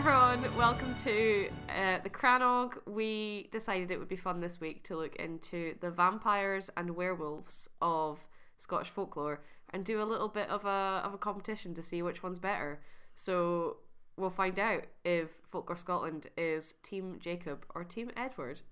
everyone, 0.00 0.56
welcome 0.56 0.94
to 0.94 1.50
uh, 1.68 1.98
the 2.02 2.08
Cranog. 2.08 2.78
We 2.86 3.50
decided 3.52 3.90
it 3.90 3.98
would 3.98 4.08
be 4.08 4.16
fun 4.16 4.40
this 4.40 4.58
week 4.58 4.82
to 4.84 4.96
look 4.96 5.14
into 5.16 5.74
the 5.80 5.90
vampires 5.90 6.70
and 6.74 6.96
werewolves 6.96 7.68
of 7.82 8.26
Scottish 8.56 8.88
folklore 8.88 9.42
and 9.74 9.84
do 9.84 10.00
a 10.00 10.04
little 10.04 10.28
bit 10.28 10.48
of 10.48 10.64
a 10.64 11.02
of 11.04 11.12
a 11.12 11.18
competition 11.18 11.74
to 11.74 11.82
see 11.82 12.00
which 12.00 12.22
one's 12.22 12.38
better. 12.38 12.80
So 13.14 13.76
we'll 14.16 14.30
find 14.30 14.58
out 14.58 14.84
if 15.04 15.28
Folklore 15.50 15.76
Scotland 15.76 16.28
is 16.34 16.76
Team 16.82 17.18
Jacob 17.20 17.66
or 17.74 17.84
Team 17.84 18.10
Edward. 18.16 18.62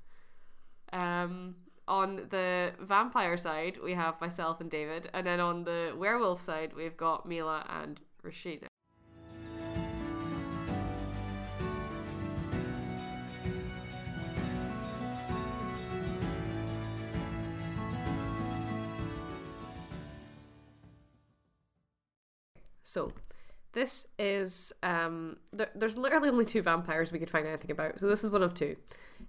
Um, 0.95 1.57
on 1.87 2.29
the 2.31 2.73
vampire 2.81 3.37
side, 3.37 3.77
we 3.85 3.93
have 3.93 4.19
myself 4.19 4.63
and 4.63 4.71
David, 4.71 5.11
and 5.13 5.27
then 5.27 5.41
on 5.41 5.65
the 5.65 5.93
werewolf 5.95 6.41
side, 6.41 6.73
we've 6.75 6.97
got 6.97 7.29
Mila 7.29 7.67
and 7.69 8.01
Rashina. 8.25 8.68
So, 22.89 23.13
this 23.73 24.09
is 24.19 24.73
um, 24.83 25.37
there, 25.53 25.71
there's 25.75 25.97
literally 25.97 26.31
only 26.31 26.47
two 26.47 26.63
vampires 26.63 27.13
we 27.13 27.19
could 27.19 27.31
find 27.31 27.47
anything 27.47 27.71
about. 27.71 28.01
So 28.01 28.09
this 28.09 28.25
is 28.25 28.31
one 28.31 28.43
of 28.43 28.55
two. 28.55 28.77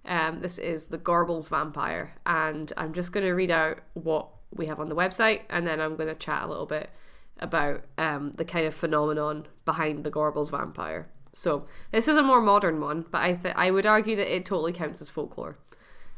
Um, 0.06 0.40
this 0.40 0.58
is 0.58 0.88
the 0.88 0.98
Gorbals 0.98 1.50
vampire, 1.50 2.14
and 2.24 2.72
I'm 2.76 2.92
just 2.92 3.12
going 3.12 3.26
to 3.26 3.32
read 3.32 3.50
out 3.50 3.80
what 3.94 4.28
we 4.54 4.66
have 4.66 4.80
on 4.80 4.88
the 4.88 4.96
website, 4.96 5.42
and 5.50 5.66
then 5.66 5.80
I'm 5.80 5.94
going 5.96 6.08
to 6.08 6.14
chat 6.14 6.42
a 6.42 6.46
little 6.46 6.66
bit 6.66 6.90
about 7.38 7.84
um, 7.98 8.32
the 8.32 8.44
kind 8.44 8.66
of 8.66 8.74
phenomenon 8.74 9.46
behind 9.64 10.04
the 10.04 10.10
Gorbals 10.10 10.50
vampire. 10.50 11.10
So 11.32 11.66
this 11.92 12.08
is 12.08 12.16
a 12.16 12.22
more 12.22 12.40
modern 12.40 12.80
one, 12.80 13.04
but 13.10 13.20
I 13.20 13.32
th- 13.34 13.54
I 13.56 13.70
would 13.70 13.86
argue 13.86 14.16
that 14.16 14.34
it 14.34 14.46
totally 14.46 14.72
counts 14.72 15.00
as 15.00 15.10
folklore. 15.10 15.58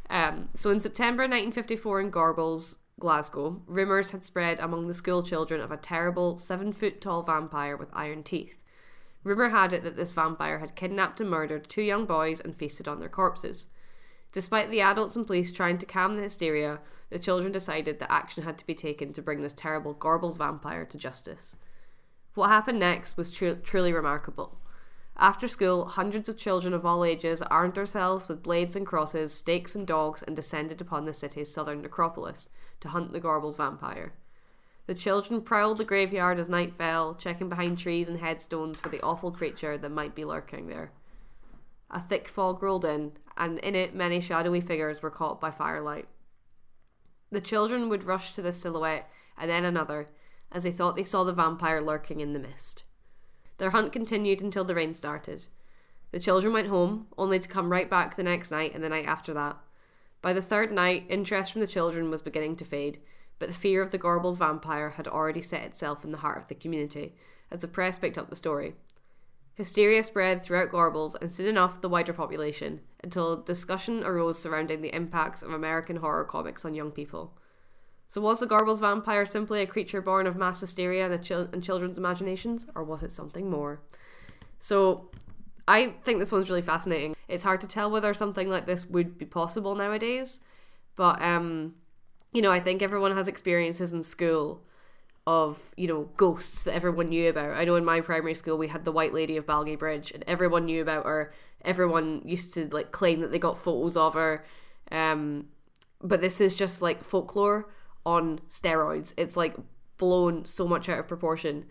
Um, 0.08 0.48
so 0.54 0.70
in 0.70 0.80
September 0.80 1.22
1954 1.22 2.00
in 2.00 2.10
Gorbals, 2.10 2.78
Glasgow, 3.02 3.60
rumours 3.66 4.12
had 4.12 4.22
spread 4.22 4.60
among 4.60 4.86
the 4.86 4.94
school 4.94 5.24
children 5.24 5.60
of 5.60 5.72
a 5.72 5.76
terrible 5.76 6.36
seven 6.36 6.72
foot 6.72 7.00
tall 7.00 7.24
vampire 7.24 7.76
with 7.76 7.90
iron 7.92 8.22
teeth. 8.22 8.62
Rumour 9.24 9.48
had 9.48 9.72
it 9.72 9.82
that 9.82 9.96
this 9.96 10.12
vampire 10.12 10.60
had 10.60 10.76
kidnapped 10.76 11.20
and 11.20 11.28
murdered 11.28 11.68
two 11.68 11.82
young 11.82 12.06
boys 12.06 12.38
and 12.38 12.54
feasted 12.54 12.86
on 12.86 13.00
their 13.00 13.08
corpses. 13.08 13.66
Despite 14.30 14.70
the 14.70 14.82
adults 14.82 15.16
and 15.16 15.26
police 15.26 15.50
trying 15.50 15.78
to 15.78 15.86
calm 15.86 16.14
the 16.14 16.22
hysteria, 16.22 16.78
the 17.10 17.18
children 17.18 17.50
decided 17.50 17.98
that 17.98 18.12
action 18.12 18.44
had 18.44 18.56
to 18.58 18.66
be 18.66 18.74
taken 18.74 19.12
to 19.14 19.20
bring 19.20 19.40
this 19.40 19.52
terrible 19.52 19.96
Gorbals 19.96 20.38
vampire 20.38 20.84
to 20.84 20.96
justice. 20.96 21.56
What 22.34 22.50
happened 22.50 22.78
next 22.78 23.16
was 23.16 23.32
tru- 23.32 23.56
truly 23.56 23.92
remarkable. 23.92 24.60
After 25.16 25.46
school, 25.46 25.84
hundreds 25.86 26.28
of 26.28 26.38
children 26.38 26.72
of 26.72 26.86
all 26.86 27.04
ages 27.04 27.42
armed 27.42 27.74
themselves 27.74 28.28
with 28.28 28.42
blades 28.42 28.74
and 28.74 28.86
crosses, 28.86 29.32
stakes 29.32 29.74
and 29.74 29.86
dogs, 29.86 30.22
and 30.22 30.34
descended 30.34 30.80
upon 30.80 31.04
the 31.04 31.14
city's 31.14 31.52
southern 31.52 31.82
necropolis 31.82 32.48
to 32.80 32.88
hunt 32.88 33.12
the 33.12 33.20
Gorbals 33.20 33.56
vampire. 33.56 34.14
The 34.86 34.94
children 34.94 35.42
prowled 35.42 35.78
the 35.78 35.84
graveyard 35.84 36.38
as 36.38 36.48
night 36.48 36.74
fell, 36.74 37.14
checking 37.14 37.48
behind 37.48 37.78
trees 37.78 38.08
and 38.08 38.18
headstones 38.18 38.80
for 38.80 38.88
the 38.88 39.02
awful 39.02 39.30
creature 39.30 39.78
that 39.78 39.90
might 39.90 40.14
be 40.14 40.24
lurking 40.24 40.66
there. 40.66 40.90
A 41.90 42.00
thick 42.00 42.26
fog 42.26 42.62
rolled 42.62 42.84
in, 42.84 43.12
and 43.36 43.58
in 43.60 43.74
it 43.74 43.94
many 43.94 44.20
shadowy 44.20 44.60
figures 44.60 45.02
were 45.02 45.10
caught 45.10 45.40
by 45.40 45.50
firelight. 45.50 46.08
The 47.30 47.40
children 47.40 47.88
would 47.88 48.04
rush 48.04 48.32
to 48.32 48.42
this 48.42 48.60
silhouette, 48.60 49.08
and 49.38 49.50
then 49.50 49.64
another, 49.64 50.08
as 50.50 50.64
they 50.64 50.72
thought 50.72 50.96
they 50.96 51.04
saw 51.04 51.22
the 51.22 51.32
vampire 51.32 51.80
lurking 51.80 52.20
in 52.20 52.32
the 52.32 52.40
mist. 52.40 52.84
Their 53.62 53.70
hunt 53.70 53.92
continued 53.92 54.42
until 54.42 54.64
the 54.64 54.74
rain 54.74 54.92
started. 54.92 55.46
The 56.10 56.18
children 56.18 56.52
went 56.52 56.66
home, 56.66 57.06
only 57.16 57.38
to 57.38 57.46
come 57.46 57.70
right 57.70 57.88
back 57.88 58.16
the 58.16 58.24
next 58.24 58.50
night 58.50 58.74
and 58.74 58.82
the 58.82 58.88
night 58.88 59.06
after 59.06 59.32
that. 59.34 59.56
By 60.20 60.32
the 60.32 60.42
third 60.42 60.72
night, 60.72 61.06
interest 61.08 61.52
from 61.52 61.60
the 61.60 61.68
children 61.68 62.10
was 62.10 62.20
beginning 62.20 62.56
to 62.56 62.64
fade, 62.64 62.98
but 63.38 63.48
the 63.48 63.54
fear 63.54 63.80
of 63.80 63.92
the 63.92 64.00
Gorbals 64.00 64.36
vampire 64.36 64.90
had 64.90 65.06
already 65.06 65.42
set 65.42 65.62
itself 65.62 66.04
in 66.04 66.10
the 66.10 66.18
heart 66.18 66.38
of 66.38 66.48
the 66.48 66.56
community, 66.56 67.14
as 67.52 67.60
the 67.60 67.68
press 67.68 67.98
picked 67.98 68.18
up 68.18 68.30
the 68.30 68.34
story. 68.34 68.74
Hysteria 69.54 70.02
spread 70.02 70.42
throughout 70.42 70.72
Gorbals 70.72 71.14
and 71.20 71.30
soon 71.30 71.46
enough 71.46 71.80
the 71.80 71.88
wider 71.88 72.12
population, 72.12 72.80
until 73.04 73.40
discussion 73.40 74.02
arose 74.02 74.40
surrounding 74.40 74.80
the 74.80 74.92
impacts 74.92 75.40
of 75.40 75.52
American 75.52 75.98
horror 75.98 76.24
comics 76.24 76.64
on 76.64 76.74
young 76.74 76.90
people. 76.90 77.38
So, 78.12 78.20
was 78.20 78.40
the 78.40 78.46
Gorbals 78.46 78.78
vampire 78.78 79.24
simply 79.24 79.62
a 79.62 79.66
creature 79.66 80.02
born 80.02 80.26
of 80.26 80.36
mass 80.36 80.60
hysteria 80.60 81.10
and, 81.10 81.24
chil- 81.24 81.48
and 81.50 81.64
children's 81.64 81.96
imaginations, 81.96 82.66
or 82.74 82.84
was 82.84 83.02
it 83.02 83.10
something 83.10 83.48
more? 83.48 83.80
So, 84.58 85.08
I 85.66 85.94
think 86.04 86.18
this 86.18 86.30
one's 86.30 86.50
really 86.50 86.60
fascinating. 86.60 87.16
It's 87.26 87.42
hard 87.42 87.62
to 87.62 87.66
tell 87.66 87.90
whether 87.90 88.12
something 88.12 88.50
like 88.50 88.66
this 88.66 88.84
would 88.84 89.16
be 89.16 89.24
possible 89.24 89.74
nowadays, 89.74 90.40
but 90.94 91.22
um, 91.22 91.74
you 92.34 92.42
know, 92.42 92.50
I 92.50 92.60
think 92.60 92.82
everyone 92.82 93.16
has 93.16 93.28
experiences 93.28 93.94
in 93.94 94.02
school 94.02 94.62
of 95.26 95.72
you 95.78 95.86
know 95.88 96.10
ghosts 96.18 96.64
that 96.64 96.74
everyone 96.74 97.08
knew 97.08 97.30
about. 97.30 97.56
I 97.56 97.64
know 97.64 97.76
in 97.76 97.84
my 97.86 98.02
primary 98.02 98.34
school 98.34 98.58
we 98.58 98.68
had 98.68 98.84
the 98.84 98.92
White 98.92 99.14
Lady 99.14 99.38
of 99.38 99.46
Balgay 99.46 99.78
Bridge, 99.78 100.12
and 100.12 100.22
everyone 100.26 100.66
knew 100.66 100.82
about 100.82 101.06
her. 101.06 101.32
Everyone 101.64 102.20
used 102.26 102.52
to 102.54 102.68
like 102.74 102.90
claim 102.90 103.22
that 103.22 103.30
they 103.32 103.38
got 103.38 103.56
photos 103.56 103.96
of 103.96 104.12
her. 104.12 104.44
Um, 104.90 105.46
but 106.02 106.20
this 106.20 106.42
is 106.42 106.54
just 106.54 106.82
like 106.82 107.04
folklore 107.04 107.70
on 108.04 108.40
steroids. 108.48 109.14
It's 109.16 109.36
like 109.36 109.56
blown 109.96 110.44
so 110.44 110.66
much 110.66 110.88
out 110.88 110.98
of 110.98 111.08
proportion. 111.08 111.66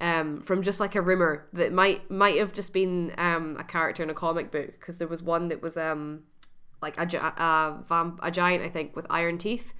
Um, 0.00 0.42
from 0.42 0.62
just 0.62 0.78
like 0.78 0.94
a 0.94 1.02
rumor 1.02 1.48
that 1.52 1.72
might 1.72 2.08
might 2.08 2.38
have 2.38 2.52
just 2.52 2.72
been 2.72 3.12
um, 3.18 3.56
a 3.58 3.64
character 3.64 4.02
in 4.02 4.10
a 4.10 4.14
comic 4.14 4.52
book 4.52 4.72
because 4.72 4.98
there 4.98 5.08
was 5.08 5.24
one 5.24 5.48
that 5.48 5.60
was 5.60 5.76
um, 5.76 6.22
like 6.80 6.96
a, 6.98 7.02
a, 7.02 7.82
vamp- 7.84 8.20
a 8.22 8.30
giant 8.30 8.62
I 8.62 8.68
think 8.68 8.94
with 8.94 9.06
iron 9.10 9.38
teeth 9.38 9.74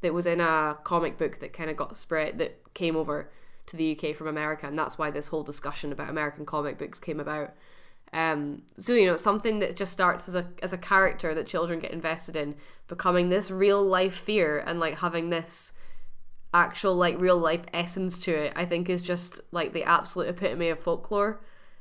that 0.00 0.14
was 0.14 0.26
in 0.26 0.40
a 0.40 0.78
comic 0.84 1.18
book 1.18 1.40
that 1.40 1.52
kind 1.52 1.70
of 1.70 1.76
got 1.76 1.96
spread 1.96 2.38
that 2.38 2.72
came 2.74 2.94
over 2.94 3.32
to 3.66 3.76
the 3.76 3.98
UK 3.98 4.14
from 4.14 4.28
America 4.28 4.66
and 4.66 4.78
that's 4.78 4.96
why 4.96 5.10
this 5.10 5.28
whole 5.28 5.42
discussion 5.42 5.90
about 5.90 6.08
American 6.08 6.46
comic 6.46 6.78
books 6.78 7.00
came 7.00 7.18
about. 7.18 7.54
Um, 8.12 8.62
so 8.78 8.92
you 8.92 9.06
know 9.06 9.16
something 9.16 9.58
that 9.58 9.76
just 9.76 9.92
starts 9.92 10.28
as 10.28 10.34
a 10.36 10.46
as 10.62 10.72
a 10.72 10.78
character 10.78 11.34
that 11.34 11.46
children 11.46 11.80
get 11.80 11.90
invested 11.90 12.36
in, 12.36 12.54
becoming 12.86 13.28
this 13.28 13.50
real 13.50 13.82
life 13.82 14.14
fear 14.14 14.58
and 14.58 14.78
like 14.78 14.98
having 14.98 15.30
this 15.30 15.72
actual 16.52 16.94
like 16.94 17.20
real 17.20 17.38
life 17.38 17.64
essence 17.72 18.18
to 18.20 18.32
it. 18.32 18.52
I 18.54 18.64
think 18.64 18.88
is 18.88 19.02
just 19.02 19.40
like 19.50 19.72
the 19.72 19.82
absolute 19.84 20.28
epitome 20.28 20.68
of 20.68 20.78
folklore. 20.78 21.40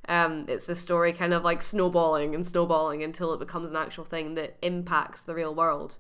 Um, 0.09 0.45
it's 0.49 0.65
the 0.65 0.75
story 0.75 1.13
kind 1.13 1.33
of 1.33 1.43
like 1.43 1.61
snowballing 1.61 2.35
and 2.35 2.45
snowballing 2.45 3.03
until 3.03 3.33
it 3.33 3.39
becomes 3.39 3.69
an 3.69 3.77
actual 3.77 4.03
thing 4.03 4.33
that 4.35 4.57
impacts 4.61 5.21
the 5.21 5.35
real 5.35 5.55
world. 5.55 5.97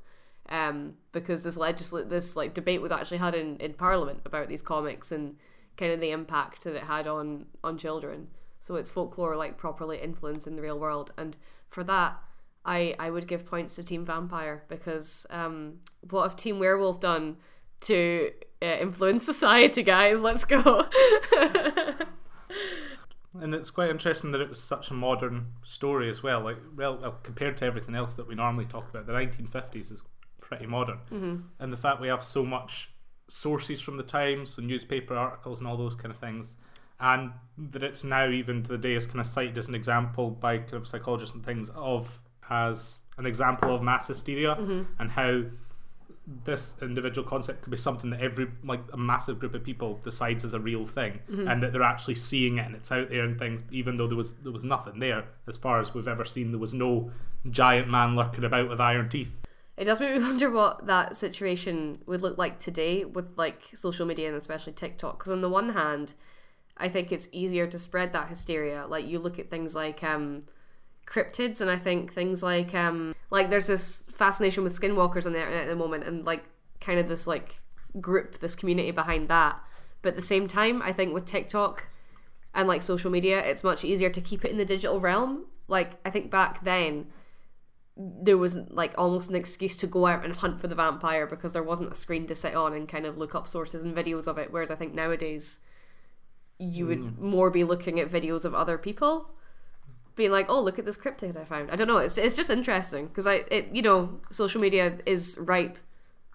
Um, 0.49 0.95
because 1.13 1.43
this 1.43 1.57
legisl 1.57 2.09
this 2.09 2.35
like 2.35 2.53
debate 2.53 2.81
was 2.81 2.91
actually 2.91 3.19
had 3.19 3.33
in, 3.33 3.55
in 3.57 3.73
Parliament 3.73 4.19
about 4.25 4.49
these 4.49 4.61
comics 4.61 5.11
and 5.11 5.37
kind 5.77 5.93
of 5.93 6.01
the 6.01 6.11
impact 6.11 6.65
that 6.65 6.75
it 6.75 6.83
had 6.83 7.07
on 7.07 7.45
on 7.63 7.77
children. 7.77 8.27
So 8.63 8.75
it's 8.75 8.89
folklore 8.89 9.35
like 9.35 9.57
properly 9.57 9.97
influenced 9.97 10.47
in 10.47 10.55
the 10.55 10.61
real 10.61 10.79
world, 10.79 11.11
and 11.17 11.35
for 11.67 11.83
that, 11.83 12.17
I 12.63 12.95
I 12.97 13.09
would 13.09 13.27
give 13.27 13.45
points 13.45 13.75
to 13.75 13.83
Team 13.83 14.05
Vampire 14.05 14.63
because 14.69 15.25
um, 15.29 15.79
what 16.09 16.23
have 16.23 16.37
Team 16.37 16.59
Werewolf 16.59 17.01
done 17.01 17.35
to 17.81 18.31
uh, 18.61 18.77
influence 18.79 19.25
society, 19.33 19.83
guys? 19.83 20.21
Let's 20.21 20.45
go. 20.45 20.87
And 23.41 23.53
it's 23.53 23.71
quite 23.71 23.89
interesting 23.89 24.31
that 24.31 24.39
it 24.39 24.47
was 24.47 24.63
such 24.63 24.91
a 24.91 24.93
modern 24.93 25.47
story 25.65 26.07
as 26.07 26.21
well. 26.23 26.39
Like, 26.39 26.57
well, 26.77 27.17
compared 27.23 27.57
to 27.57 27.65
everything 27.65 27.95
else 27.95 28.13
that 28.13 28.27
we 28.27 28.35
normally 28.35 28.65
talk 28.65 28.87
about, 28.89 29.07
the 29.07 29.11
1950s 29.11 29.91
is 29.91 30.03
pretty 30.39 30.67
modern, 30.67 30.99
mm-hmm. 31.11 31.37
and 31.59 31.73
the 31.73 31.77
fact 31.77 31.99
we 31.99 32.07
have 32.07 32.23
so 32.23 32.45
much 32.45 32.93
sources 33.27 33.81
from 33.81 33.97
the 33.97 34.03
time, 34.03 34.45
so 34.45 34.61
newspaper 34.61 35.15
articles 35.15 35.59
and 35.59 35.67
all 35.67 35.75
those 35.75 35.95
kind 35.95 36.11
of 36.13 36.19
things, 36.19 36.55
and 36.99 37.31
that 37.57 37.83
it's 37.83 38.03
now 38.03 38.29
even 38.29 38.63
to 38.63 38.69
the 38.69 38.77
day 38.77 38.93
is 38.93 39.05
kind 39.05 39.19
of 39.19 39.25
cited 39.25 39.57
as 39.57 39.67
an 39.67 39.75
example 39.75 40.29
by 40.29 40.57
kind 40.57 40.73
of 40.73 40.87
psychologists 40.87 41.35
and 41.35 41.45
things 41.45 41.69
of 41.75 42.19
as 42.49 42.99
an 43.17 43.25
example 43.25 43.73
of 43.73 43.81
mass 43.81 44.07
hysteria 44.07 44.55
mm-hmm. 44.55 44.83
and 44.99 45.11
how 45.11 45.43
this 46.45 46.75
individual 46.81 47.27
concept 47.27 47.61
could 47.61 47.71
be 47.71 47.77
something 47.77 48.09
that 48.09 48.21
every 48.21 48.47
like 48.63 48.79
a 48.93 48.97
massive 48.97 49.39
group 49.39 49.53
of 49.53 49.63
people 49.63 49.99
decides 50.03 50.43
is 50.43 50.53
a 50.53 50.59
real 50.59 50.85
thing 50.85 51.19
mm-hmm. 51.29 51.47
and 51.47 51.61
that 51.61 51.73
they're 51.73 51.83
actually 51.83 52.15
seeing 52.15 52.57
it 52.57 52.65
and 52.65 52.75
it's 52.75 52.91
out 52.91 53.09
there 53.09 53.25
and 53.25 53.37
things 53.37 53.61
even 53.71 53.97
though 53.97 54.07
there 54.07 54.15
was 54.17 54.33
there 54.35 54.51
was 54.51 54.63
nothing 54.63 54.99
there 54.99 55.25
as 55.47 55.57
far 55.57 55.79
as 55.79 55.93
we've 55.93 56.07
ever 56.07 56.23
seen. 56.23 56.51
There 56.51 56.59
was 56.59 56.73
no 56.73 57.11
giant 57.49 57.89
man 57.89 58.15
lurking 58.15 58.45
about 58.45 58.69
with 58.69 58.79
iron 58.79 59.09
teeth. 59.09 59.39
It 59.75 59.85
does 59.85 59.99
make 59.99 60.15
me 60.15 60.23
wonder 60.23 60.49
what 60.49 60.87
that 60.87 61.15
situation 61.15 62.01
would 62.05 62.21
look 62.21 62.37
like 62.37 62.59
today 62.59 63.03
with 63.03 63.27
like 63.35 63.71
social 63.73 64.05
media 64.05 64.27
and 64.27 64.37
especially 64.37 64.73
TikTok. 64.73 65.19
Because 65.19 65.31
on 65.31 65.41
the 65.41 65.49
one 65.49 65.69
hand, 65.69 66.13
I 66.77 66.89
think 66.89 67.11
it's 67.11 67.29
easier 67.31 67.67
to 67.67 67.77
spread 67.77 68.13
that 68.13 68.29
hysteria. 68.29 68.85
Like 68.87 69.07
you 69.07 69.19
look 69.19 69.39
at 69.39 69.49
things 69.49 69.75
like 69.75 70.03
um, 70.03 70.43
cryptids, 71.05 71.61
and 71.61 71.69
I 71.69 71.77
think 71.77 72.13
things 72.13 72.41
like 72.41 72.73
um, 72.73 73.15
like 73.29 73.49
there's 73.49 73.67
this 73.67 74.03
fascination 74.11 74.63
with 74.63 74.79
skinwalkers 74.79 75.25
on 75.25 75.33
the 75.33 75.39
internet 75.39 75.63
at 75.63 75.69
the 75.69 75.75
moment, 75.75 76.05
and 76.05 76.25
like 76.25 76.43
kind 76.81 76.99
of 76.99 77.07
this 77.07 77.27
like 77.27 77.61
group, 78.01 78.39
this 78.39 78.55
community 78.55 78.91
behind 78.91 79.27
that. 79.29 79.59
But 80.01 80.09
at 80.09 80.15
the 80.15 80.21
same 80.21 80.47
time, 80.47 80.81
I 80.81 80.91
think 80.91 81.13
with 81.13 81.25
TikTok, 81.25 81.87
and 82.53 82.67
like 82.67 82.81
social 82.81 83.11
media, 83.11 83.39
it's 83.39 83.63
much 83.63 83.83
easier 83.83 84.09
to 84.09 84.21
keep 84.21 84.43
it 84.43 84.51
in 84.51 84.57
the 84.57 84.65
digital 84.65 84.99
realm. 84.99 85.45
Like 85.67 85.99
I 86.05 86.09
think 86.09 86.29
back 86.29 86.63
then 86.63 87.07
there 87.95 88.37
was 88.37 88.55
like 88.69 88.93
almost 88.97 89.29
an 89.29 89.35
excuse 89.35 89.77
to 89.77 89.87
go 89.87 90.07
out 90.07 90.25
and 90.25 90.35
hunt 90.35 90.59
for 90.59 90.67
the 90.67 90.75
vampire 90.75 91.27
because 91.27 91.53
there 91.53 91.61
wasn't 91.61 91.91
a 91.91 91.95
screen 91.95 92.25
to 92.25 92.33
sit 92.33 92.55
on 92.55 92.73
and 92.73 92.87
kind 92.89 93.05
of 93.05 93.17
look 93.17 93.35
up 93.35 93.47
sources 93.47 93.83
and 93.83 93.95
videos 93.95 94.27
of 94.27 94.37
it. 94.37 94.51
Whereas 94.51 94.71
I 94.71 94.75
think 94.75 94.93
nowadays 94.93 95.59
you 96.63 96.87
would 96.87 97.19
more 97.19 97.49
be 97.49 97.63
looking 97.63 97.99
at 97.99 98.09
videos 98.09 98.45
of 98.45 98.53
other 98.53 98.77
people 98.77 99.29
being 100.15 100.31
like, 100.31 100.45
"Oh, 100.49 100.61
look 100.61 100.79
at 100.79 100.85
this 100.85 100.97
cryptid 100.97 101.37
I 101.37 101.45
found." 101.45 101.71
I 101.71 101.75
don't 101.75 101.87
know. 101.87 101.97
It's 101.97 102.17
it's 102.17 102.35
just 102.35 102.49
interesting 102.49 103.07
because 103.07 103.27
I 103.27 103.43
it 103.49 103.69
you 103.71 103.81
know 103.81 104.21
social 104.29 104.61
media 104.61 104.97
is 105.05 105.37
ripe 105.39 105.77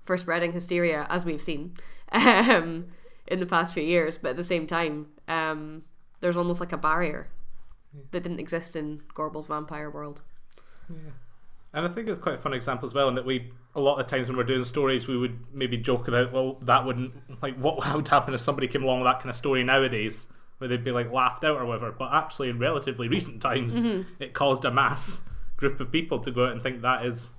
for 0.04 0.16
spreading 0.16 0.52
hysteria 0.52 1.06
as 1.10 1.24
we've 1.24 1.42
seen 1.42 1.76
um, 2.12 2.86
in 3.26 3.40
the 3.40 3.46
past 3.46 3.74
few 3.74 3.82
years, 3.82 4.16
but 4.16 4.30
at 4.30 4.36
the 4.36 4.42
same 4.42 4.66
time, 4.66 5.08
um, 5.28 5.82
there's 6.20 6.36
almost 6.36 6.60
like 6.60 6.72
a 6.72 6.78
barrier 6.78 7.28
that 8.10 8.22
didn't 8.22 8.40
exist 8.40 8.76
in 8.76 9.02
Gorbals 9.14 9.48
vampire 9.48 9.90
world. 9.90 10.22
And 11.74 11.84
I 11.84 11.88
think 11.88 12.08
it's 12.08 12.18
quite 12.18 12.36
a 12.36 12.38
fun 12.38 12.54
example 12.54 12.86
as 12.86 12.94
well, 12.94 13.08
in 13.08 13.14
that 13.16 13.26
we 13.26 13.50
a 13.74 13.80
lot 13.80 14.00
of 14.00 14.06
times 14.06 14.28
when 14.28 14.36
we're 14.36 14.44
doing 14.44 14.64
stories, 14.64 15.06
we 15.06 15.16
would 15.16 15.38
maybe 15.52 15.76
joke 15.76 16.08
about, 16.08 16.32
well, 16.32 16.58
that 16.62 16.84
wouldn't 16.84 17.14
like 17.42 17.56
what 17.56 17.76
would 17.94 18.08
happen 18.08 18.34
if 18.34 18.40
somebody 18.40 18.66
came 18.66 18.82
along 18.82 19.00
with 19.00 19.06
that 19.06 19.18
kind 19.18 19.30
of 19.30 19.36
story 19.36 19.62
nowadays, 19.62 20.26
where 20.58 20.68
they'd 20.68 20.84
be 20.84 20.92
like 20.92 21.12
laughed 21.12 21.44
out 21.44 21.58
or 21.58 21.66
whatever. 21.66 21.92
But 21.92 22.12
actually, 22.12 22.48
in 22.48 22.58
relatively 22.58 23.08
recent 23.08 23.42
times, 23.42 23.78
mm-hmm. 23.78 24.10
it 24.22 24.32
caused 24.32 24.64
a 24.64 24.70
mass 24.70 25.22
group 25.56 25.80
of 25.80 25.90
people 25.90 26.18
to 26.20 26.30
go 26.30 26.46
out 26.46 26.52
and 26.52 26.62
think 26.62 26.82
that 26.82 27.04
is 27.04 27.32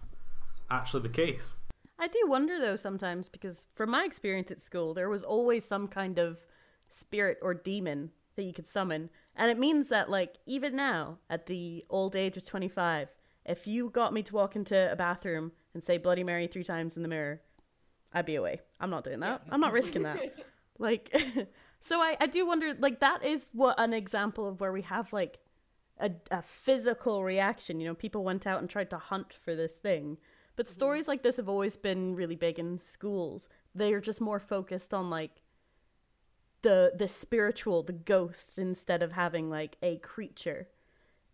actually 0.69 1.03
the 1.03 1.09
case. 1.09 1.55
I 1.97 2.07
do 2.07 2.19
wonder 2.27 2.59
though 2.59 2.77
sometimes 2.77 3.27
because 3.27 3.65
from 3.73 3.89
my 3.89 4.05
experience 4.05 4.51
at 4.51 4.61
school, 4.61 4.93
there 4.93 5.09
was 5.09 5.23
always 5.23 5.65
some 5.65 5.87
kind 5.87 6.17
of 6.17 6.39
spirit 6.89 7.37
or 7.41 7.53
demon 7.53 8.11
that 8.35 8.43
you 8.43 8.53
could 8.53 8.67
summon. 8.67 9.09
And 9.35 9.51
it 9.51 9.59
means 9.59 9.89
that, 9.89 10.09
like, 10.09 10.37
even 10.45 10.75
now, 10.75 11.17
at 11.29 11.45
the 11.45 11.85
old 11.89 12.15
age 12.15 12.37
of 12.37 12.45
25, 12.45 13.09
if 13.49 13.67
you 13.67 13.89
got 13.89 14.13
me 14.13 14.23
to 14.23 14.33
walk 14.35 14.55
into 14.55 14.91
a 14.91 14.95
bathroom 14.95 15.51
and 15.73 15.83
say 15.83 15.97
Bloody 15.97 16.23
Mary 16.23 16.47
three 16.47 16.63
times 16.63 16.95
in 16.95 17.03
the 17.03 17.09
mirror, 17.09 17.41
I'd 18.13 18.25
be 18.25 18.35
away. 18.35 18.61
I'm 18.79 18.89
not 18.89 19.03
doing 19.03 19.19
that. 19.19 19.41
I'm 19.49 19.61
not 19.61 19.73
risking 19.73 20.03
that. 20.03 20.19
Like, 20.81 21.13
so 21.81 21.99
I, 21.99 22.15
I 22.21 22.27
do 22.27 22.47
wonder, 22.47 22.73
like, 22.79 23.01
that 23.01 23.25
is 23.25 23.49
what 23.51 23.77
an 23.81 23.93
example 23.93 24.47
of 24.47 24.61
where 24.61 24.71
we 24.71 24.83
have, 24.83 25.11
like, 25.11 25.39
a, 25.99 26.09
a 26.31 26.41
physical 26.41 27.21
reaction. 27.21 27.81
You 27.81 27.87
know, 27.87 27.95
people 27.95 28.23
went 28.23 28.47
out 28.47 28.61
and 28.61 28.69
tried 28.69 28.89
to 28.91 28.97
hunt 28.97 29.33
for 29.33 29.55
this 29.55 29.73
thing. 29.73 30.17
But 30.55 30.69
stories 30.69 31.09
like 31.09 31.21
this 31.21 31.35
have 31.35 31.49
always 31.49 31.75
been 31.75 32.15
really 32.15 32.37
big 32.37 32.59
in 32.59 32.77
schools. 32.77 33.49
They 33.75 33.91
are 33.93 33.99
just 33.99 34.21
more 34.21 34.39
focused 34.39 34.93
on, 34.93 35.09
like, 35.09 35.41
the 36.61 36.93
the 36.95 37.07
spiritual, 37.07 37.83
the 37.83 37.93
ghost, 37.93 38.59
instead 38.59 39.03
of 39.03 39.11
having 39.11 39.49
like 39.49 39.77
a 39.81 39.97
creature. 39.97 40.67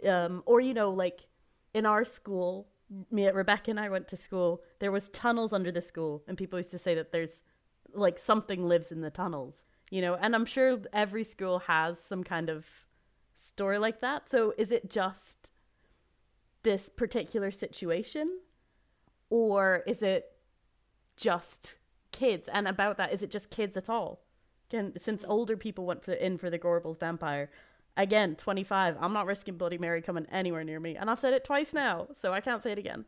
Um, 0.07 0.43
or 0.45 0.59
you 0.59 0.73
know, 0.73 0.91
like 0.91 1.27
in 1.75 1.85
our 1.85 2.05
school, 2.05 2.69
me 3.11 3.27
Rebecca 3.27 3.69
and 3.69 3.79
I 3.79 3.89
went 3.89 4.07
to 4.07 4.17
school. 4.17 4.63
There 4.79 4.93
was 4.93 5.09
tunnels 5.09 5.51
under 5.51 5.71
the 5.71 5.81
school, 5.81 6.23
and 6.25 6.37
people 6.37 6.57
used 6.57 6.71
to 6.71 6.77
say 6.77 6.95
that 6.95 7.11
there's 7.11 7.43
like 7.93 8.17
something 8.17 8.65
lives 8.65 8.91
in 8.91 9.01
the 9.01 9.11
tunnels. 9.11 9.65
You 9.91 10.01
know, 10.01 10.15
and 10.15 10.33
I'm 10.33 10.45
sure 10.45 10.79
every 10.93 11.23
school 11.23 11.59
has 11.59 11.99
some 11.99 12.23
kind 12.23 12.49
of 12.49 12.65
story 13.35 13.77
like 13.77 13.99
that. 13.99 14.29
So 14.29 14.53
is 14.57 14.71
it 14.71 14.89
just 14.89 15.51
this 16.63 16.89
particular 16.89 17.51
situation, 17.51 18.39
or 19.29 19.83
is 19.85 20.01
it 20.01 20.31
just 21.17 21.77
kids? 22.13 22.47
And 22.51 22.69
about 22.69 22.95
that, 22.97 23.13
is 23.13 23.21
it 23.21 23.29
just 23.29 23.49
kids 23.49 23.75
at 23.75 23.89
all? 23.89 24.21
Again, 24.69 24.93
since 24.97 25.25
older 25.27 25.57
people 25.57 25.85
went 25.85 26.03
for 26.03 26.13
in 26.13 26.37
for 26.37 26.49
the 26.49 26.57
Gorbals 26.57 26.99
vampire, 26.99 27.51
again, 27.97 28.35
25, 28.35 28.97
I'm 28.99 29.13
not 29.13 29.25
risking 29.25 29.57
Bloody 29.57 29.77
Mary 29.77 30.01
coming 30.01 30.25
anywhere 30.31 30.63
near 30.63 30.79
me. 30.79 30.95
And 30.95 31.09
I've 31.09 31.19
said 31.19 31.33
it 31.33 31.43
twice 31.43 31.73
now, 31.73 32.07
so 32.13 32.33
I 32.33 32.41
can't 32.41 32.63
say 32.63 32.71
it 32.71 32.77
again. 32.77 33.05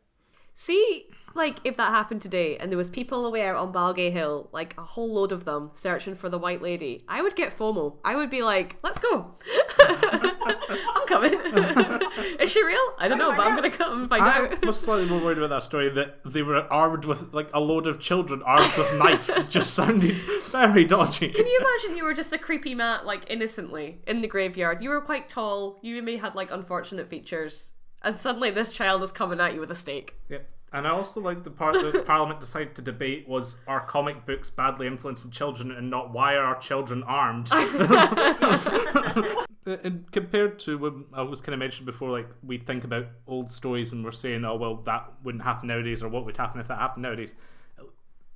See, 0.60 1.06
like 1.36 1.58
if 1.62 1.76
that 1.76 1.90
happened 1.90 2.20
today 2.20 2.56
and 2.56 2.68
there 2.68 2.76
was 2.76 2.90
people 2.90 3.24
away 3.24 3.46
out 3.46 3.54
on 3.54 3.72
Balgay 3.72 4.10
Hill, 4.10 4.48
like 4.50 4.76
a 4.76 4.82
whole 4.82 5.14
load 5.14 5.30
of 5.30 5.44
them 5.44 5.70
searching 5.74 6.16
for 6.16 6.28
the 6.28 6.36
white 6.36 6.60
lady, 6.60 7.04
I 7.06 7.22
would 7.22 7.36
get 7.36 7.56
FOMO. 7.56 7.98
I 8.04 8.16
would 8.16 8.28
be 8.28 8.42
like, 8.42 8.74
"Let's 8.82 8.98
go! 8.98 9.36
I'm 9.78 11.06
coming. 11.06 11.32
Is 12.40 12.50
she 12.50 12.64
real? 12.64 12.80
I 12.98 13.06
don't 13.06 13.18
know, 13.18 13.30
but 13.36 13.46
I'm 13.46 13.54
gonna 13.54 13.70
come 13.70 14.00
and 14.00 14.10
find 14.10 14.24
I 14.24 14.36
out." 14.36 14.64
I 14.64 14.66
was 14.66 14.80
slightly 14.80 15.08
more 15.08 15.20
worried 15.20 15.38
about 15.38 15.50
that 15.50 15.62
story 15.62 15.90
that 15.90 16.24
they 16.24 16.42
were 16.42 16.66
armed 16.72 17.04
with 17.04 17.32
like 17.32 17.50
a 17.54 17.60
load 17.60 17.86
of 17.86 18.00
children 18.00 18.42
armed 18.42 18.76
with 18.76 18.92
knives. 18.98 19.44
Just 19.44 19.74
sounded 19.74 20.18
very 20.50 20.84
dodgy. 20.84 21.28
Can 21.28 21.46
you 21.46 21.60
imagine 21.60 21.96
you 21.96 22.02
were 22.02 22.14
just 22.14 22.32
a 22.32 22.38
creepy 22.38 22.74
mat, 22.74 23.06
like 23.06 23.30
innocently 23.30 24.00
in 24.08 24.22
the 24.22 24.28
graveyard? 24.28 24.82
You 24.82 24.90
were 24.90 25.02
quite 25.02 25.28
tall. 25.28 25.78
You 25.82 26.02
maybe 26.02 26.18
had 26.18 26.34
like 26.34 26.50
unfortunate 26.50 27.08
features, 27.08 27.74
and 28.02 28.16
suddenly 28.16 28.50
this 28.50 28.70
child 28.70 29.02
is 29.02 29.12
coming 29.12 29.40
at 29.40 29.54
you 29.54 29.60
with 29.60 29.70
a 29.70 29.76
stake. 29.76 30.16
Yep. 30.28 30.50
And 30.72 30.86
I 30.86 30.90
also 30.90 31.20
like 31.20 31.44
the 31.44 31.50
part 31.50 31.74
that 31.74 32.06
Parliament 32.06 32.40
decided 32.40 32.74
to 32.74 32.82
debate 32.82 33.26
was 33.26 33.56
are 33.66 33.80
comic 33.80 34.26
books 34.26 34.50
badly 34.50 34.86
influencing 34.86 35.30
children 35.30 35.70
and 35.70 35.88
not 35.88 36.12
why 36.12 36.34
are 36.34 36.44
our 36.44 36.58
children 36.58 37.02
armed? 37.04 37.50
and 39.82 40.10
compared 40.12 40.58
to 40.60 40.76
when 40.78 41.04
I 41.12 41.22
was 41.22 41.40
kind 41.40 41.54
of 41.54 41.58
mentioned 41.58 41.86
before, 41.86 42.10
like 42.10 42.28
we 42.42 42.58
think 42.58 42.84
about 42.84 43.06
old 43.26 43.50
stories 43.50 43.92
and 43.92 44.04
we're 44.04 44.12
saying, 44.12 44.44
oh 44.44 44.56
well, 44.56 44.76
that 44.84 45.10
wouldn't 45.24 45.44
happen 45.44 45.68
nowadays, 45.68 46.02
or 46.02 46.08
what 46.08 46.26
would 46.26 46.36
happen 46.36 46.60
if 46.60 46.68
that 46.68 46.78
happened 46.78 47.02
nowadays. 47.02 47.34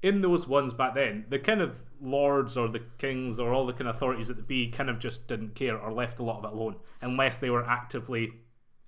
In 0.03 0.20
those 0.20 0.49
ones 0.49 0.73
back 0.73 0.94
then, 0.94 1.26
the 1.29 1.38
kind 1.38 1.61
of 1.61 1.82
lords 2.00 2.56
or 2.56 2.67
the 2.69 2.82
kings 2.99 3.38
or 3.38 3.53
all 3.53 3.67
the 3.67 3.73
kind 3.73 3.88
of 3.88 3.94
authorities 3.94 4.31
at 4.31 4.37
the 4.37 4.43
be 4.43 4.69
kind 4.69 4.91
of 4.91 4.99
just 4.99 5.29
didn't 5.29 5.55
care 5.55 5.79
or 5.79 5.93
left 5.93 6.19
a 6.19 6.25
lot 6.25 6.38
of 6.38 6.44
it 6.50 6.56
alone, 6.56 6.76
unless 7.03 7.38
they 7.38 7.50
were 7.50 7.64
actively 7.64 8.32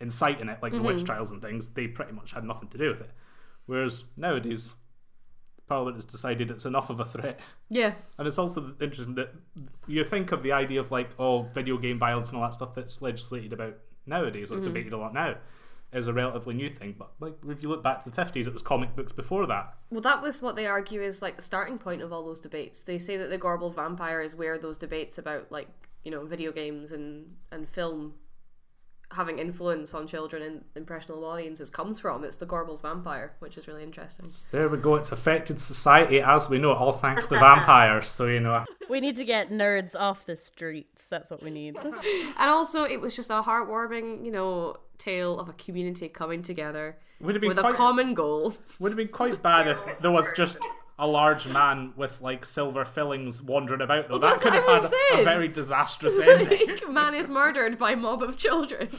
inciting 0.05 0.49
it, 0.49 0.59
like 0.63 0.73
the 0.73 0.83
witch 0.83 0.99
mm-hmm. 0.99 1.07
trials 1.07 1.31
and 1.31 1.43
things. 1.43 1.71
They 1.71 1.89
pretty 1.89 2.13
much 2.13 2.33
had 2.33 2.45
nothing 2.45 2.69
to 2.69 2.79
do 2.79 2.91
with 2.91 3.01
it. 3.01 3.11
Whereas 3.67 4.05
nowadays, 4.17 4.75
Parliament 5.67 5.97
has 5.97 6.05
decided 6.05 6.51
it's 6.51 6.67
enough 6.67 6.91
of 6.91 7.01
a 7.01 7.05
threat. 7.05 7.41
Yeah, 7.71 7.95
And 8.19 8.29
it's 8.29 8.39
also 8.39 8.75
interesting 8.81 9.15
that 9.17 9.33
you 9.89 10.05
think 10.05 10.31
of 10.31 10.43
the 10.43 10.53
idea 10.53 10.81
of 10.81 10.93
like, 10.93 11.11
oh, 11.19 11.43
video 11.55 11.79
game 11.79 11.99
violence 11.99 12.29
and 12.29 12.37
all 12.37 12.45
that 12.45 12.55
stuff 12.55 12.75
that's 12.75 13.01
legislated 13.01 13.53
about 13.53 13.79
nowadays 14.07 14.53
or 14.53 14.57
mm-hmm. 14.57 14.67
debated 14.67 14.93
a 14.93 14.99
lot 14.99 15.15
now 15.15 15.37
is 15.93 16.09
a 16.09 16.13
relatively 16.13 16.55
new 16.55 16.69
thing. 16.69 16.95
But 16.99 17.13
like, 17.21 17.35
if 17.49 17.63
you 17.63 17.69
look 17.69 17.83
back 17.83 18.05
to 18.05 18.11
the 18.11 18.17
fifties, 18.17 18.47
it 18.47 18.53
was 18.53 18.63
comic 18.63 18.95
books 18.95 19.13
before 19.13 19.47
that. 19.47 19.75
Well, 19.91 20.03
that 20.03 20.23
was 20.23 20.43
what 20.43 20.57
they 20.57 20.67
argue 20.67 21.01
is 21.01 21.23
like 21.23 21.37
the 21.37 21.43
starting 21.43 21.79
point 21.79 22.03
of 22.03 22.13
all 22.13 22.25
those 22.25 22.41
debates. 22.41 22.83
They 22.83 22.99
say 22.99 23.17
that 23.17 23.31
the 23.31 23.39
Gorbals 23.39 23.75
vampire 23.75 24.21
is 24.21 24.35
where 24.35 24.59
those 24.59 24.77
debates 24.77 25.19
about 25.19 25.51
like 25.51 25.69
you 26.03 26.11
know 26.11 26.27
video 26.27 26.53
games 26.53 26.93
and 26.93 27.37
and 27.51 27.69
film 27.69 28.15
having 29.15 29.39
influence 29.39 29.95
on 29.95 30.07
children 30.07 30.43
and 30.43 30.65
impressionable 30.75 31.25
audiences 31.25 31.71
comes 31.71 32.01
from. 32.01 32.25
It's 32.25 32.37
the 32.37 32.47
Gorbals 32.47 32.83
vampire, 32.83 33.35
which 33.39 33.57
is 33.57 33.67
really 33.69 33.83
interesting. 33.83 34.29
There 34.51 34.69
we 34.69 34.79
go. 34.79 34.97
It's 34.97 35.13
affected 35.13 35.61
society 35.61 36.21
as 36.21 36.49
we 36.49 36.59
know 36.59 36.73
it, 36.73 36.77
all 36.77 36.93
thanks 36.93 37.27
to 37.27 37.39
vampires. 37.39 38.09
So 38.09 38.27
you 38.27 38.41
know, 38.41 38.65
We 38.89 39.01
need 39.01 39.17
to 39.17 39.25
get 39.25 39.51
nerds 39.51 39.95
off 39.99 40.27
the 40.27 40.37
streets. 40.37 41.07
That's 41.09 41.31
what 41.31 41.43
we 41.43 41.51
need. 41.51 41.77
And 42.37 42.51
also, 42.51 42.85
it 42.85 43.01
was 43.01 43.15
just 43.17 43.31
a 43.31 43.43
heartwarming, 43.43 44.25
you 44.25 44.31
know, 44.31 44.77
tale 44.99 45.39
of 45.39 45.49
a 45.49 45.53
community 45.55 46.09
coming 46.09 46.43
together 46.43 46.97
would 47.21 47.35
have 47.35 47.41
been 47.41 47.49
with 47.49 47.59
a 47.59 47.73
common 47.73 48.15
goal. 48.15 48.55
would 48.79 48.91
have 48.91 48.97
been 48.97 49.09
quite 49.09 49.43
bad 49.43 49.69
if 49.69 50.01
there 50.01 50.11
was 50.11 50.31
just. 50.37 50.59
A 50.99 51.07
large 51.07 51.49
man 51.49 51.93
with 51.97 52.21
like 52.21 52.45
silver 52.47 52.85
fillings 52.85 53.43
wandering 53.43 53.81
about 53.81 54.09
though. 54.09 54.19
that 54.19 54.41
that's 54.41 54.43
could 54.45 54.53
what 54.53 54.83
have 54.83 54.93
had 54.93 55.19
a, 55.19 55.23
a 55.23 55.25
very 55.25 55.49
disastrous 55.49 56.19
ending. 56.21 56.69
like, 56.69 56.89
man 56.89 57.15
is 57.15 57.29
murdered 57.29 57.79
by 57.79 57.95
mob 57.97 58.23
of 58.23 58.37
children. 58.37 58.89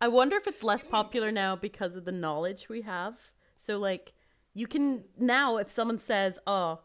I 0.00 0.08
wonder 0.08 0.36
if 0.36 0.46
it's 0.46 0.62
less 0.64 0.84
popular 0.84 1.30
now 1.30 1.56
because 1.56 1.94
of 1.94 2.04
the 2.04 2.12
knowledge 2.12 2.68
we 2.68 2.82
have. 2.82 3.14
So, 3.58 3.78
like, 3.78 4.14
you 4.54 4.66
can 4.66 5.04
now, 5.18 5.58
if 5.58 5.70
someone 5.70 5.98
says, 5.98 6.38
"Oh, 6.46 6.80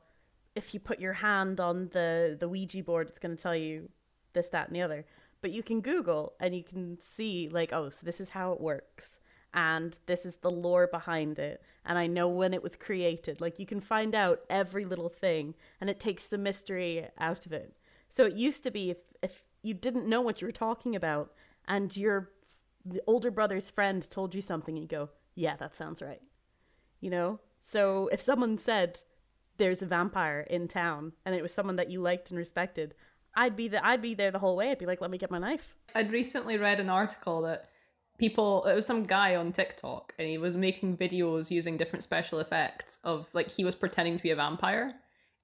if 0.56 0.74
you 0.74 0.80
put 0.80 1.00
your 1.00 1.14
hand 1.14 1.60
on 1.60 1.90
the 1.94 2.36
the 2.40 2.50
Ouija 2.50 2.84
board, 2.84 3.08
it's 3.08 3.20
going 3.20 3.36
to 3.36 3.42
tell 3.42 3.56
you 3.56 3.90
this, 4.34 4.50
that, 4.50 4.68
and 4.68 4.76
the 4.76 4.82
other," 4.82 5.06
but 5.42 5.52
you 5.52 5.64
can 5.64 5.82
Google 5.82 6.34
and 6.40 6.54
you 6.56 6.64
can 6.64 7.00
see, 7.02 7.50
like, 7.50 7.72
"Oh, 7.74 7.90
so 7.90 8.06
this 8.06 8.20
is 8.22 8.30
how 8.30 8.52
it 8.52 8.62
works." 8.62 9.20
And 9.56 9.98
this 10.06 10.26
is 10.26 10.36
the 10.36 10.52
lore 10.52 10.86
behind 10.86 11.40
it. 11.40 11.64
And 11.86 11.98
I 11.98 12.06
know 12.06 12.28
when 12.28 12.54
it 12.54 12.62
was 12.62 12.76
created. 12.76 13.42
Like, 13.42 13.58
you 13.58 13.66
can 13.66 13.82
find 13.82 14.14
out 14.14 14.42
every 14.50 14.86
little 14.86 15.10
thing, 15.10 15.56
and 15.82 15.90
it 15.90 16.00
takes 16.00 16.28
the 16.28 16.38
mystery 16.38 17.08
out 17.18 17.48
of 17.48 17.54
it. 17.54 17.74
So, 18.10 18.26
it 18.26 18.34
used 18.36 18.64
to 18.64 18.72
be 18.72 18.92
if, 18.92 18.98
if 19.24 19.44
you 19.64 19.74
didn't 19.74 20.08
know 20.08 20.22
what 20.22 20.42
you 20.42 20.48
were 20.48 20.52
talking 20.52 20.96
about, 20.96 21.32
and 21.68 21.96
your 21.96 22.30
older 23.08 23.32
brother's 23.32 23.70
friend 23.70 24.08
told 24.10 24.36
you 24.36 24.42
something 24.42 24.78
you 24.78 24.88
go, 24.88 25.10
yeah, 25.34 25.56
that 25.58 25.76
sounds 25.76 26.02
right. 26.02 26.22
You 27.02 27.10
know? 27.10 27.40
So 27.62 28.10
if 28.12 28.22
someone 28.22 28.58
said 28.58 29.00
there's 29.58 29.82
a 29.82 29.88
vampire 29.88 30.42
in 30.42 30.68
town 30.68 31.14
and 31.26 31.36
it 31.36 31.42
was 31.42 31.54
someone 31.54 31.78
that 31.78 31.90
you 31.90 32.00
liked 32.00 32.30
and 32.30 32.38
respected, 32.38 32.94
I'd 33.36 33.56
be 33.56 33.68
the, 33.68 33.86
I'd 33.86 34.02
be 34.02 34.14
there 34.14 34.32
the 34.32 34.40
whole 34.40 34.56
way. 34.56 34.72
I'd 34.72 34.78
be 34.78 34.86
like, 34.86 35.02
let 35.02 35.12
me 35.12 35.18
get 35.18 35.32
my 35.32 35.40
knife. 35.40 35.76
I'd 35.94 36.12
recently 36.12 36.58
read 36.58 36.80
an 36.80 36.90
article 36.90 37.42
that 37.42 37.68
people 38.18 38.64
it 38.66 38.74
was 38.74 38.86
some 38.86 39.04
guy 39.04 39.36
on 39.36 39.52
TikTok 39.52 40.14
and 40.18 40.28
he 40.28 40.38
was 40.38 40.56
making 40.56 40.98
videos 40.98 41.52
using 41.52 41.78
different 41.78 42.04
special 42.04 42.40
effects 42.40 43.00
of 43.04 43.28
like 43.34 43.50
he 43.50 43.66
was 43.66 43.76
pretending 43.76 44.18
to 44.18 44.24
be 44.24 44.32
a 44.32 44.36
vampire 44.36 44.94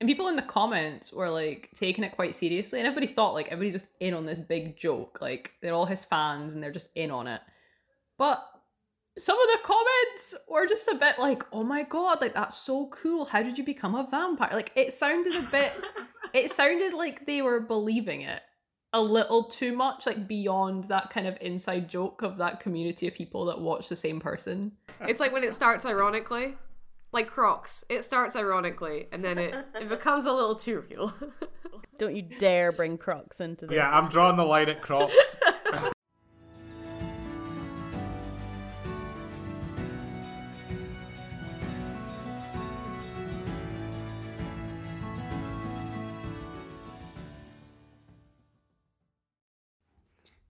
And 0.02 0.10
people 0.10 0.30
in 0.30 0.36
the 0.36 0.42
comments 0.42 1.14
were 1.14 1.30
like 1.30 1.70
taking 1.76 2.04
it 2.04 2.14
quite 2.14 2.34
seriously, 2.34 2.80
and 2.80 2.88
everybody 2.88 3.14
thought 3.14 3.36
like 3.36 3.50
everybody's 3.50 3.74
just 3.74 3.90
in 4.00 4.16
on 4.16 4.26
this 4.26 4.40
big 4.40 4.76
joke. 4.76 5.20
Like 5.22 5.52
they're 5.62 5.76
all 5.76 5.86
his 5.86 6.04
fans 6.04 6.56
and 6.56 6.64
they're 6.64 6.72
just 6.72 6.90
in 6.96 7.12
on 7.12 7.28
it. 7.28 7.42
But 8.18 8.44
some 9.16 9.40
of 9.40 9.48
the 9.48 9.60
comments 9.64 10.36
were 10.50 10.66
just 10.66 10.88
a 10.88 10.96
bit 10.96 11.20
like, 11.20 11.44
oh 11.54 11.64
my 11.64 11.84
god, 11.84 12.20
like 12.20 12.34
that's 12.34 12.58
so 12.58 12.88
cool. 12.88 13.26
How 13.26 13.44
did 13.44 13.60
you 13.60 13.64
become 13.64 13.94
a 13.94 14.08
vampire? 14.10 14.50
Like 14.54 14.72
it 14.76 14.92
sounded 14.92 15.36
a 15.36 15.48
bit, 15.52 15.72
it 16.34 16.50
sounded 16.50 16.94
like 16.94 17.28
they 17.28 17.44
were 17.44 17.60
believing 17.60 18.22
it 18.22 18.42
a 18.94 19.02
little 19.02 19.44
too 19.46 19.76
much, 19.76 20.06
like 20.06 20.28
beyond 20.28 20.86
that 20.86 21.10
kind 21.10 21.28
of 21.28 21.38
inside 21.42 21.88
joke 21.88 22.22
of 22.22 22.38
that 22.38 22.60
community 22.60 23.08
of 23.08 23.14
people 23.14 23.46
that 23.46 23.60
watch 23.60 23.88
the 23.88 23.96
same 23.96 24.20
person. 24.20 24.74
It's 25.02 25.20
like 25.20 25.32
when 25.32 25.44
it 25.44 25.54
starts 25.54 25.86
ironically, 25.86 26.56
like 27.12 27.28
Crocs. 27.28 27.86
It 27.90 28.04
starts 28.04 28.36
ironically, 28.36 29.08
and 29.12 29.24
then 29.24 29.38
it, 29.38 29.56
it 29.76 29.90
becomes 29.90 30.26
a 30.26 30.34
little 30.34 30.56
too 30.56 30.84
real. 30.90 31.14
Don't 31.98 32.16
you 32.16 32.24
dare 32.24 32.72
bring 32.72 32.98
Crocs 32.98 33.40
into 33.40 33.68
this. 33.68 33.76
Yeah, 33.76 33.90
I'm 33.90 34.10
drawing 34.10 34.36
the 34.36 34.44
line 34.44 34.70
at 34.70 34.82
Crocs. 34.82 35.38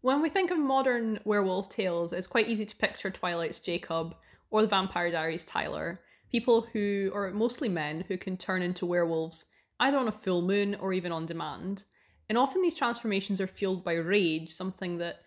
When 0.04 0.24
we 0.24 0.30
think 0.30 0.50
of 0.50 0.58
modern 0.58 1.20
werewolf 1.26 1.70
tales, 1.70 2.12
it's 2.12 2.26
quite 2.26 2.50
easy 2.50 2.66
to 2.66 2.76
picture 2.76 3.12
Twilight's 3.12 3.60
Jacob 3.60 4.16
or 4.50 4.64
the 4.64 4.68
Vampire 4.68 5.12
Diaries 5.12 5.46
Tyler, 5.46 6.02
people 6.32 6.62
who 6.74 7.12
are 7.14 7.30
mostly 7.30 7.70
men 7.70 8.04
who 8.08 8.18
can 8.18 8.36
turn 8.36 8.64
into 8.64 8.88
werewolves 8.88 9.46
either 9.80 10.00
on 10.00 10.08
a 10.08 10.12
full 10.12 10.42
moon 10.42 10.74
or 10.74 10.92
even 10.92 11.12
on 11.12 11.28
demand. 11.28 11.84
And 12.30 12.38
often 12.38 12.64
these 12.64 12.74
transformations 12.74 13.40
are 13.40 13.46
fueled 13.46 13.84
by 13.84 13.94
rage, 13.94 14.50
something 14.50 14.98
that 14.98 15.20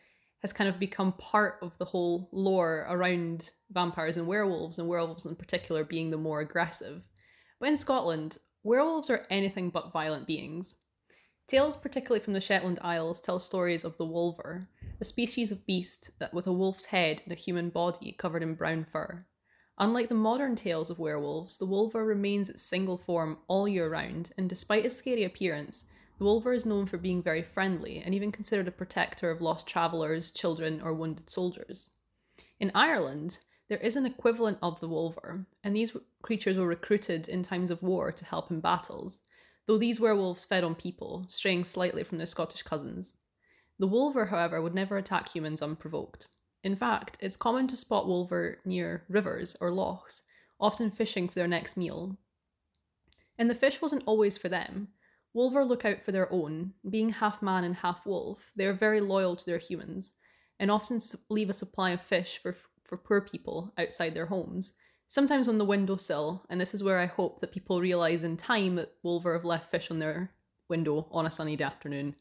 has 0.43 0.53
kind 0.53 0.69
of 0.69 0.81
become 0.81 1.13
part 1.13 1.59
of 1.63 1.79
the 1.79 1.85
whole 1.85 2.29
lore 2.33 2.85
around 2.91 3.53
vampires 3.71 4.17
and 4.17 4.27
werewolves, 4.27 4.81
and 4.81 4.89
werewolves 4.89 5.25
in 5.25 5.37
particular 5.37 5.85
being 5.85 6.11
the 6.11 6.17
more 6.17 6.41
aggressive. 6.41 7.01
But 7.61 7.69
in 7.69 7.77
Scotland, 7.77 8.39
werewolves 8.65 9.09
are 9.09 9.25
anything 9.31 9.71
but 9.71 9.93
violent 9.93 10.27
beings. 10.27 10.75
Tales, 11.47 11.77
particularly 11.77 12.25
from 12.25 12.33
the 12.33 12.41
Shetland 12.41 12.79
Isles, 12.81 13.21
tell 13.21 13.39
stories 13.39 13.85
of 13.85 13.99
the 13.99 14.07
wolver, 14.07 14.67
a 14.99 15.05
species 15.05 15.53
of 15.53 15.67
beast 15.67 16.11
that 16.19 16.33
with 16.33 16.47
a 16.47 16.53
wolf's 16.53 16.87
head 16.87 17.21
and 17.25 17.33
a 17.33 17.37
human 17.37 17.69
body 17.69 18.13
covered 18.13 18.43
in 18.43 18.55
brown 18.55 18.87
fur. 18.91 19.27
Unlike 19.79 20.09
the 20.09 20.15
modern 20.15 20.57
tales 20.57 20.89
of 20.89 20.99
werewolves, 20.99 21.59
the 21.59 21.67
wolver 21.67 22.03
remains 22.03 22.49
its 22.49 22.63
single 22.63 22.97
form 22.97 23.39
all 23.47 23.69
year 23.69 23.91
round, 23.91 24.33
and 24.39 24.49
despite 24.49 24.87
its 24.87 24.97
scary 24.97 25.25
appearance, 25.25 25.85
the 26.17 26.25
wolver 26.25 26.55
is 26.55 26.65
known 26.65 26.87
for 26.87 26.97
being 26.97 27.23
very 27.23 27.43
friendly 27.43 27.99
and 27.99 28.15
even 28.15 28.33
considered 28.33 28.69
a 28.69 28.73
protector 28.73 29.31
of 29.31 29.43
lost 29.43 29.67
travellers, 29.67 30.31
children, 30.31 30.81
or 30.81 30.95
wounded 30.95 31.29
soldiers. 31.29 31.91
In 32.59 32.71
Ireland, 32.75 33.41
there 33.69 33.79
is 33.79 33.97
an 33.97 34.07
equivalent 34.07 34.59
of 34.63 34.81
the 34.81 34.89
wolver, 34.89 35.45
and 35.63 35.77
these 35.77 35.95
creatures 36.23 36.57
were 36.57 36.67
recruited 36.67 37.29
in 37.29 37.43
times 37.43 37.71
of 37.71 37.83
war 37.83 38.13
to 38.13 38.25
help 38.25 38.51
in 38.51 38.61
battles, 38.61 39.21
though 39.67 39.79
these 39.79 40.01
werewolves 40.01 40.45
fed 40.45 40.65
on 40.65 40.75
people, 40.75 41.25
straying 41.29 41.65
slightly 41.65 42.05
from 42.05 42.19
their 42.19 42.27
Scottish 42.27 42.63
cousins. 42.63 43.19
The 43.79 43.87
wolver, 43.87 44.27
however, 44.27 44.61
would 44.63 44.75
never 44.75 44.97
attack 44.97 45.29
humans 45.29 45.63
unprovoked. 45.63 46.29
In 46.63 46.77
fact, 46.77 47.19
it's 47.21 47.37
common 47.37 47.67
to 47.69 47.77
spot 47.77 48.07
wolver 48.07 48.59
near 48.65 49.05
rivers 49.09 49.57
or 49.61 49.71
lochs, 49.73 50.23
often 50.61 50.91
fishing 50.91 51.29
for 51.29 51.35
their 51.35 51.49
next 51.49 51.77
meal. 51.77 52.17
And 53.39 53.51
the 53.51 53.55
fish 53.55 53.83
wasn't 53.83 54.05
always 54.07 54.39
for 54.39 54.49
them. 54.49 54.89
Wolver 55.33 55.65
look 55.65 55.85
out 55.85 56.03
for 56.03 56.13
their 56.13 56.33
own. 56.33 56.73
Being 56.89 57.11
half 57.11 57.43
man 57.43 57.65
and 57.65 57.75
half 57.75 58.07
wolf, 58.07 58.53
they 58.55 58.67
are 58.67 58.73
very 58.73 59.01
loyal 59.01 59.35
to 59.35 59.45
their 59.45 59.59
humans, 59.59 60.13
and 60.61 60.71
often 60.71 61.01
leave 61.29 61.51
a 61.51 61.55
supply 61.55 61.91
of 61.91 62.01
fish 62.01 62.39
for, 62.41 62.57
for 62.85 62.97
poor 62.97 63.21
people 63.21 63.73
outside 63.77 64.15
their 64.15 64.27
homes, 64.27 64.75
sometimes 65.09 65.49
on 65.49 65.59
the 65.59 65.65
windowsill, 65.65 66.45
and 66.49 66.61
this 66.61 66.75
is 66.75 66.83
where 66.83 66.99
I 66.99 67.07
hope 67.07 67.41
that 67.41 67.53
people 67.53 67.81
realise 67.81 68.23
in 68.23 68.37
time 68.37 68.77
that 68.77 68.93
Wolver 69.03 69.33
have 69.35 69.45
left 69.45 69.71
fish 69.71 69.91
on 69.91 69.99
their 69.99 70.31
window 70.69 71.09
on 71.11 71.27
a 71.27 71.31
sunny 71.31 71.61
afternoon. 71.61 72.15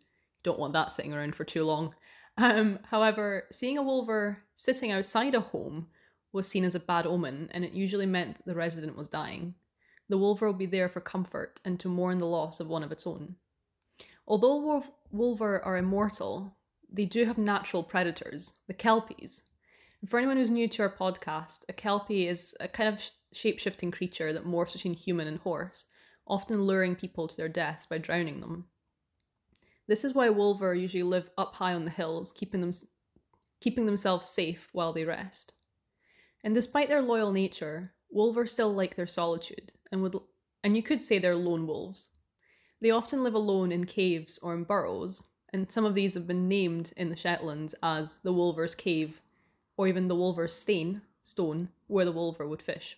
Don't 0.44 0.60
want 0.60 0.74
that 0.74 0.92
sitting 0.92 1.14
around 1.14 1.36
for 1.36 1.46
too 1.46 1.64
long. 1.64 1.96
Um, 2.38 2.80
however, 2.90 3.46
seeing 3.52 3.78
a 3.78 3.84
wolver 3.84 4.38
sitting 4.56 4.92
outside 4.92 5.36
a 5.36 5.40
home 5.40 5.88
was 6.32 6.48
seen 6.48 6.64
as 6.64 6.76
a 6.76 6.80
bad 6.80 7.06
omen, 7.06 7.50
and 7.52 7.64
it 7.64 7.74
usually 7.74 8.08
meant 8.08 8.38
that 8.38 8.46
the 8.46 8.56
resident 8.56 8.98
was 8.98 9.08
dying. 9.08 9.54
The 10.10 10.18
wolver 10.18 10.48
will 10.48 10.54
be 10.54 10.66
there 10.66 10.90
for 10.90 11.00
comfort 11.00 11.62
and 11.64 11.80
to 11.80 11.88
mourn 11.88 12.18
the 12.18 12.26
loss 12.26 12.60
of 12.60 12.68
one 12.68 12.84
of 12.84 12.92
its 12.92 13.06
own. 13.06 13.36
Although 14.28 14.84
wolver 15.12 15.64
are 15.64 15.78
immortal, 15.78 16.58
they 16.92 17.06
do 17.06 17.26
have 17.26 17.38
natural 17.38 17.84
predators, 17.84 18.56
the 18.68 18.74
kelpies. 18.74 19.44
For 20.06 20.18
anyone 20.18 20.36
who's 20.36 20.52
new 20.52 20.68
to 20.68 20.82
our 20.84 20.90
podcast, 20.90 21.64
a 21.70 21.74
kelpie 21.74 22.28
is 22.28 22.54
a 22.60 22.68
kind 22.68 22.94
of 22.94 23.02
shape 23.32 23.58
shifting 23.58 23.90
creature 23.90 24.34
that 24.34 24.46
morphs 24.46 24.74
between 24.74 24.94
human 24.94 25.28
and 25.28 25.40
horse, 25.40 25.86
often 26.28 26.64
luring 26.64 26.96
people 26.98 27.26
to 27.30 27.38
their 27.38 27.48
deaths 27.48 27.86
by 27.86 28.00
drowning 28.00 28.42
them. 28.42 28.66
This 29.88 30.04
is 30.04 30.14
why 30.14 30.28
wolver 30.30 30.76
usually 30.76 31.04
live 31.04 31.30
up 31.38 31.56
high 31.56 31.74
on 31.74 31.86
the 31.86 31.92
hills, 31.92 32.34
keeping 32.34 32.60
them 32.60 32.74
keeping 33.62 33.86
themselves 33.86 34.28
safe 34.28 34.68
while 34.74 34.92
they 34.92 35.06
rest. 35.06 35.54
And 36.44 36.54
despite 36.54 36.90
their 36.90 37.02
loyal 37.02 37.32
nature, 37.32 37.94
wolver 38.12 38.46
still 38.46 38.74
like 38.74 38.96
their 38.96 39.08
solitude 39.08 39.72
and 39.90 40.04
would 40.04 40.18
and 40.66 40.76
you 40.76 40.84
could 40.84 41.02
say 41.02 41.18
they're 41.18 41.36
lone 41.36 41.66
wolves. 41.66 42.18
They 42.82 42.92
often 42.92 43.24
live 43.24 43.36
alone 43.36 43.72
in 43.72 43.86
caves 43.86 44.38
or 44.40 44.54
in 44.54 44.66
burrows, 44.66 45.32
and 45.54 45.72
some 45.72 45.86
of 45.86 45.96
these 45.96 46.14
have 46.16 46.28
been 46.28 46.50
named 46.50 46.92
in 46.98 47.10
the 47.10 47.16
Shetlands 47.16 47.74
as 47.82 48.18
the 48.20 48.34
Wolver's 48.34 48.76
Cave 48.76 49.22
or 49.78 49.88
even 49.88 50.08
the 50.08 50.16
Wolver's 50.16 50.54
Stane, 50.54 51.02
stone, 51.22 51.70
where 51.88 52.06
the 52.06 52.12
wolver 52.12 52.48
would 52.48 52.62
fish. 52.62 52.98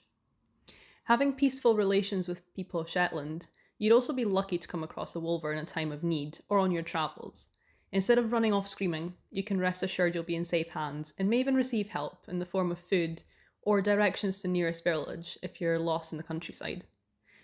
Having 1.06 1.34
peaceful 1.34 1.76
relations 1.76 2.28
with 2.28 2.54
people 2.56 2.80
of 2.80 2.90
Shetland 2.90 3.48
You'd 3.78 3.92
also 3.92 4.14
be 4.14 4.24
lucky 4.24 4.58
to 4.58 4.68
come 4.68 4.84
across 4.84 5.16
a 5.16 5.20
wolver 5.20 5.52
in 5.52 5.60
a 5.60 5.66
time 5.66 5.92
of 5.92 6.04
need 6.04 6.40
or 6.48 6.60
on 6.60 6.72
your 6.72 6.84
travels. 6.84 7.50
Instead 7.92 8.18
of 8.18 8.32
running 8.32 8.54
off 8.54 8.68
screaming, 8.68 9.16
you 9.32 9.44
can 9.44 9.60
rest 9.60 9.84
assured 9.84 10.16
you'll 10.16 10.24
be 10.24 10.36
in 10.36 10.46
safe 10.46 10.70
hands 10.70 11.14
and 11.20 11.30
may 11.30 11.40
even 11.40 11.56
receive 11.56 11.90
help 11.90 12.26
in 12.28 12.40
the 12.40 12.46
form 12.46 12.72
of 12.72 12.80
food 12.80 13.24
or 13.62 13.82
directions 13.82 14.40
to 14.40 14.48
nearest 14.48 14.84
village 14.84 15.38
if 15.42 15.60
you're 15.60 15.80
lost 15.80 16.14
in 16.14 16.18
the 16.18 16.24
countryside. 16.24 16.86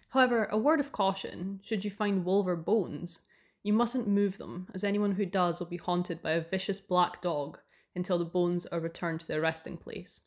However, 0.09 0.45
a 0.51 0.57
word 0.57 0.79
of 0.79 0.91
caution 0.91 1.59
should 1.63 1.83
you 1.83 1.91
find 1.91 2.25
wolver 2.25 2.55
bones, 2.55 3.21
you 3.63 3.73
mustn't 3.73 4.07
move 4.07 4.37
them, 4.37 4.67
as 4.73 4.83
anyone 4.83 5.11
who 5.11 5.25
does 5.25 5.59
will 5.59 5.67
be 5.67 5.77
haunted 5.77 6.21
by 6.21 6.31
a 6.31 6.41
vicious 6.41 6.79
black 6.79 7.21
dog 7.21 7.59
until 7.95 8.17
the 8.17 8.25
bones 8.25 8.65
are 8.67 8.79
returned 8.79 9.21
to 9.21 9.27
their 9.27 9.41
resting 9.41 9.77
place. 9.77 10.21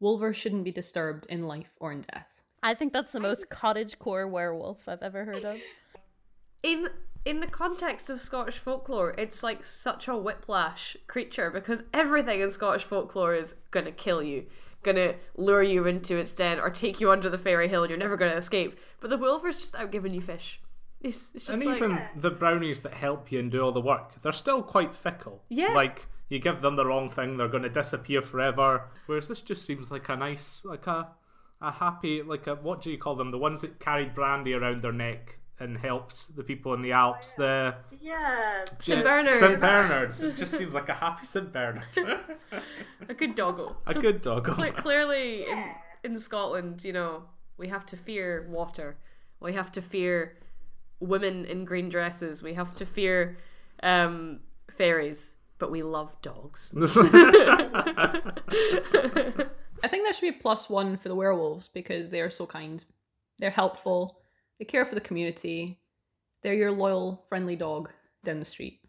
Wolver 0.00 0.34
shouldn't 0.34 0.64
be 0.64 0.72
disturbed 0.72 1.26
in 1.26 1.44
life 1.44 1.74
or 1.80 1.92
in 1.92 2.02
death. 2.02 2.42
I 2.62 2.74
think 2.74 2.92
that's 2.92 3.12
the 3.12 3.20
most 3.20 3.50
cottage 3.50 3.98
core 3.98 4.26
werewolf 4.26 4.88
I've 4.88 5.02
ever 5.02 5.24
heard 5.24 5.44
of. 5.44 5.58
In 6.62 6.88
in 7.26 7.40
the 7.40 7.46
context 7.46 8.08
of 8.10 8.20
Scottish 8.20 8.58
folklore, 8.58 9.14
it's 9.16 9.42
like 9.42 9.64
such 9.64 10.08
a 10.08 10.16
whiplash 10.16 10.96
creature 11.06 11.50
because 11.50 11.84
everything 11.92 12.40
in 12.40 12.50
Scottish 12.50 12.84
folklore 12.84 13.34
is 13.34 13.54
gonna 13.70 13.92
kill 13.92 14.22
you, 14.22 14.46
gonna 14.82 15.14
lure 15.36 15.62
you 15.62 15.86
into 15.86 16.16
its 16.16 16.32
den, 16.32 16.58
or 16.58 16.70
take 16.70 17.00
you 17.00 17.10
under 17.10 17.28
the 17.30 17.38
fairy 17.38 17.68
hill 17.68 17.82
and 17.82 17.90
you're 17.90 17.98
never 17.98 18.16
gonna 18.16 18.34
escape. 18.34 18.78
But 19.00 19.10
the 19.10 19.18
wolver's 19.18 19.56
just 19.56 19.76
out 19.76 19.90
giving 19.90 20.14
you 20.14 20.20
fish. 20.20 20.60
It's, 21.00 21.32
it's 21.34 21.46
just 21.46 21.60
and 21.60 21.70
like, 21.70 21.76
even 21.76 22.00
the 22.16 22.30
brownies 22.30 22.80
that 22.80 22.94
help 22.94 23.30
you 23.30 23.38
and 23.38 23.50
do 23.50 23.60
all 23.60 23.72
the 23.72 23.80
work, 23.80 24.22
they're 24.22 24.32
still 24.32 24.62
quite 24.62 24.94
fickle. 24.94 25.42
Yeah. 25.50 25.74
Like 25.74 26.06
you 26.28 26.38
give 26.38 26.60
them 26.60 26.76
the 26.76 26.86
wrong 26.86 27.08
thing, 27.10 27.36
they're 27.36 27.48
going 27.48 27.62
to 27.64 27.68
disappear 27.68 28.22
forever. 28.22 28.88
Whereas 29.06 29.28
this 29.28 29.42
just 29.42 29.64
seems 29.64 29.90
like 29.90 30.08
a 30.08 30.16
nice, 30.16 30.64
like 30.64 30.86
a 30.86 31.08
a 31.60 31.70
happy 31.70 32.20
like 32.22 32.46
a 32.46 32.56
what 32.56 32.82
do 32.82 32.90
you 32.90 32.98
call 32.98 33.14
them? 33.14 33.30
The 33.30 33.38
ones 33.38 33.60
that 33.62 33.78
carried 33.80 34.14
brandy 34.14 34.52
around 34.54 34.82
their 34.82 34.92
neck 34.92 35.38
and 35.60 35.78
helped 35.78 36.34
the 36.36 36.42
people 36.42 36.74
in 36.74 36.82
the 36.82 36.92
Alps. 36.92 37.34
The 37.34 37.76
Yeah. 38.00 38.64
St. 38.80 38.98
Yeah, 38.98 39.02
Bernards. 39.04 39.38
St. 39.38 39.60
Bernards. 39.60 40.22
It 40.22 40.36
just 40.36 40.52
seems 40.58 40.74
like 40.74 40.88
a 40.88 40.94
happy 40.94 41.26
St. 41.26 41.52
Bernard. 41.52 41.84
a 43.08 43.14
good 43.14 43.34
doggo. 43.34 43.76
a 43.86 43.94
So 43.94 44.00
good 44.00 44.20
dog. 44.20 44.44
cle- 44.46 44.72
clearly, 44.72 45.46
in 45.46 45.64
in 46.02 46.18
Scotland, 46.18 46.84
you 46.84 46.92
know, 46.92 47.22
we 47.56 47.68
have 47.68 47.86
to 47.86 47.96
fear 47.96 48.46
water. 48.50 48.96
We 49.40 49.52
have 49.54 49.70
to 49.72 49.80
fear 49.82 50.36
women 51.00 51.44
in 51.44 51.64
green 51.64 51.88
dresses. 51.88 52.42
We 52.42 52.54
have 52.54 52.74
to 52.76 52.84
fear 52.86 53.38
um, 53.82 54.40
fairies. 54.70 55.36
But 55.58 55.70
we 55.70 55.82
love 55.82 56.20
dogs. 56.20 56.74
I 59.82 59.88
think 59.88 60.04
that 60.04 60.14
should 60.14 60.22
be 60.22 60.28
a 60.28 60.40
plus 60.40 60.68
one 60.68 60.96
for 60.96 61.08
the 61.08 61.14
werewolves 61.14 61.68
because 61.68 62.10
they 62.10 62.20
are 62.20 62.30
so 62.30 62.46
kind. 62.46 62.84
They're 63.38 63.50
helpful. 63.50 64.18
They 64.58 64.64
care 64.64 64.84
for 64.84 64.94
the 64.94 65.00
community. 65.00 65.78
They're 66.42 66.54
your 66.54 66.72
loyal, 66.72 67.24
friendly 67.28 67.56
dog 67.56 67.90
down 68.24 68.38
the 68.38 68.44
street. 68.44 68.80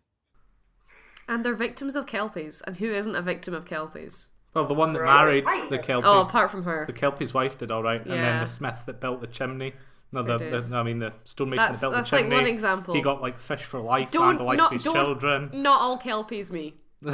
And 1.27 1.43
they're 1.43 1.55
victims 1.55 1.95
of 1.95 2.05
kelpies. 2.05 2.62
And 2.65 2.77
who 2.77 2.91
isn't 2.91 3.15
a 3.15 3.22
victim 3.22 3.53
of 3.53 3.65
kelpies? 3.65 4.31
well, 4.55 4.65
the 4.65 4.74
one 4.74 4.93
that 4.93 5.03
married 5.03 5.45
the 5.69 5.77
Kelpie. 5.77 6.07
Oh, 6.07 6.22
apart 6.22 6.50
from 6.50 6.63
her. 6.63 6.86
the 6.88 6.93
Kelpie's 6.93 7.34
wife 7.34 7.57
did 7.57 7.72
all 7.72 7.84
right, 7.84 8.01
and 8.01 8.12
then 8.12 8.39
the 8.39 8.48
smith 8.48 8.84
that 8.86 9.01
built 9.01 9.19
the 9.19 9.27
chimney 9.27 9.74
No, 10.12 10.24
Fair 10.24 10.38
the, 10.38 10.59
the, 10.59 10.77
I 10.77 10.83
mean 10.83 11.00
the 11.00 11.13
stonemason 11.24 11.57
That's 11.65 11.79
that 11.79 11.85
built 11.85 11.93
that's 11.93 12.09
the 12.09 12.15
like 12.17 12.31
one 12.31 12.45
example. 12.45 12.93
He 12.93 13.01
got 13.01 13.21
like 13.21 13.38
fish 13.39 13.63
for 13.63 13.79
life, 13.81 14.12
Don't- 14.12 14.38
and 14.38 14.45
life 14.45 14.57
not- 14.57 14.69
for 14.69 14.75
his 14.75 14.83
don't- 14.83 14.93
children. 14.95 15.50
Not 15.53 15.81
all 15.81 15.97
kelpies 15.97 16.51
me. 16.51 16.75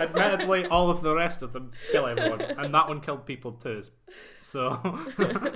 Admittedly, 0.00 0.66
all 0.66 0.90
of 0.90 1.02
the 1.02 1.14
rest 1.14 1.42
of 1.42 1.52
them 1.52 1.70
kill 1.92 2.06
everyone, 2.06 2.40
and 2.40 2.74
that 2.74 2.88
one 2.88 3.00
killed 3.00 3.26
people 3.26 3.52
too. 3.52 3.82
So 4.38 4.78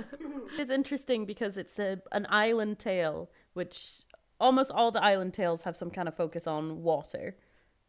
It's 0.57 0.71
interesting 0.71 1.25
because 1.25 1.57
it's 1.57 1.79
a 1.79 2.01
an 2.11 2.25
island 2.29 2.79
tale, 2.79 3.29
which 3.53 4.01
almost 4.39 4.71
all 4.71 4.91
the 4.91 5.03
island 5.03 5.33
tales 5.33 5.63
have 5.63 5.75
some 5.75 5.89
kind 5.89 6.07
of 6.07 6.15
focus 6.15 6.47
on 6.47 6.83
water. 6.83 7.35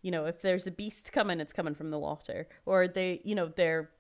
You 0.02 0.10
know, 0.10 0.26
if 0.26 0.42
there's 0.42 0.66
a 0.66 0.70
beast 0.70 1.12
coming, 1.12 1.40
it's 1.40 1.52
coming 1.52 1.74
from 1.74 1.90
the 1.90 1.98
water, 1.98 2.48
or 2.66 2.88
they, 2.88 3.20
you 3.24 3.34
know, 3.34 3.48
they're 3.54 3.90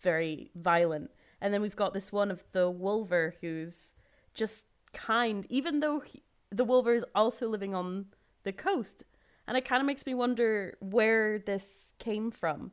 very 0.00 0.50
violent. 0.54 1.10
And 1.40 1.52
then 1.52 1.62
we've 1.62 1.76
got 1.76 1.94
this 1.94 2.12
one 2.12 2.30
of 2.30 2.44
the 2.52 2.70
Wolver 2.70 3.34
who's 3.40 3.94
just 4.34 4.66
kind, 4.92 5.46
even 5.48 5.80
though 5.80 6.00
he, 6.00 6.22
the 6.50 6.64
Wolver 6.64 6.94
is 6.94 7.04
also 7.14 7.48
living 7.48 7.74
on 7.74 8.06
the 8.42 8.52
coast. 8.52 9.04
And 9.46 9.56
it 9.56 9.64
kind 9.64 9.80
of 9.80 9.86
makes 9.86 10.06
me 10.06 10.14
wonder 10.14 10.76
where 10.80 11.38
this 11.38 11.94
came 11.98 12.30
from, 12.30 12.72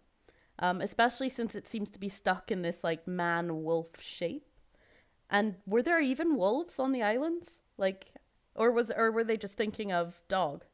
um, 0.59 0.81
especially 0.81 1.29
since 1.29 1.55
it 1.55 1.67
seems 1.67 1.89
to 1.91 1.99
be 1.99 2.09
stuck 2.09 2.51
in 2.51 2.61
this 2.61 2.83
like 2.83 3.07
man 3.07 3.63
wolf 3.63 3.99
shape. 3.99 4.45
And 5.29 5.55
were 5.65 5.81
there 5.81 6.01
even 6.01 6.37
wolves 6.37 6.79
on 6.79 6.91
the 6.91 7.03
islands? 7.03 7.61
Like, 7.77 8.13
or 8.55 8.71
was 8.71 8.91
or 8.91 9.11
were 9.11 9.23
they 9.23 9.37
just 9.37 9.57
thinking 9.57 9.91
of 9.91 10.21
dog? 10.27 10.65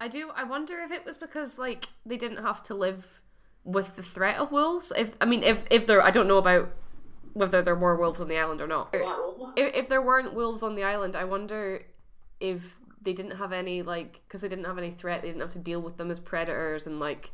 I 0.00 0.08
do. 0.08 0.30
I 0.34 0.44
wonder 0.44 0.80
if 0.80 0.90
it 0.90 1.04
was 1.04 1.16
because 1.16 1.58
like 1.58 1.86
they 2.04 2.16
didn't 2.16 2.42
have 2.42 2.62
to 2.64 2.74
live 2.74 3.22
with 3.64 3.96
the 3.96 4.02
threat 4.02 4.36
of 4.36 4.52
wolves. 4.52 4.92
If 4.96 5.12
I 5.20 5.24
mean, 5.24 5.42
if 5.42 5.64
if 5.70 5.86
there, 5.86 6.02
I 6.02 6.10
don't 6.10 6.28
know 6.28 6.38
about 6.38 6.70
whether 7.32 7.62
there 7.62 7.74
were 7.74 7.96
wolves 7.96 8.20
on 8.20 8.28
the 8.28 8.38
island 8.38 8.60
or 8.60 8.66
not. 8.66 8.94
If, 9.56 9.74
if 9.74 9.88
there 9.88 10.00
weren't 10.00 10.34
wolves 10.34 10.62
on 10.62 10.74
the 10.76 10.84
island, 10.84 11.16
I 11.16 11.24
wonder 11.24 11.82
if 12.40 12.76
they 13.02 13.12
didn't 13.12 13.36
have 13.36 13.52
any 13.52 13.82
like 13.82 14.22
because 14.26 14.40
they 14.40 14.48
didn't 14.48 14.66
have 14.66 14.78
any 14.78 14.90
threat. 14.90 15.22
They 15.22 15.28
didn't 15.28 15.42
have 15.42 15.50
to 15.50 15.58
deal 15.58 15.80
with 15.80 15.96
them 15.96 16.10
as 16.10 16.20
predators 16.20 16.86
and 16.86 17.00
like 17.00 17.30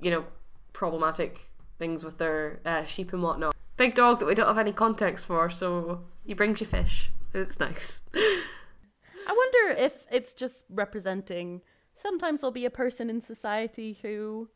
you 0.00 0.10
know 0.10 0.24
problematic 0.72 1.40
things 1.78 2.04
with 2.04 2.18
their 2.18 2.60
uh, 2.64 2.84
sheep 2.84 3.12
and 3.12 3.22
whatnot. 3.22 3.54
Big 3.76 3.94
dog 3.94 4.18
that 4.20 4.26
we 4.26 4.34
don't 4.34 4.46
have 4.46 4.58
any 4.58 4.72
context 4.72 5.26
for, 5.26 5.48
so 5.48 6.02
he 6.24 6.34
brings 6.34 6.60
you 6.60 6.66
fish. 6.66 7.10
It's 7.32 7.60
nice. 7.60 8.02
I 8.14 9.32
wonder 9.32 9.80
if 9.80 10.06
it's 10.10 10.34
just 10.34 10.64
representing. 10.70 11.62
Sometimes 11.94 12.40
there'll 12.40 12.52
be 12.52 12.64
a 12.64 12.70
person 12.70 13.10
in 13.10 13.20
society 13.20 13.98
who 14.02 14.48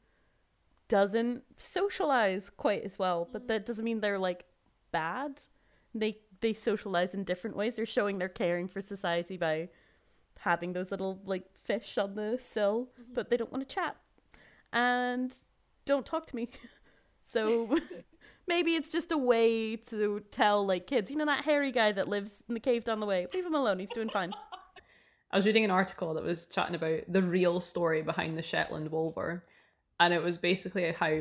doesn't 0.92 1.42
socialize 1.56 2.50
quite 2.50 2.82
as 2.82 2.98
well, 2.98 3.26
but 3.32 3.48
that 3.48 3.64
doesn't 3.64 3.82
mean 3.82 4.00
they're 4.00 4.18
like 4.18 4.44
bad. 4.90 5.40
They 5.94 6.18
they 6.42 6.52
socialize 6.52 7.14
in 7.14 7.24
different 7.24 7.56
ways. 7.56 7.76
They're 7.76 7.86
showing 7.86 8.18
they're 8.18 8.28
caring 8.28 8.68
for 8.68 8.82
society 8.82 9.38
by 9.38 9.70
having 10.40 10.74
those 10.74 10.90
little 10.90 11.18
like 11.24 11.50
fish 11.50 11.96
on 11.96 12.14
the 12.14 12.36
sill, 12.38 12.90
mm-hmm. 12.92 13.14
but 13.14 13.30
they 13.30 13.38
don't 13.38 13.50
want 13.50 13.66
to 13.66 13.74
chat 13.74 13.96
and 14.70 15.34
don't 15.86 16.04
talk 16.04 16.26
to 16.26 16.36
me. 16.36 16.50
So 17.24 17.78
maybe 18.46 18.74
it's 18.74 18.90
just 18.90 19.10
a 19.12 19.16
way 19.16 19.76
to 19.76 20.22
tell 20.32 20.66
like 20.66 20.86
kids, 20.86 21.10
you 21.10 21.16
know 21.16 21.24
that 21.24 21.44
hairy 21.44 21.72
guy 21.72 21.92
that 21.92 22.08
lives 22.08 22.42
in 22.46 22.52
the 22.52 22.60
cave 22.60 22.84
down 22.84 23.00
the 23.00 23.06
way. 23.06 23.26
Leave 23.32 23.46
him 23.46 23.54
alone. 23.54 23.78
He's 23.78 23.88
doing 23.90 24.08
fine. 24.12 24.34
I 25.30 25.36
was 25.36 25.46
reading 25.46 25.64
an 25.64 25.70
article 25.70 26.12
that 26.12 26.24
was 26.24 26.46
chatting 26.46 26.74
about 26.74 27.04
the 27.08 27.22
real 27.22 27.60
story 27.60 28.02
behind 28.02 28.36
the 28.36 28.42
Shetland 28.42 28.90
Wolver, 28.90 29.44
and 30.00 30.12
it 30.14 30.22
was 30.22 30.38
basically 30.38 30.90
how 30.92 31.16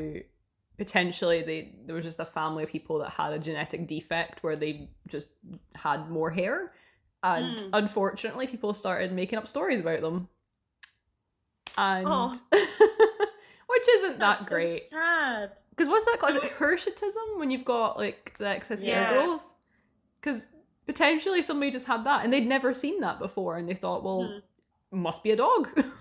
potentially 0.78 1.44
they 1.44 1.76
there 1.86 1.96
was 1.96 2.06
just 2.06 2.20
a 2.20 2.26
family 2.26 2.64
of 2.64 2.70
people 2.70 2.98
that 3.00 3.10
had 3.12 3.34
a 3.34 3.40
genetic 3.40 3.88
defect 3.88 4.42
where 4.44 4.56
they 4.56 4.90
just 5.08 5.30
had 5.76 6.10
more 6.10 6.32
hair, 6.32 6.72
and 7.24 7.60
Hmm. 7.60 7.70
unfortunately, 7.74 8.48
people 8.48 8.74
started 8.74 9.12
making 9.12 9.38
up 9.38 9.48
stories 9.48 9.80
about 9.80 10.02
them, 10.02 10.28
and 11.78 12.08
Aw. 12.08 12.34
which 13.68 13.88
isn't 13.90 14.20
that 14.20 14.46
great. 14.46 14.88
Sad. 14.90 15.52
Because 15.70 15.88
what's 15.88 16.06
that 16.06 16.18
called? 16.20 16.36
Is 16.36 16.44
it 16.44 16.52
hirsutism 16.58 17.38
when 17.40 17.50
you've 17.52 17.66
got 17.66 17.98
like 17.98 18.36
the 18.38 18.48
excess 18.48 18.84
Yeah. 18.84 19.06
hair 19.10 19.24
growth? 19.26 19.46
Because 20.20 20.48
potentially 20.86 21.42
somebody 21.42 21.72
just 21.72 21.88
had 21.88 22.04
that 22.04 22.24
and 22.24 22.34
they'd 22.34 22.46
never 22.48 22.74
seen 22.74 23.00
that 23.02 23.18
before 23.20 23.58
and 23.58 23.68
they 23.70 23.74
thought, 23.74 24.04
well, 24.04 24.42
must 24.92 25.24
be 25.24 25.32
a 25.32 25.36
dog. 25.36 25.70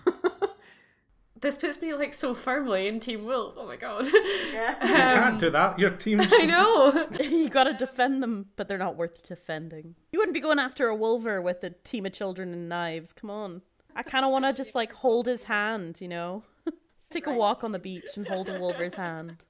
This 1.41 1.57
puts 1.57 1.81
me 1.81 1.95
like 1.95 2.13
so 2.13 2.35
firmly 2.35 2.87
in 2.87 3.01
Team 3.01 3.25
Wolf. 3.25 3.55
Oh 3.57 3.67
my 3.67 3.77
god. 3.77 4.07
Yeah. 4.53 4.77
Um, 4.81 4.89
you 4.89 4.97
can't 4.97 5.39
do 5.39 5.51
that. 5.51 5.79
Your 5.79 5.91
team. 5.91 6.21
I 6.23 6.45
know. 6.47 7.09
you 7.21 7.49
gotta 7.49 7.73
defend 7.73 8.23
them, 8.23 8.47
but 8.57 8.69
they're 8.69 8.79
not 8.79 8.97
worth 8.97 9.27
defending. 9.27 9.95
You 10.13 10.19
wouldn't 10.19 10.35
be 10.35 10.41
going 10.41 10.59
after 10.59 10.89
a 10.89 10.95
wolver 10.95 11.41
with 11.41 11.63
a 11.65 11.71
team 11.71 12.07
of 12.07 12.13
children 12.13 12.53
and 12.53 12.69
knives. 12.69 13.13
Come 13.13 13.31
on. 13.31 13.63
I 13.97 14.03
kind 14.03 14.25
of 14.25 14.31
want 14.31 14.45
to 14.45 14.53
just 14.53 14.75
like 14.75 14.93
hold 14.93 15.27
his 15.27 15.45
hand, 15.45 16.01
you 16.01 16.09
know? 16.09 16.43
Let's 16.67 17.09
take 17.11 17.27
a 17.27 17.33
walk 17.33 17.65
on 17.65 17.73
the 17.73 17.79
beach 17.79 18.17
and 18.17 18.27
hold 18.27 18.49
a 18.49 18.59
wolver's 18.59 18.95
hand. 18.95 19.45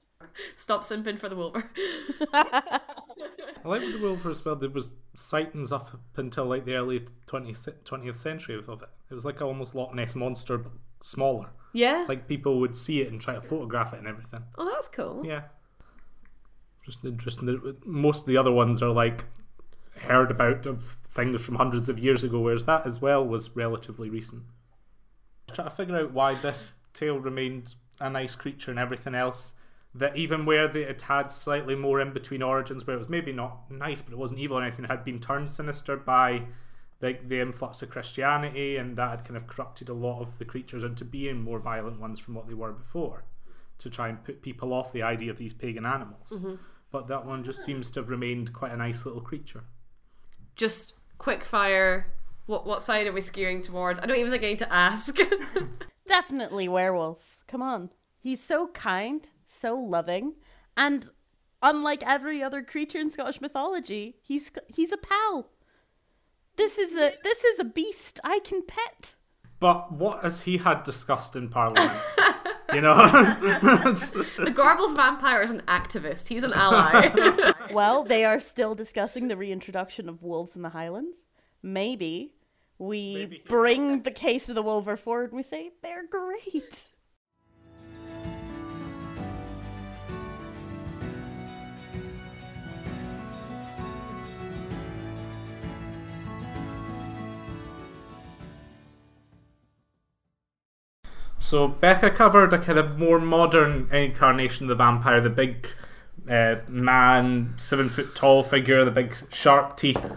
Stop 0.55 0.83
simping 0.83 1.19
for 1.19 1.29
the 1.29 1.35
Wolver. 1.35 1.69
I 2.33 3.67
like 3.67 3.81
with 3.81 3.93
the 3.93 3.99
wolver 3.99 4.31
as 4.31 4.43
well. 4.43 4.55
There 4.55 4.69
was 4.69 4.95
sightings 5.13 5.71
up 5.71 5.99
until 6.15 6.45
like 6.45 6.65
the 6.65 6.75
early 6.75 7.05
20th, 7.27 7.73
20th 7.83 8.17
century 8.17 8.55
of 8.55 8.81
it. 8.81 8.89
It 9.09 9.13
was 9.13 9.25
like 9.25 9.41
almost 9.41 9.75
Loch 9.75 9.93
Ness 9.93 10.15
monster, 10.15 10.57
but 10.57 10.71
smaller. 11.03 11.49
Yeah. 11.73 12.05
Like 12.07 12.27
people 12.27 12.59
would 12.59 12.75
see 12.75 13.01
it 13.01 13.11
and 13.11 13.19
try 13.19 13.35
to 13.35 13.41
photograph 13.41 13.93
it 13.93 13.99
and 13.99 14.07
everything. 14.07 14.43
oh, 14.57 14.65
that's 14.65 14.87
cool. 14.87 15.25
Yeah. 15.25 15.43
Just 16.85 17.03
interesting. 17.05 17.77
Most 17.85 18.21
of 18.21 18.27
the 18.27 18.37
other 18.37 18.51
ones 18.51 18.81
are 18.81 18.89
like 18.89 19.25
heard 19.99 20.31
about 20.31 20.65
of 20.65 20.97
things 21.05 21.41
from 21.41 21.55
hundreds 21.55 21.89
of 21.89 21.99
years 21.99 22.23
ago, 22.23 22.39
whereas 22.39 22.65
that 22.65 22.85
as 22.87 23.01
well 23.01 23.25
was 23.25 23.55
relatively 23.55 24.09
recent. 24.09 24.43
Trying 25.53 25.69
to 25.69 25.75
figure 25.75 25.97
out 25.97 26.11
why 26.11 26.35
this 26.35 26.71
tale 26.93 27.19
remained 27.19 27.75
a 27.99 28.09
nice 28.09 28.35
creature 28.35 28.71
and 28.71 28.79
everything 28.79 29.15
else. 29.15 29.53
That 29.93 30.15
even 30.15 30.45
where 30.45 30.69
they 30.69 30.85
had 30.85 31.01
had 31.01 31.29
slightly 31.29 31.75
more 31.75 31.99
in 31.99 32.13
between 32.13 32.41
origins, 32.41 32.87
where 32.87 32.95
it 32.95 32.99
was 32.99 33.09
maybe 33.09 33.33
not 33.33 33.69
nice, 33.69 34.01
but 34.01 34.13
it 34.13 34.17
wasn't 34.17 34.39
evil 34.39 34.57
or 34.57 34.63
anything, 34.63 34.85
had 34.85 35.03
been 35.03 35.19
turned 35.19 35.49
sinister 35.49 35.97
by 35.97 36.43
like 37.01 37.27
the 37.27 37.39
influx 37.39 37.81
of 37.81 37.89
Christianity, 37.89 38.77
and 38.77 38.95
that 38.97 39.09
had 39.09 39.25
kind 39.25 39.37
of 39.37 39.47
corrupted 39.47 39.89
a 39.89 39.93
lot 39.93 40.21
of 40.21 40.37
the 40.37 40.45
creatures 40.45 40.83
into 40.83 41.03
being 41.03 41.41
more 41.41 41.59
violent 41.59 41.99
ones 41.99 42.19
from 42.19 42.35
what 42.35 42.47
they 42.47 42.53
were 42.53 42.71
before, 42.71 43.25
to 43.79 43.89
try 43.89 44.07
and 44.07 44.23
put 44.23 44.41
people 44.41 44.73
off 44.73 44.93
the 44.93 45.01
idea 45.01 45.31
of 45.31 45.37
these 45.37 45.53
pagan 45.53 45.85
animals. 45.85 46.29
Mm-hmm. 46.31 46.55
But 46.91 47.07
that 47.07 47.25
one 47.25 47.43
just 47.43 47.63
seems 47.63 47.89
to 47.91 48.01
have 48.01 48.09
remained 48.09 48.53
quite 48.53 48.71
a 48.71 48.77
nice 48.77 49.05
little 49.05 49.21
creature. 49.21 49.63
Just 50.55 50.95
quick 51.17 51.43
fire. 51.43 52.13
What 52.45 52.65
what 52.65 52.81
side 52.81 53.07
are 53.07 53.13
we 53.13 53.21
skewing 53.21 53.63
towards? 53.63 53.99
I 53.99 54.05
don't 54.05 54.17
even 54.17 54.31
think 54.31 54.43
I 54.43 54.47
need 54.47 54.59
to 54.59 54.73
ask. 54.73 55.17
Definitely 56.07 56.67
werewolf. 56.67 57.39
Come 57.47 57.61
on. 57.61 57.89
He's 58.19 58.43
so 58.43 58.67
kind, 58.67 59.27
so 59.45 59.75
loving, 59.75 60.35
and 60.77 61.09
unlike 61.63 62.03
every 62.05 62.43
other 62.43 62.61
creature 62.61 62.99
in 62.99 63.09
Scottish 63.09 63.41
mythology, 63.41 64.17
he's 64.21 64.51
he's 64.67 64.91
a 64.91 64.97
pal. 64.97 65.49
This 66.61 66.77
is 66.77 66.95
a 66.95 67.11
this 67.23 67.43
is 67.43 67.59
a 67.59 67.63
beast 67.63 68.19
I 68.23 68.37
can 68.37 68.61
pet. 68.61 69.15
But 69.59 69.91
what 69.93 70.21
has 70.21 70.43
he 70.43 70.59
had 70.59 70.83
discussed 70.83 71.35
in 71.35 71.49
Parliament? 71.49 71.99
you 72.71 72.81
know, 72.81 72.95
the 73.07 74.53
Gorbals 74.55 74.95
vampire 74.95 75.41
is 75.41 75.49
an 75.49 75.63
activist. 75.67 76.27
He's 76.27 76.43
an 76.43 76.53
ally. 76.53 77.53
Well, 77.73 78.03
they 78.03 78.25
are 78.25 78.39
still 78.39 78.75
discussing 78.75 79.27
the 79.27 79.37
reintroduction 79.37 80.07
of 80.09 80.21
wolves 80.21 80.55
in 80.55 80.61
the 80.61 80.69
Highlands. 80.69 81.25
Maybe 81.63 82.35
we 82.77 83.41
bring 83.47 84.03
the 84.03 84.11
case 84.11 84.49
of 84.49 84.55
the 84.55 84.61
wolver 84.61 84.97
forward 84.97 85.31
and 85.31 85.37
we 85.37 85.43
say 85.43 85.71
they're 85.81 86.05
great. 86.05 86.83
So 101.51 101.67
Becca 101.67 102.11
covered 102.11 102.53
a 102.53 102.57
kind 102.57 102.79
of 102.79 102.97
more 102.97 103.19
modern 103.19 103.89
incarnation 103.91 104.63
of 104.63 104.69
the 104.69 104.75
vampire, 104.81 105.19
the 105.19 105.29
big 105.29 105.67
uh, 106.29 106.55
man, 106.69 107.55
seven 107.57 107.89
foot 107.89 108.15
tall 108.15 108.41
figure, 108.41 108.85
the 108.85 108.91
big 108.91 109.13
sharp 109.33 109.75
teeth. 109.75 110.13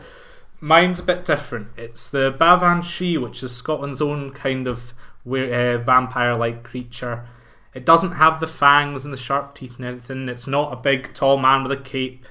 Mine's 0.60 1.00
a 1.00 1.02
bit 1.02 1.24
different. 1.24 1.70
It's 1.76 2.08
the 2.08 2.32
Bavanshi, 2.38 3.20
which 3.20 3.42
is 3.42 3.50
Scotland's 3.50 4.00
own 4.00 4.30
kind 4.30 4.68
of 4.68 4.94
uh, 5.26 5.78
vampire-like 5.78 6.62
creature. 6.62 7.26
It 7.74 7.84
doesn't 7.84 8.12
have 8.12 8.38
the 8.38 8.46
fangs 8.46 9.04
and 9.04 9.12
the 9.12 9.18
sharp 9.18 9.56
teeth 9.56 9.74
and 9.78 9.84
anything. 9.84 10.28
It's 10.28 10.46
not 10.46 10.72
a 10.72 10.76
big 10.76 11.14
tall 11.14 11.36
man 11.36 11.64
with 11.64 11.72
a 11.72 11.82
cape. 11.82 12.26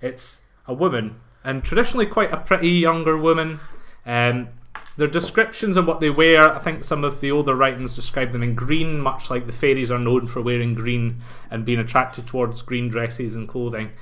It's 0.00 0.46
a 0.66 0.72
woman, 0.72 1.20
and 1.44 1.62
traditionally 1.62 2.06
quite 2.06 2.32
a 2.32 2.38
pretty 2.38 2.70
younger 2.70 3.18
woman. 3.18 3.60
Um, 4.06 4.48
their 4.96 5.08
descriptions 5.08 5.76
and 5.76 5.86
what 5.86 6.00
they 6.00 6.10
wear, 6.10 6.48
I 6.48 6.58
think 6.58 6.82
some 6.82 7.04
of 7.04 7.20
the 7.20 7.30
older 7.30 7.54
writings 7.54 7.94
describe 7.94 8.32
them 8.32 8.42
in 8.42 8.54
green, 8.54 8.98
much 8.98 9.30
like 9.30 9.46
the 9.46 9.52
fairies 9.52 9.90
are 9.90 9.98
known 9.98 10.26
for 10.26 10.40
wearing 10.40 10.74
green 10.74 11.20
and 11.50 11.64
being 11.64 11.78
attracted 11.78 12.26
towards 12.26 12.62
green 12.62 12.88
dresses 12.88 13.36
and 13.36 13.46
clothing. 13.46 13.92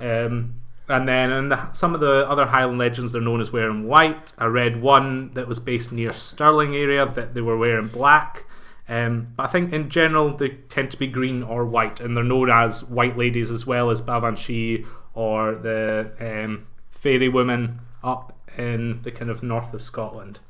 Um, 0.00 0.56
and 0.86 1.08
then 1.08 1.32
in 1.32 1.48
the, 1.48 1.72
some 1.72 1.94
of 1.94 2.00
the 2.00 2.28
other 2.28 2.44
Highland 2.44 2.78
legends, 2.78 3.12
they're 3.12 3.22
known 3.22 3.40
as 3.40 3.52
wearing 3.52 3.86
white. 3.88 4.34
I 4.36 4.46
read 4.46 4.82
one 4.82 5.32
that 5.32 5.48
was 5.48 5.60
based 5.60 5.92
near 5.92 6.12
Stirling 6.12 6.74
area 6.74 7.06
that 7.06 7.32
they 7.32 7.40
were 7.40 7.56
wearing 7.56 7.88
black. 7.88 8.44
Um, 8.86 9.28
but 9.34 9.44
I 9.44 9.46
think 9.46 9.72
in 9.72 9.88
general 9.88 10.36
they 10.36 10.50
tend 10.68 10.90
to 10.90 10.98
be 10.98 11.06
green 11.06 11.42
or 11.42 11.64
white, 11.64 12.00
and 12.00 12.14
they're 12.14 12.22
known 12.22 12.50
as 12.50 12.84
white 12.84 13.16
ladies 13.16 13.50
as 13.50 13.66
well 13.66 13.90
as 13.90 14.02
Bavanshi 14.02 14.86
or 15.14 15.54
the 15.54 16.12
um, 16.20 16.66
fairy 16.90 17.30
woman 17.30 17.80
up 18.02 18.33
in 18.58 19.02
the 19.02 19.10
kind 19.10 19.30
of 19.30 19.42
north 19.42 19.74
of 19.74 19.82
Scotland. 19.82 20.40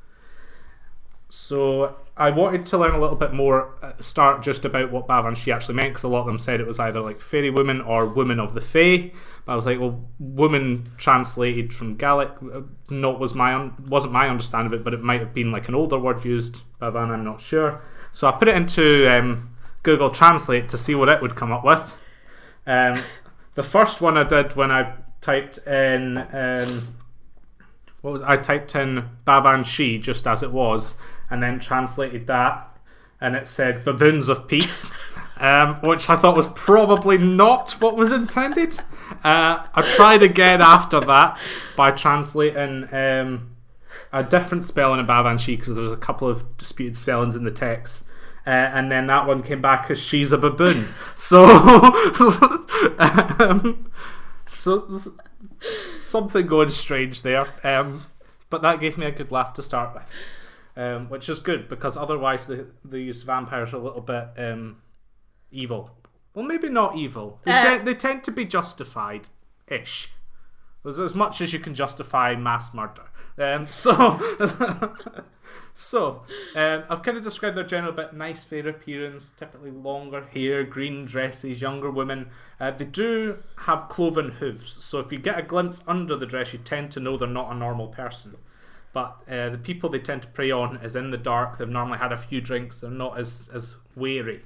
So 1.28 1.96
I 2.16 2.30
wanted 2.30 2.64
to 2.66 2.78
learn 2.78 2.94
a 2.94 3.00
little 3.00 3.16
bit 3.16 3.32
more 3.32 3.74
at 3.82 3.96
the 3.96 4.04
start 4.04 4.42
just 4.42 4.64
about 4.64 4.92
what 4.92 5.08
Bavanshi 5.08 5.52
actually 5.52 5.74
meant 5.74 5.90
because 5.90 6.04
a 6.04 6.08
lot 6.08 6.20
of 6.20 6.26
them 6.26 6.38
said 6.38 6.60
it 6.60 6.66
was 6.66 6.78
either 6.78 7.00
like 7.00 7.20
fairy 7.20 7.50
woman 7.50 7.80
or 7.80 8.06
woman 8.06 8.38
of 8.38 8.54
the 8.54 8.60
Fae. 8.60 9.10
But 9.44 9.52
I 9.52 9.56
was 9.56 9.66
like, 9.66 9.80
well, 9.80 10.00
woman 10.20 10.90
translated 10.96 11.74
from 11.74 11.96
Gaelic 11.96 12.30
uh, 12.52 12.60
not 12.88 13.18
was 13.18 13.34
my 13.34 13.54
un- 13.54 13.74
wasn't 13.88 14.12
my 14.12 14.28
understanding 14.28 14.72
of 14.72 14.80
it, 14.80 14.84
but 14.84 14.94
it 14.94 15.02
might 15.02 15.20
have 15.20 15.34
been 15.34 15.50
like 15.50 15.68
an 15.68 15.74
older 15.74 15.98
word 15.98 16.24
used. 16.24 16.62
Bavan, 16.80 17.10
I'm 17.10 17.24
not 17.24 17.40
sure. 17.40 17.82
So 18.12 18.28
I 18.28 18.32
put 18.32 18.46
it 18.46 18.56
into 18.56 19.12
um, 19.12 19.56
Google 19.82 20.10
Translate 20.10 20.68
to 20.68 20.78
see 20.78 20.94
what 20.94 21.08
it 21.08 21.20
would 21.20 21.34
come 21.34 21.50
up 21.50 21.64
with. 21.64 21.96
Um, 22.66 23.02
the 23.54 23.62
first 23.62 24.00
one 24.00 24.16
I 24.16 24.24
did 24.24 24.54
when 24.54 24.70
I 24.70 24.94
typed 25.20 25.58
in 25.66 26.18
um, 26.32 26.94
what 28.04 28.12
was 28.12 28.20
I 28.20 28.36
typed 28.36 28.74
in 28.74 29.08
Bavanshi 29.26 29.98
just 29.98 30.26
as 30.26 30.42
it 30.42 30.52
was, 30.52 30.92
and 31.30 31.42
then 31.42 31.58
translated 31.58 32.26
that, 32.26 32.76
and 33.18 33.34
it 33.34 33.46
said 33.46 33.82
baboons 33.82 34.28
of 34.28 34.46
peace, 34.46 34.90
um, 35.38 35.76
which 35.76 36.10
I 36.10 36.16
thought 36.16 36.36
was 36.36 36.48
probably 36.48 37.16
not 37.16 37.72
what 37.80 37.96
was 37.96 38.12
intended. 38.12 38.78
Uh, 39.24 39.64
I 39.74 39.80
tried 39.96 40.22
again 40.22 40.60
after 40.60 41.00
that 41.00 41.38
by 41.78 41.92
translating 41.92 42.92
um, 42.92 43.56
a 44.12 44.22
different 44.22 44.66
spelling 44.66 45.00
of 45.00 45.06
Bavanshi 45.06 45.56
because 45.56 45.74
there's 45.74 45.90
a 45.90 45.96
couple 45.96 46.28
of 46.28 46.58
disputed 46.58 46.98
spellings 46.98 47.36
in 47.36 47.44
the 47.44 47.50
text. 47.50 48.04
Uh, 48.46 48.50
and 48.50 48.92
then 48.92 49.06
that 49.06 49.26
one 49.26 49.42
came 49.42 49.62
back 49.62 49.90
as 49.90 49.98
she's 49.98 50.30
a 50.30 50.36
baboon. 50.36 50.88
So, 51.14 51.46
um, 52.98 53.90
so 54.44 54.86
something 55.98 56.46
going 56.46 56.68
strange 56.68 57.22
there. 57.22 57.46
Um, 57.62 58.02
but 58.50 58.62
that 58.62 58.80
gave 58.80 58.96
me 58.98 59.06
a 59.06 59.10
good 59.12 59.32
laugh 59.32 59.52
to 59.54 59.62
start 59.62 59.94
with, 59.94 60.12
um, 60.76 61.08
which 61.08 61.28
is 61.28 61.38
good 61.40 61.68
because 61.68 61.96
otherwise 61.96 62.46
the, 62.46 62.66
these 62.84 63.22
vampires 63.22 63.72
are 63.72 63.76
a 63.78 63.82
little 63.82 64.00
bit 64.02 64.28
um, 64.36 64.82
evil. 65.50 65.90
Well, 66.34 66.44
maybe 66.44 66.68
not 66.68 66.96
evil. 66.96 67.40
They, 67.44 67.52
Uh. 67.52 67.62
gen- 67.62 67.84
they 67.84 67.94
tend 67.94 68.24
to 68.24 68.30
be 68.32 68.44
justified 68.44 69.28
ish. 69.68 70.10
As, 70.86 70.98
as 70.98 71.14
much 71.14 71.40
as 71.40 71.52
you 71.52 71.58
can 71.60 71.74
justify 71.74 72.34
mass 72.36 72.74
murder. 72.74 73.04
Um, 73.38 73.66
so, 73.68 74.20
so 75.72 76.22
um, 76.54 76.84
I've 76.88 77.02
kind 77.02 77.16
of 77.16 77.22
described 77.22 77.56
their 77.56 77.64
general 77.64 77.92
bit 77.92 78.12
nice, 78.12 78.44
fair 78.44 78.68
appearance, 78.68 79.32
typically 79.36 79.70
longer 79.70 80.24
hair, 80.32 80.64
green 80.64 81.04
dresses, 81.04 81.60
younger 81.60 81.90
women. 81.90 82.30
Uh, 82.60 82.70
they 82.70 82.84
do 82.84 83.38
have 83.58 83.88
cloven 83.88 84.30
hooves, 84.30 84.84
so 84.84 84.98
if 84.98 85.10
you 85.10 85.18
get 85.18 85.38
a 85.38 85.42
glimpse 85.42 85.82
under 85.86 86.16
the 86.16 86.26
dress, 86.26 86.52
you 86.52 86.58
tend 86.60 86.90
to 86.92 87.00
know 87.00 87.16
they're 87.16 87.28
not 87.28 87.52
a 87.52 87.54
normal 87.54 87.88
person. 87.88 88.36
But 88.92 89.16
uh, 89.28 89.50
the 89.50 89.58
people 89.58 89.90
they 89.90 89.98
tend 89.98 90.22
to 90.22 90.28
prey 90.28 90.52
on 90.52 90.76
is 90.76 90.94
in 90.94 91.10
the 91.10 91.18
dark. 91.18 91.58
They've 91.58 91.68
normally 91.68 91.98
had 91.98 92.12
a 92.12 92.16
few 92.16 92.40
drinks. 92.40 92.80
They're 92.80 92.90
not 92.90 93.18
as 93.18 93.50
as 93.52 93.74
wary. 93.96 94.42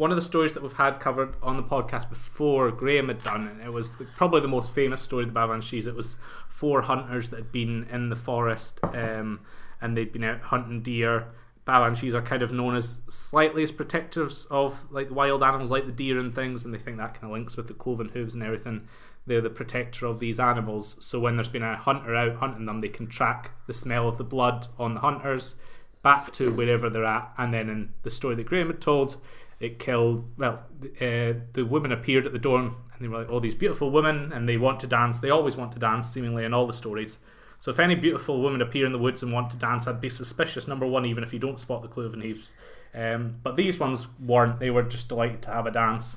One 0.00 0.10
of 0.10 0.16
the 0.16 0.22
stories 0.22 0.54
that 0.54 0.62
we've 0.62 0.72
had 0.72 0.98
covered 0.98 1.34
on 1.42 1.58
the 1.58 1.62
podcast 1.62 2.08
before, 2.08 2.70
Graham 2.70 3.08
had 3.08 3.22
done, 3.22 3.46
and 3.46 3.60
it 3.60 3.70
was 3.70 3.98
the, 3.98 4.06
probably 4.16 4.40
the 4.40 4.48
most 4.48 4.72
famous 4.72 5.02
story 5.02 5.24
of 5.24 5.34
the 5.34 5.38
Bavanshis. 5.38 5.86
It 5.86 5.94
was 5.94 6.16
four 6.48 6.80
hunters 6.80 7.28
that 7.28 7.36
had 7.36 7.52
been 7.52 7.86
in 7.92 8.08
the 8.08 8.16
forest 8.16 8.80
um, 8.82 9.40
and 9.78 9.94
they'd 9.94 10.10
been 10.10 10.24
out 10.24 10.40
hunting 10.40 10.80
deer. 10.80 11.26
Bavanshis 11.66 12.14
are 12.14 12.22
kind 12.22 12.40
of 12.40 12.50
known 12.50 12.76
as 12.76 13.00
slightly 13.10 13.62
as 13.62 13.70
protectors 13.72 14.46
of 14.50 14.90
like 14.90 15.10
wild 15.10 15.42
animals 15.42 15.70
like 15.70 15.84
the 15.84 15.92
deer 15.92 16.18
and 16.18 16.34
things, 16.34 16.64
and 16.64 16.72
they 16.72 16.78
think 16.78 16.96
that 16.96 17.12
kind 17.12 17.24
of 17.24 17.32
links 17.32 17.58
with 17.58 17.66
the 17.66 17.74
cloven 17.74 18.08
hooves 18.08 18.32
and 18.32 18.42
everything. 18.42 18.88
They're 19.26 19.42
the 19.42 19.50
protector 19.50 20.06
of 20.06 20.18
these 20.18 20.40
animals, 20.40 20.96
so 21.00 21.20
when 21.20 21.36
there's 21.36 21.50
been 21.50 21.62
a 21.62 21.76
hunter 21.76 22.16
out 22.16 22.36
hunting 22.36 22.64
them, 22.64 22.80
they 22.80 22.88
can 22.88 23.06
track 23.06 23.50
the 23.66 23.74
smell 23.74 24.08
of 24.08 24.16
the 24.16 24.24
blood 24.24 24.66
on 24.78 24.94
the 24.94 25.00
hunters 25.00 25.56
back 26.02 26.30
to 26.30 26.50
wherever 26.50 26.88
they're 26.88 27.04
at. 27.04 27.34
And 27.36 27.52
then 27.52 27.68
in 27.68 27.92
the 28.02 28.10
story 28.10 28.34
that 28.36 28.46
Graham 28.46 28.68
had 28.68 28.80
told, 28.80 29.18
it 29.60 29.78
killed. 29.78 30.24
Well, 30.36 30.64
uh, 31.00 31.34
the 31.52 31.66
women 31.68 31.92
appeared 31.92 32.26
at 32.26 32.32
the 32.32 32.38
door, 32.38 32.58
and 32.58 32.74
they 32.98 33.08
were 33.08 33.18
like, 33.18 33.28
"Oh, 33.30 33.40
these 33.40 33.54
beautiful 33.54 33.90
women," 33.90 34.32
and 34.32 34.48
they 34.48 34.56
want 34.56 34.80
to 34.80 34.86
dance. 34.86 35.20
They 35.20 35.30
always 35.30 35.56
want 35.56 35.72
to 35.72 35.78
dance, 35.78 36.08
seemingly 36.08 36.44
in 36.44 36.54
all 36.54 36.66
the 36.66 36.72
stories. 36.72 37.18
So 37.58 37.70
if 37.70 37.78
any 37.78 37.94
beautiful 37.94 38.42
women 38.42 38.62
appear 38.62 38.86
in 38.86 38.92
the 38.92 38.98
woods 38.98 39.22
and 39.22 39.32
want 39.32 39.50
to 39.50 39.56
dance, 39.58 39.86
I'd 39.86 40.00
be 40.00 40.08
suspicious. 40.08 40.66
Number 40.66 40.86
one, 40.86 41.04
even 41.04 41.22
if 41.22 41.32
you 41.32 41.38
don't 41.38 41.58
spot 41.58 41.82
the 41.82 41.88
cloven 41.88 42.22
hooves. 42.22 42.54
Um, 42.94 43.36
but 43.42 43.54
these 43.54 43.78
ones 43.78 44.06
weren't. 44.18 44.58
They 44.58 44.70
were 44.70 44.82
just 44.82 45.08
delighted 45.08 45.42
to 45.42 45.50
have 45.50 45.66
a 45.66 45.70
dance. 45.70 46.16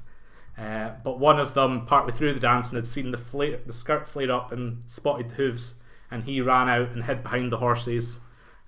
Uh, 0.57 0.91
but 1.03 1.19
one 1.19 1.39
of 1.39 1.53
them, 1.53 1.85
partway 1.85 2.13
through 2.13 2.33
the 2.33 2.39
dance, 2.39 2.69
and 2.69 2.77
had 2.77 2.87
seen 2.87 3.11
the 3.11 3.17
flare, 3.17 3.59
the 3.65 3.73
skirt 3.73 4.07
flare 4.07 4.31
up 4.31 4.53
and 4.53 4.83
spotted 4.87 5.29
the 5.29 5.33
hooves, 5.35 5.75
and 6.09 6.23
he 6.23 6.39
ran 6.39 6.69
out 6.69 6.91
and 6.91 7.03
hid 7.03 7.23
behind 7.23 7.51
the 7.51 7.57
horses. 7.57 8.19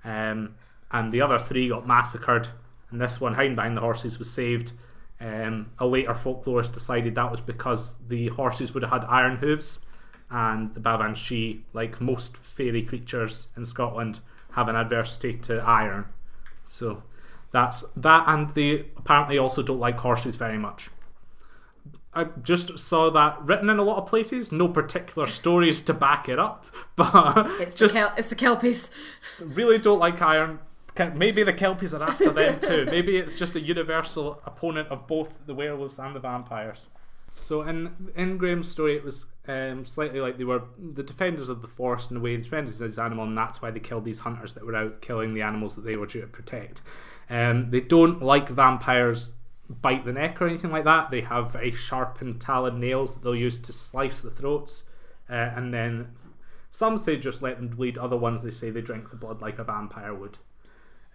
Um, 0.03 0.55
and 0.91 1.11
the 1.11 1.21
other 1.21 1.39
three 1.39 1.69
got 1.69 1.87
massacred, 1.87 2.49
and 2.95 3.01
this 3.01 3.19
one 3.19 3.33
hiding 3.33 3.55
behind 3.55 3.75
the 3.75 3.81
horses 3.81 4.17
was 4.17 4.31
saved. 4.31 4.71
Um, 5.19 5.71
a 5.79 5.85
later 5.85 6.13
folklorist 6.13 6.71
decided 6.73 7.15
that 7.15 7.29
was 7.29 7.41
because 7.41 7.97
the 8.07 8.29
horses 8.29 8.73
would 8.73 8.83
have 8.83 8.91
had 8.93 9.03
iron 9.09 9.35
hooves, 9.35 9.79
and 10.29 10.73
the 10.73 10.79
Bavanshi, 10.79 11.59
like 11.73 11.99
most 11.99 12.37
fairy 12.37 12.83
creatures 12.83 13.47
in 13.57 13.65
Scotland, 13.65 14.21
have 14.53 14.69
an 14.69 14.77
adversity 14.77 15.33
to 15.39 15.57
iron. 15.59 16.05
So 16.63 17.03
that's 17.51 17.83
that, 17.97 18.23
and 18.29 18.49
they 18.51 18.85
apparently 18.95 19.37
also 19.37 19.61
don't 19.61 19.79
like 19.79 19.97
horses 19.97 20.37
very 20.37 20.57
much. 20.57 20.89
I 22.13 22.23
just 22.41 22.79
saw 22.79 23.09
that 23.11 23.41
written 23.43 23.69
in 23.69 23.77
a 23.77 23.83
lot 23.83 23.97
of 23.97 24.07
places. 24.07 24.49
No 24.53 24.69
particular 24.69 25.27
stories 25.27 25.81
to 25.81 25.93
back 25.93 26.29
it 26.29 26.39
up, 26.39 26.65
but 26.95 27.47
It's 27.59 27.75
just 27.75 27.93
the 27.93 27.99
Kel- 27.99 28.13
it's 28.17 28.29
the 28.29 28.35
kelpies. 28.35 28.89
really 29.41 29.79
don't 29.79 29.99
like 29.99 30.21
iron. 30.21 30.59
Maybe 31.15 31.43
the 31.43 31.53
kelpies 31.53 31.93
are 31.93 32.03
after 32.03 32.31
them 32.31 32.59
too. 32.59 32.85
Maybe 32.85 33.17
it's 33.17 33.35
just 33.35 33.55
a 33.55 33.59
universal 33.59 34.41
opponent 34.45 34.89
of 34.89 35.07
both 35.07 35.45
the 35.45 35.53
werewolves 35.53 35.99
and 35.99 36.15
the 36.15 36.19
vampires. 36.19 36.89
So 37.39 37.61
in 37.63 38.11
in 38.15 38.37
Graham's 38.37 38.71
story, 38.71 38.95
it 38.95 39.03
was 39.03 39.25
um, 39.47 39.85
slightly 39.85 40.19
like 40.19 40.37
they 40.37 40.43
were 40.43 40.63
the 40.77 41.03
defenders 41.03 41.49
of 41.49 41.61
the 41.61 41.67
forest 41.67 42.11
in 42.11 42.17
a 42.17 42.19
way, 42.19 42.35
the 42.35 42.43
defenders 42.43 42.79
of 42.81 42.89
this 42.89 42.97
animal, 42.97 43.25
and 43.25 43.37
that's 43.37 43.61
why 43.61 43.71
they 43.71 43.79
killed 43.79 44.05
these 44.05 44.19
hunters 44.19 44.53
that 44.53 44.65
were 44.65 44.75
out 44.75 45.01
killing 45.01 45.33
the 45.33 45.41
animals 45.41 45.75
that 45.75 45.81
they 45.81 45.97
were 45.97 46.05
due 46.05 46.21
to 46.21 46.27
protect. 46.27 46.81
Um, 47.29 47.69
they 47.69 47.81
don't 47.81 48.21
like 48.21 48.49
vampires 48.49 49.33
bite 49.69 50.05
the 50.05 50.13
neck 50.13 50.41
or 50.41 50.47
anything 50.47 50.71
like 50.71 50.83
that. 50.83 51.09
They 51.11 51.21
have 51.21 51.53
very 51.53 51.71
sharp 51.71 52.21
and 52.21 52.39
taloned 52.39 52.79
nails 52.79 53.13
that 53.13 53.23
they'll 53.23 53.35
use 53.35 53.57
to 53.57 53.73
slice 53.73 54.21
the 54.21 54.31
throats, 54.31 54.83
uh, 55.29 55.51
and 55.55 55.73
then 55.73 56.13
some 56.71 56.97
say 56.97 57.17
just 57.17 57.41
let 57.41 57.57
them 57.57 57.67
bleed. 57.67 57.97
Other 57.97 58.17
ones 58.17 58.41
they 58.41 58.51
say 58.51 58.69
they 58.69 58.81
drink 58.81 59.09
the 59.09 59.17
blood 59.17 59.41
like 59.41 59.59
a 59.59 59.63
vampire 59.63 60.13
would. 60.13 60.37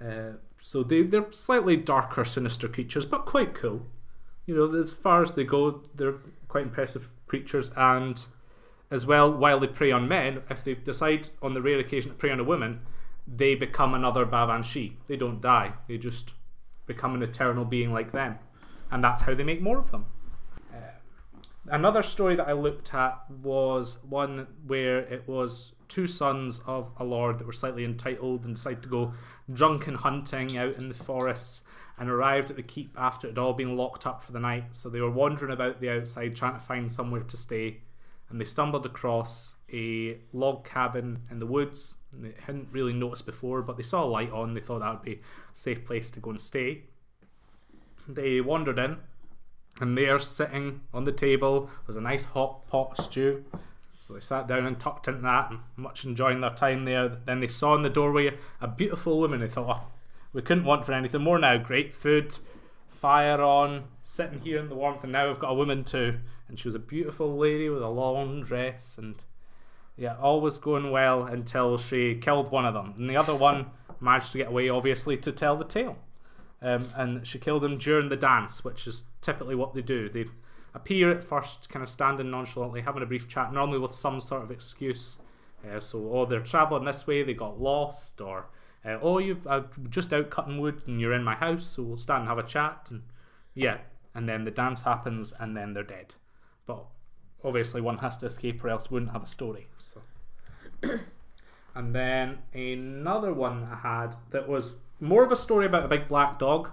Uh, 0.05 0.33
so 0.59 0.83
they 0.83 1.03
they're 1.03 1.31
slightly 1.33 1.77
darker, 1.77 2.25
sinister 2.25 2.69
creatures, 2.69 3.05
but 3.05 3.27
quite 3.27 3.55
cool. 3.55 3.87
You 4.47 4.57
know, 4.57 4.75
as 4.75 4.93
far 4.93 5.23
as 5.23 5.33
they 5.33 5.45
go, 5.45 5.83
they're 5.95 6.17
quite 6.49 6.65
impressive 6.65 7.09
creatures. 7.27 7.71
And 7.77 8.25
as 8.91 9.07
well, 9.07 9.33
while 9.33 9.61
they 9.61 9.69
prey 9.69 9.93
on 9.93 10.09
men, 10.09 10.43
if 10.49 10.65
they 10.65 10.75
decide 10.75 11.29
on 11.41 11.55
the 11.55 11.63
rare 11.63 11.79
occasion 11.79 12.11
to 12.11 12.17
prey 12.17 12.31
on 12.31 12.41
a 12.41 12.45
woman, 12.45 12.81
they 13.27 13.55
become 13.55 13.95
another 13.95 14.27
Bavanshi. 14.27 14.95
They 15.07 15.17
don't 15.17 15.41
die. 15.41 15.75
They 15.87 15.99
just 15.99 16.35
become 16.87 17.15
an 17.15 17.23
eternal 17.23 17.65
being 17.65 17.93
like 17.93 18.13
them, 18.13 18.39
and 18.91 19.05
that's 19.05 19.23
how 19.23 19.35
they 19.35 19.45
make 19.45 19.63
more 19.63 19.79
of 19.79 19.91
them. 19.91 20.07
Uh, 20.73 20.99
another 21.67 22.03
story 22.03 22.35
that 22.37 22.49
I 22.49 22.53
looked 22.53 22.93
at 22.95 23.19
was 23.31 23.99
one 24.03 24.49
where 24.67 24.99
it 24.99 25.29
was 25.29 25.75
two 25.91 26.07
sons 26.07 26.61
of 26.67 26.91
a 26.97 27.05
lord 27.05 27.39
that 27.39 27.47
were 27.47 27.53
slightly 27.53 27.85
entitled 27.85 28.47
and 28.47 28.55
decided 28.55 28.83
to 28.83 28.89
go 28.89 29.13
drunken 29.53 29.97
hunting 29.97 30.57
out 30.57 30.77
in 30.77 30.89
the 30.89 30.95
forests 30.95 31.61
and 31.99 32.09
arrived 32.09 32.49
at 32.49 32.57
the 32.57 32.63
keep 32.63 32.95
after 32.97 33.27
it 33.27 33.33
had 33.33 33.39
all 33.39 33.53
been 33.53 33.77
locked 33.77 34.07
up 34.07 34.23
for 34.23 34.33
the 34.33 34.41
night. 34.41 34.65
So 34.71 34.89
they 34.89 35.03
were 35.03 35.11
wandering 35.11 35.53
about 35.53 35.81
the 35.81 35.91
outside 35.91 36.35
trying 36.35 36.55
to 36.55 36.61
find 36.61 36.91
somewhere 36.91 37.23
to 37.23 37.37
stay. 37.37 37.83
And 38.31 38.41
they 38.41 38.47
stumbled 38.47 38.87
across 38.87 39.57
a 39.71 40.17
log 40.33 40.65
cabin 40.65 41.25
in 41.31 41.41
the 41.41 41.47
woods. 41.47 41.97
They 42.13 42.33
hadn't 42.47 42.69
really 42.73 42.95
noticed 42.95 43.27
before, 43.27 43.61
but 43.61 43.77
they 43.77 43.83
saw 43.83 44.05
a 44.05 44.07
light 44.07 44.31
on. 44.31 44.55
They 44.55 44.61
thought 44.61 44.81
that 44.81 44.93
would 44.93 45.03
be 45.03 45.15
a 45.15 45.19
safe 45.53 45.85
place 45.85 46.11
to 46.13 46.21
go 46.21 46.31
and 46.31 46.41
stay. 46.41 46.85
They 48.09 48.41
wandered 48.41 48.79
in, 48.79 48.97
and 49.81 49.99
there, 49.99 50.19
sitting 50.19 50.81
on 50.95 51.05
the 51.05 51.13
table, 51.13 51.69
was 51.87 51.97
a 51.97 52.01
nice 52.01 52.25
hot 52.25 52.67
pot 52.67 52.97
stew. 53.03 53.45
So 54.11 54.15
they 54.15 54.21
sat 54.21 54.49
down 54.49 54.67
and 54.67 54.79
tucked 54.79 55.07
into 55.07 55.23
that, 55.23 55.51
and 55.51 55.61
much 55.77 56.05
enjoying 56.05 56.41
their 56.41 56.51
time 56.51 56.85
there. 56.85 57.09
Then 57.09 57.39
they 57.39 57.47
saw 57.47 57.77
in 57.77 57.83
the 57.83 57.89
doorway 57.89 58.37
a 58.61 58.67
beautiful 58.67 59.21
woman. 59.21 59.39
They 59.39 59.47
thought, 59.47 59.83
oh, 59.83 59.93
we 60.33 60.43
couldn't 60.43 60.65
want 60.65 60.85
for 60.85 60.93
anything 60.93 61.23
more 61.23 61.39
now. 61.39 61.59
Great 61.59 61.95
food, 61.95 62.37
fire 62.89 63.41
on, 63.41 63.85
sitting 64.03 64.41
here 64.41 64.59
in 64.59 64.69
the 64.69 64.75
warmth, 64.75 65.05
and 65.05 65.13
now 65.13 65.29
we've 65.29 65.39
got 65.39 65.53
a 65.53 65.55
woman 65.55 65.85
too. 65.85 66.19
and 66.49 66.59
she 66.59 66.67
was 66.67 66.75
a 66.75 66.81
beautiful 66.81 67.37
lady 67.37 67.69
with 67.69 67.83
a 67.83 67.89
long 67.89 68.43
dress 68.43 68.99
and 68.99 69.23
yeah, 69.97 70.17
all 70.21 70.41
was 70.41 70.59
going 70.59 70.91
well 70.91 71.23
until 71.23 71.79
she 71.79 72.17
killed 72.17 72.51
one 72.51 72.65
of 72.65 72.75
them, 72.75 72.95
and 72.99 73.09
the 73.09 73.17
other 73.17 73.35
one 73.35 73.71
managed 74.01 74.33
to 74.33 74.39
get 74.39 74.49
away, 74.49 74.69
obviously, 74.69 75.17
to 75.19 75.31
tell 75.31 75.57
the 75.57 75.65
tale. 75.65 75.99
Um, 76.63 76.89
and 76.97 77.27
she 77.27 77.39
killed 77.39 77.65
him 77.65 77.79
during 77.79 78.09
the 78.09 78.17
dance, 78.17 78.65
which 78.65 78.87
is 78.87 79.05
typically 79.21 79.55
what 79.55 79.75
they 79.75 79.83
do. 79.83 80.09
They 80.09 80.25
appear 80.75 81.11
at 81.11 81.25
first, 81.25 81.69
kind 81.69 81.83
of 81.83 81.89
standing 81.89 82.31
nonchalantly, 82.31 82.83
having 82.83 83.03
a 83.03 83.07
brief 83.07 83.29
chat, 83.29 83.53
normally 83.53 83.79
with 83.79 83.95
some 83.95 84.21
sort 84.21 84.43
of 84.43 84.51
excuse. 84.51 85.19
Uh, 85.69 85.81
so, 85.81 86.11
oh, 86.13 86.25
they're 86.25 86.41
travelling 86.41 86.85
this 86.85 87.07
way, 87.07 87.23
they 87.23 87.35
got 87.35 87.61
lost, 87.61 88.21
or 88.21 88.47
uh, 88.85 88.99
oh, 89.03 89.19
you've 89.19 89.47
just 89.91 90.13
out 90.13 90.31
cutting 90.31 90.59
wood 90.59 90.83
and 90.87 91.01
you're 91.01 91.13
in 91.13 91.25
my 91.25 91.35
house, 91.35 91.67
so 91.67 91.83
we'll 91.83 91.97
stand 91.97 92.21
and 92.21 92.29
have 92.29 92.39
a 92.39 92.43
chat, 92.43 92.89
and 92.91 93.03
yeah, 93.55 93.79
and 94.15 94.29
then 94.29 94.45
the 94.45 94.51
dance 94.51 94.83
happens, 94.83 95.33
and 95.39 95.57
then 95.57 95.75
they're 95.75 95.83
dead. 95.83 96.15
But 96.67 96.87
obviously, 97.45 97.81
one 97.81 97.99
has 97.99 98.17
to 98.19 98.27
escape, 98.27 98.65
or 98.65 98.69
else 98.69 98.91
wouldn't 98.91 99.13
have 99.13 99.23
a 99.23 99.27
story. 99.27 99.69
So, 99.77 100.01
and 101.75 101.95
then 101.95 102.39
another 102.55 103.35
one 103.35 103.69
I 103.71 103.77
had 103.77 104.17
that 104.31 104.49
was 104.49 104.79
more 104.99 105.25
of 105.25 105.33
a 105.33 105.37
story 105.37 105.67
about 105.67 105.85
a 105.85 105.89
big 105.89 106.09
black 106.09 106.39
dog, 106.39 106.71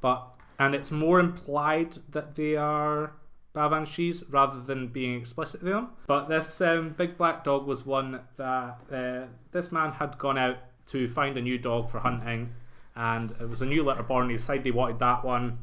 but 0.00 0.28
and 0.58 0.74
it's 0.74 0.90
more 0.90 1.20
implied 1.20 1.98
that 2.10 2.34
they 2.34 2.56
are 2.56 3.12
Banshees 3.56 4.24
rather 4.28 4.60
than 4.60 4.88
being 4.88 5.18
explicit 5.18 5.60
to 5.60 5.66
them. 5.66 5.88
But 6.06 6.28
this 6.28 6.60
um, 6.60 6.90
big 6.90 7.16
black 7.16 7.42
dog 7.44 7.66
was 7.66 7.86
one 7.86 8.20
that 8.36 8.78
uh, 8.92 9.26
this 9.52 9.72
man 9.72 9.92
had 9.92 10.18
gone 10.18 10.38
out 10.38 10.58
to 10.88 11.08
find 11.08 11.36
a 11.36 11.42
new 11.42 11.58
dog 11.58 11.88
for 11.88 11.98
hunting, 11.98 12.52
and 12.94 13.32
it 13.40 13.48
was 13.48 13.62
a 13.62 13.66
new 13.66 13.82
litter 13.82 14.02
born. 14.02 14.30
He 14.30 14.36
decided 14.36 14.64
he 14.64 14.70
wanted 14.70 14.98
that 15.00 15.24
one, 15.24 15.58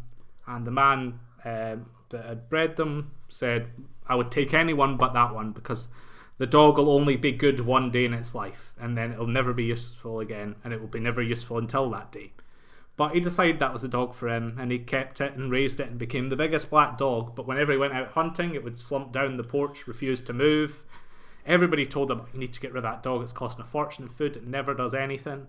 and 0.48 0.66
the 0.66 0.72
man 0.72 1.20
um, 1.46 1.90
that 2.10 2.26
had 2.26 2.50
bred 2.50 2.76
them 2.76 3.12
said, 3.30 3.68
"I 4.08 4.16
would 4.16 4.32
take 4.32 4.54
anyone 4.54 4.98
but 4.98 5.14
that 5.14 5.34
one 5.34 5.52
because." 5.52 5.88
The 6.40 6.48
dog 6.48 6.78
will 6.78 6.90
only 6.90 7.16
be 7.16 7.32
good 7.32 7.60
one 7.60 7.92
day 7.92 8.06
in 8.06 8.14
its 8.14 8.34
life, 8.34 8.74
and 8.80 8.98
then 8.98 9.14
it'll 9.14 9.28
never 9.28 9.54
be 9.54 9.66
useful 9.66 10.20
again, 10.20 10.56
and 10.64 10.74
it 10.74 10.82
will 10.82 10.88
be 10.88 11.00
never 11.00 11.22
useful 11.22 11.60
until 11.60 11.92
that 11.92 12.12
day. 12.12 12.34
But 12.96 13.14
he 13.14 13.20
decided 13.20 13.60
that 13.60 13.72
was 13.72 13.82
the 13.82 13.88
dog 13.88 14.14
for 14.14 14.30
him, 14.30 14.58
and 14.60 14.72
he 14.72 14.80
kept 14.80 15.20
it 15.20 15.34
and 15.34 15.52
raised 15.52 15.80
it 15.80 15.90
and 15.90 15.98
became 15.98 16.30
the 16.30 16.36
biggest 16.36 16.70
black 16.70 16.98
dog. 16.98 17.36
But 17.36 17.48
whenever 17.48 17.72
he 17.72 17.78
went 17.78 17.94
out 17.94 18.10
hunting, 18.10 18.54
it 18.54 18.64
would 18.64 18.78
slump 18.78 19.12
down 19.12 19.38
the 19.38 19.44
porch, 19.44 19.88
refuse 19.88 20.22
to 20.24 20.34
move. 20.34 20.84
Everybody 21.46 21.86
told 21.86 22.12
him, 22.12 22.22
You 22.34 22.40
need 22.40 22.54
to 22.54 22.60
get 22.62 22.72
rid 22.72 22.84
of 22.86 22.92
that 22.92 23.04
dog, 23.04 23.24
it's 23.24 23.34
costing 23.34 23.64
a 23.64 23.68
fortune 23.68 24.04
in 24.04 24.10
food, 24.10 24.38
it 24.38 24.46
never 24.46 24.74
does 24.74 24.94
anything. 24.94 25.48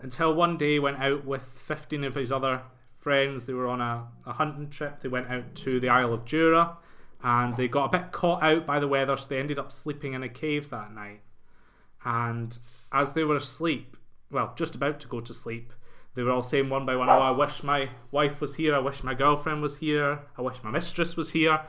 Until 0.00 0.34
one 0.34 0.56
day 0.56 0.74
he 0.74 0.78
went 0.78 1.00
out 1.00 1.24
with 1.24 1.44
15 1.44 2.04
of 2.04 2.14
his 2.14 2.32
other 2.32 2.62
friends. 3.04 3.44
They 3.44 3.52
were 3.52 3.68
on 3.68 3.82
a, 3.82 4.08
a 4.24 4.32
hunting 4.32 4.70
trip. 4.70 5.02
They 5.02 5.10
went 5.10 5.30
out 5.30 5.54
to 5.56 5.78
the 5.78 5.90
Isle 5.90 6.14
of 6.14 6.24
Jura, 6.24 6.78
and 7.22 7.54
they 7.54 7.68
got 7.68 7.94
a 7.94 7.98
bit 7.98 8.12
caught 8.12 8.42
out 8.42 8.64
by 8.66 8.80
the 8.80 8.88
weather, 8.88 9.16
so 9.18 9.28
they 9.28 9.38
ended 9.38 9.58
up 9.58 9.70
sleeping 9.70 10.14
in 10.14 10.22
a 10.22 10.28
cave 10.28 10.70
that 10.70 10.90
night. 10.90 11.20
And 12.02 12.56
as 12.90 13.12
they 13.12 13.22
were 13.22 13.36
asleep, 13.36 13.98
well, 14.30 14.54
just 14.56 14.74
about 14.74 15.00
to 15.00 15.06
go 15.06 15.20
to 15.20 15.34
sleep, 15.34 15.74
they 16.14 16.22
were 16.22 16.30
all 16.30 16.42
saying 16.42 16.68
one 16.68 16.86
by 16.86 16.96
one, 16.96 17.08
Oh, 17.08 17.12
I 17.12 17.30
wish 17.30 17.62
my 17.62 17.90
wife 18.10 18.40
was 18.40 18.54
here, 18.56 18.74
I 18.74 18.78
wish 18.78 19.02
my 19.02 19.14
girlfriend 19.14 19.62
was 19.62 19.78
here, 19.78 20.20
I 20.38 20.42
wish 20.42 20.56
my 20.62 20.70
mistress 20.70 21.16
was 21.16 21.30
here. 21.32 21.60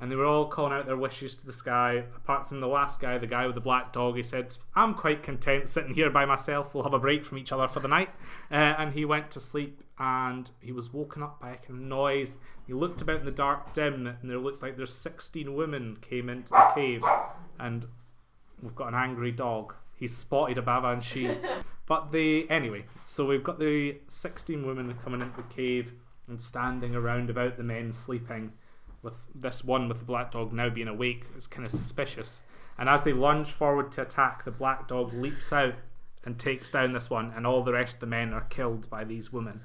And 0.00 0.12
they 0.12 0.16
were 0.16 0.26
all 0.26 0.46
calling 0.46 0.72
out 0.72 0.86
their 0.86 0.96
wishes 0.96 1.34
to 1.36 1.46
the 1.46 1.52
sky. 1.52 2.04
Apart 2.16 2.48
from 2.48 2.60
the 2.60 2.68
last 2.68 3.00
guy, 3.00 3.18
the 3.18 3.26
guy 3.26 3.46
with 3.46 3.56
the 3.56 3.60
black 3.60 3.92
dog, 3.92 4.16
he 4.16 4.22
said, 4.22 4.56
I'm 4.76 4.94
quite 4.94 5.24
content 5.24 5.68
sitting 5.68 5.92
here 5.92 6.08
by 6.08 6.24
myself. 6.24 6.72
We'll 6.72 6.84
have 6.84 6.94
a 6.94 7.00
break 7.00 7.24
from 7.24 7.36
each 7.38 7.50
other 7.50 7.66
for 7.66 7.80
the 7.80 7.88
night. 7.88 8.10
Uh, 8.48 8.76
and 8.78 8.92
he 8.92 9.04
went 9.04 9.32
to 9.32 9.40
sleep 9.40 9.82
and 9.98 10.48
he 10.60 10.70
was 10.70 10.92
woken 10.92 11.24
up 11.24 11.40
by 11.40 11.50
a 11.50 11.56
kind 11.56 11.70
of 11.70 11.80
noise. 11.80 12.36
He 12.64 12.74
looked 12.74 13.02
about 13.02 13.20
in 13.20 13.24
the 13.24 13.32
dark 13.32 13.74
dim 13.74 14.06
and 14.06 14.30
there 14.30 14.38
looked 14.38 14.62
like 14.62 14.76
there's 14.76 14.94
16 14.94 15.52
women 15.52 15.98
came 16.00 16.28
into 16.28 16.50
the 16.50 16.70
cave. 16.76 17.02
And 17.58 17.86
we've 18.62 18.76
got 18.76 18.88
an 18.88 18.94
angry 18.94 19.32
dog. 19.32 19.74
He's 19.96 20.16
spotted 20.16 20.58
a 20.58 20.62
Bavanshi. 20.62 21.36
But 21.88 22.12
the 22.12 22.48
anyway, 22.50 22.84
so 23.06 23.24
we've 23.24 23.42
got 23.42 23.58
the 23.58 23.96
16 24.08 24.66
women 24.66 24.94
coming 25.02 25.22
into 25.22 25.38
the 25.38 25.54
cave 25.54 25.92
and 26.28 26.40
standing 26.40 26.94
around 26.94 27.30
about 27.30 27.56
the 27.56 27.62
men 27.62 27.94
sleeping, 27.94 28.52
with 29.02 29.24
this 29.34 29.64
one 29.64 29.88
with 29.88 30.00
the 30.00 30.04
black 30.04 30.30
dog 30.32 30.52
now 30.52 30.68
being 30.68 30.86
awake. 30.86 31.24
It's 31.34 31.46
kind 31.46 31.64
of 31.64 31.72
suspicious. 31.72 32.42
And 32.76 32.90
as 32.90 33.04
they 33.04 33.14
lunge 33.14 33.52
forward 33.52 33.90
to 33.92 34.02
attack, 34.02 34.44
the 34.44 34.50
black 34.50 34.86
dog 34.86 35.14
leaps 35.14 35.50
out 35.50 35.76
and 36.24 36.38
takes 36.38 36.70
down 36.70 36.92
this 36.92 37.08
one, 37.08 37.32
and 37.34 37.46
all 37.46 37.62
the 37.62 37.72
rest 37.72 37.94
of 37.94 38.00
the 38.00 38.06
men 38.06 38.34
are 38.34 38.42
killed 38.42 38.90
by 38.90 39.04
these 39.04 39.32
women. 39.32 39.62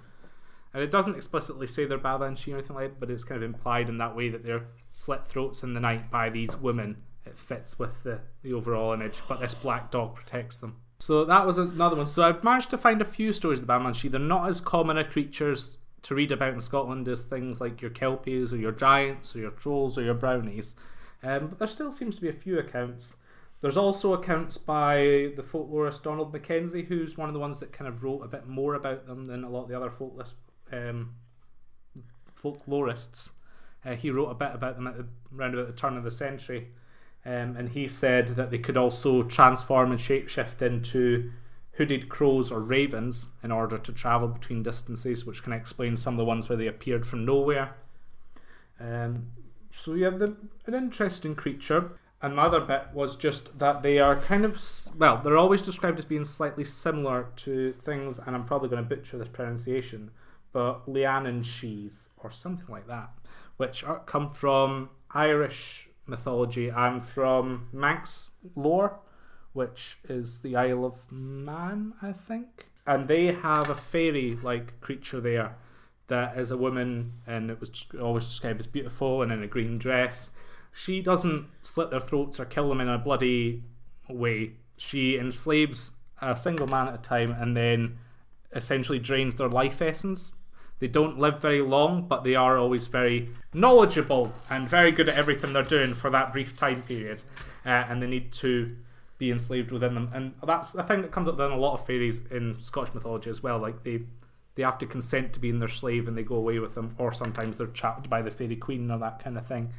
And 0.74 0.82
it 0.82 0.92
doesn't 0.92 1.16
explicitly 1.16 1.68
say 1.68 1.86
they're 1.86 2.00
Bavanshi 2.00 2.54
or 2.54 2.58
anything 2.58 2.78
like 2.78 2.92
that, 2.92 3.00
but 3.02 3.12
it's 3.12 3.26
kind 3.26 3.44
of 3.44 3.44
implied 3.44 3.90
in 3.90 3.98
that 3.98 4.16
way 4.16 4.30
that 4.30 4.46
they're 4.46 4.68
slit 4.92 5.28
throats 5.28 5.64
in 5.64 5.74
the 5.74 5.82
night 5.82 6.10
by 6.10 6.30
these 6.30 6.56
women. 6.56 7.04
It 7.26 7.38
fits 7.38 7.78
with 7.78 8.04
the, 8.04 8.22
the 8.44 8.54
overall 8.54 8.94
image, 8.94 9.22
but 9.28 9.42
this 9.42 9.54
black 9.54 9.92
dog 9.92 10.16
protects 10.16 10.60
them. 10.60 10.78
So 11.04 11.26
that 11.26 11.46
was 11.46 11.58
another 11.58 11.98
one. 11.98 12.08
So 12.08 12.24
I've 12.24 12.46
managed 12.46 12.70
to 12.70 12.78
find 12.78 13.02
a 13.02 13.06
few 13.06 13.34
stories 13.34 13.60
of 13.60 13.68
the 13.68 13.78
Banshee. 13.78 14.08
They're 14.08 14.22
not 14.22 14.48
as 14.48 14.62
common 14.62 14.98
a 14.98 15.04
creatures 15.04 15.80
to 16.04 16.16
read 16.16 16.32
about 16.32 16.54
in 16.54 16.62
Scotland 16.62 17.10
as 17.10 17.28
things 17.28 17.60
like 17.60 17.82
your 17.82 17.92
kelpies 17.92 18.54
or 18.54 18.56
your 18.56 18.72
giants 18.72 19.36
or 19.36 19.40
your 19.40 19.52
trolls 19.52 19.98
or 19.98 20.04
your 20.04 20.14
brownies. 20.14 20.76
Um, 21.22 21.48
but 21.48 21.60
there 21.60 21.68
still 21.68 21.92
seems 21.92 22.16
to 22.16 22.22
be 22.22 22.30
a 22.30 22.34
few 22.34 22.58
accounts. 22.58 23.18
There's 23.60 23.76
also 23.76 24.14
accounts 24.14 24.58
by 24.58 25.34
the 25.36 25.44
folklorist 25.44 26.04
Donald 26.04 26.32
Mackenzie, 26.32 26.84
who's 26.84 27.18
one 27.18 27.28
of 27.28 27.34
the 27.34 27.40
ones 27.40 27.60
that 27.60 27.74
kind 27.74 27.90
of 27.90 28.02
wrote 28.02 28.22
a 28.22 28.30
bit 28.30 28.48
more 28.48 28.76
about 28.76 29.06
them 29.06 29.26
than 29.26 29.44
a 29.44 29.50
lot 29.50 29.64
of 29.64 29.68
the 29.68 29.76
other 29.76 29.92
um, 30.72 31.16
folklorists. 32.42 33.28
Uh, 33.84 33.96
he 33.96 34.10
wrote 34.10 34.30
a 34.30 34.36
bit 34.36 34.52
about 34.54 34.78
them 34.78 34.88
at 34.88 34.96
the, 34.96 35.06
around 35.38 35.54
about 35.54 35.68
the 35.68 35.74
turn 35.74 35.98
of 35.98 36.06
the 36.06 36.12
century. 36.12 36.70
Um, 37.26 37.56
and 37.58 37.70
he 37.70 37.88
said 37.88 38.30
that 38.30 38.52
they 38.52 38.58
could 38.58 38.78
also 38.78 39.22
transform 39.24 39.92
and 39.92 40.00
shapeshift 40.00 40.62
into 40.62 41.32
hooded 41.78 42.10
crows 42.10 42.52
or 42.52 42.60
ravens 42.60 43.30
in 43.42 43.52
order 43.52 43.78
to 43.78 43.92
travel 43.94 44.28
between 44.28 44.62
distances, 44.62 45.26
which 45.26 45.42
can 45.42 45.54
explain 45.54 45.96
some 45.96 46.16
of 46.16 46.18
the 46.18 46.26
ones 46.26 46.50
where 46.50 46.58
they 46.58 46.68
appeared 46.68 47.08
from 47.08 47.26
nowhere. 47.26 47.76
Um, 48.80 49.28
so 49.72 49.94
yeah, 49.94 50.10
the, 50.10 50.36
an 50.66 50.74
interesting 50.74 51.36
creature. 51.36 51.92
And 52.22 52.34
another 52.34 52.62
bit 52.62 52.88
was 52.94 53.18
just 53.18 53.60
that 53.60 53.84
they 53.84 54.00
are 54.00 54.16
kind 54.16 54.46
of 54.46 54.62
well, 54.98 55.18
they're 55.22 55.38
always 55.38 55.62
described 55.62 56.00
as 56.00 56.06
being 56.06 56.24
slightly 56.24 56.64
similar 56.64 57.28
to 57.38 57.74
things, 57.74 58.18
and 58.18 58.34
I'm 58.34 58.46
probably 58.46 58.70
going 58.70 58.82
to 58.82 58.96
butcher 58.96 59.18
this 59.18 59.28
pronunciation, 59.28 60.10
but 60.54 60.88
Liananshees 60.88 62.10
or 62.18 62.32
something 62.32 62.68
like 62.70 62.88
that, 62.88 63.10
which 63.58 63.84
are, 63.84 64.00
come 64.00 64.32
from 64.32 64.90
Irish 65.12 65.90
mythology 66.06 66.70
and 66.70 67.04
from 67.04 67.68
Manx 67.72 68.32
lore, 68.56 69.00
which 69.54 69.98
is 70.08 70.40
the 70.40 70.56
Isle 70.56 70.86
of 70.86 71.12
Man, 71.12 71.94
I 72.02 72.12
think. 72.12 72.68
And 72.86 73.08
they 73.08 73.32
have 73.32 73.70
a 73.70 73.76
fairy 73.76 74.38
like 74.42 74.80
creature 74.82 75.22
there 75.22 75.56
that 76.08 76.38
is 76.38 76.52
a 76.52 76.58
woman 76.58 77.14
and 77.26 77.50
it 77.50 77.60
was 77.60 77.86
always 78.02 78.26
described 78.26 78.60
as 78.60 78.68
beautiful 78.68 79.22
and 79.22 79.32
in 79.32 79.42
a 79.42 79.48
green 79.48 79.78
dress. 79.78 80.32
She 80.74 81.02
doesn't 81.02 81.48
slit 81.62 81.92
their 81.92 82.02
throats 82.02 82.40
or 82.40 82.46
kill 82.46 82.70
them 82.70 82.82
in 82.82 82.90
a 82.90 82.98
bloody 82.98 83.64
way. 84.10 84.54
She 84.76 85.18
enslaves 85.18 85.92
a 86.22 86.36
single 86.36 86.68
man 86.68 86.88
at 86.88 86.96
a 86.96 86.98
time 86.98 87.32
and 87.32 87.56
then 87.56 88.00
essentially 88.54 89.00
drains 89.00 89.36
their 89.36 89.50
life 89.50 89.82
essence 89.82 90.32
they 90.80 90.88
don't 90.88 91.20
live 91.20 91.40
very 91.40 91.62
long, 91.62 92.08
but 92.08 92.24
they 92.24 92.36
are 92.36 92.58
always 92.58 92.88
very 92.88 93.30
knowledgeable 93.54 94.34
and 94.50 94.68
very 94.68 94.92
good 94.92 95.10
at 95.10 95.18
everything 95.18 95.54
they're 95.54 95.64
doing 95.64 95.94
for 95.94 96.10
that 96.10 96.34
brief 96.34 96.56
time 96.56 96.82
period. 96.84 97.24
Uh, 97.66 97.86
and 97.88 98.02
they 98.02 98.08
need 98.08 98.32
to 98.34 98.76
be 99.18 99.32
enslaved 99.32 99.72
within 99.72 99.94
them. 99.94 100.10
And 100.14 100.36
that's 100.46 100.76
a 100.76 100.84
thing 100.84 101.02
that 101.02 101.12
comes 101.12 101.30
up 101.30 101.40
in 101.40 101.52
a 101.52 101.58
lot 101.58 101.76
of 101.76 101.86
fairies 101.86 102.20
in 102.32 102.60
Scottish 102.60 102.94
mythology 102.94 103.30
as 103.30 103.42
well. 103.42 103.60
Like 103.60 103.84
they 103.84 104.02
they 104.56 104.64
have 104.64 104.78
to 104.80 104.86
consent 104.86 105.34
to 105.34 105.40
being 105.40 105.60
their 105.60 105.70
slave 105.70 106.08
and 106.08 106.18
they 106.18 106.24
go 106.24 106.36
away 106.36 106.60
with 106.60 106.76
them, 106.76 106.96
or 106.98 107.12
sometimes 107.12 107.58
they're 107.58 107.68
trapped 107.68 108.10
by 108.10 108.22
the 108.22 108.30
fairy 108.30 108.56
queen 108.56 108.92
or 108.92 109.00
that 109.00 109.24
kind 109.24 109.38
of 109.38 109.46
thing. 109.48 109.72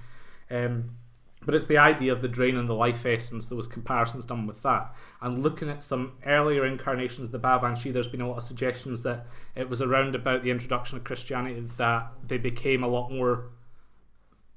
Um, 0.51 0.97
but 1.45 1.55
it's 1.55 1.67
the 1.67 1.79
idea 1.79 2.13
of 2.13 2.23
the 2.23 2.29
drain 2.29 2.57
and 2.57 2.69
the 2.69 2.75
life 2.75 3.05
essence. 3.05 3.49
There 3.49 3.57
was 3.57 3.67
comparisons 3.67 4.27
done 4.27 4.47
with 4.47 4.63
that. 4.63 4.95
And 5.21 5.43
looking 5.43 5.69
at 5.69 5.83
some 5.83 6.15
earlier 6.25 6.65
incarnations 6.65 7.29
of 7.29 7.33
the 7.33 7.39
Bavanshi, 7.39 7.93
there's 7.93 8.09
been 8.09 8.21
a 8.21 8.29
lot 8.29 8.39
of 8.39 8.43
suggestions 8.43 9.03
that 9.03 9.27
it 9.55 9.69
was 9.69 9.83
around 9.83 10.15
about 10.15 10.43
the 10.43 10.51
introduction 10.51 10.97
of 10.97 11.05
Christianity 11.05 11.61
that 11.61 12.13
they 12.27 12.39
became 12.39 12.83
a 12.83 12.89
lot 12.89 13.11
more 13.11 13.51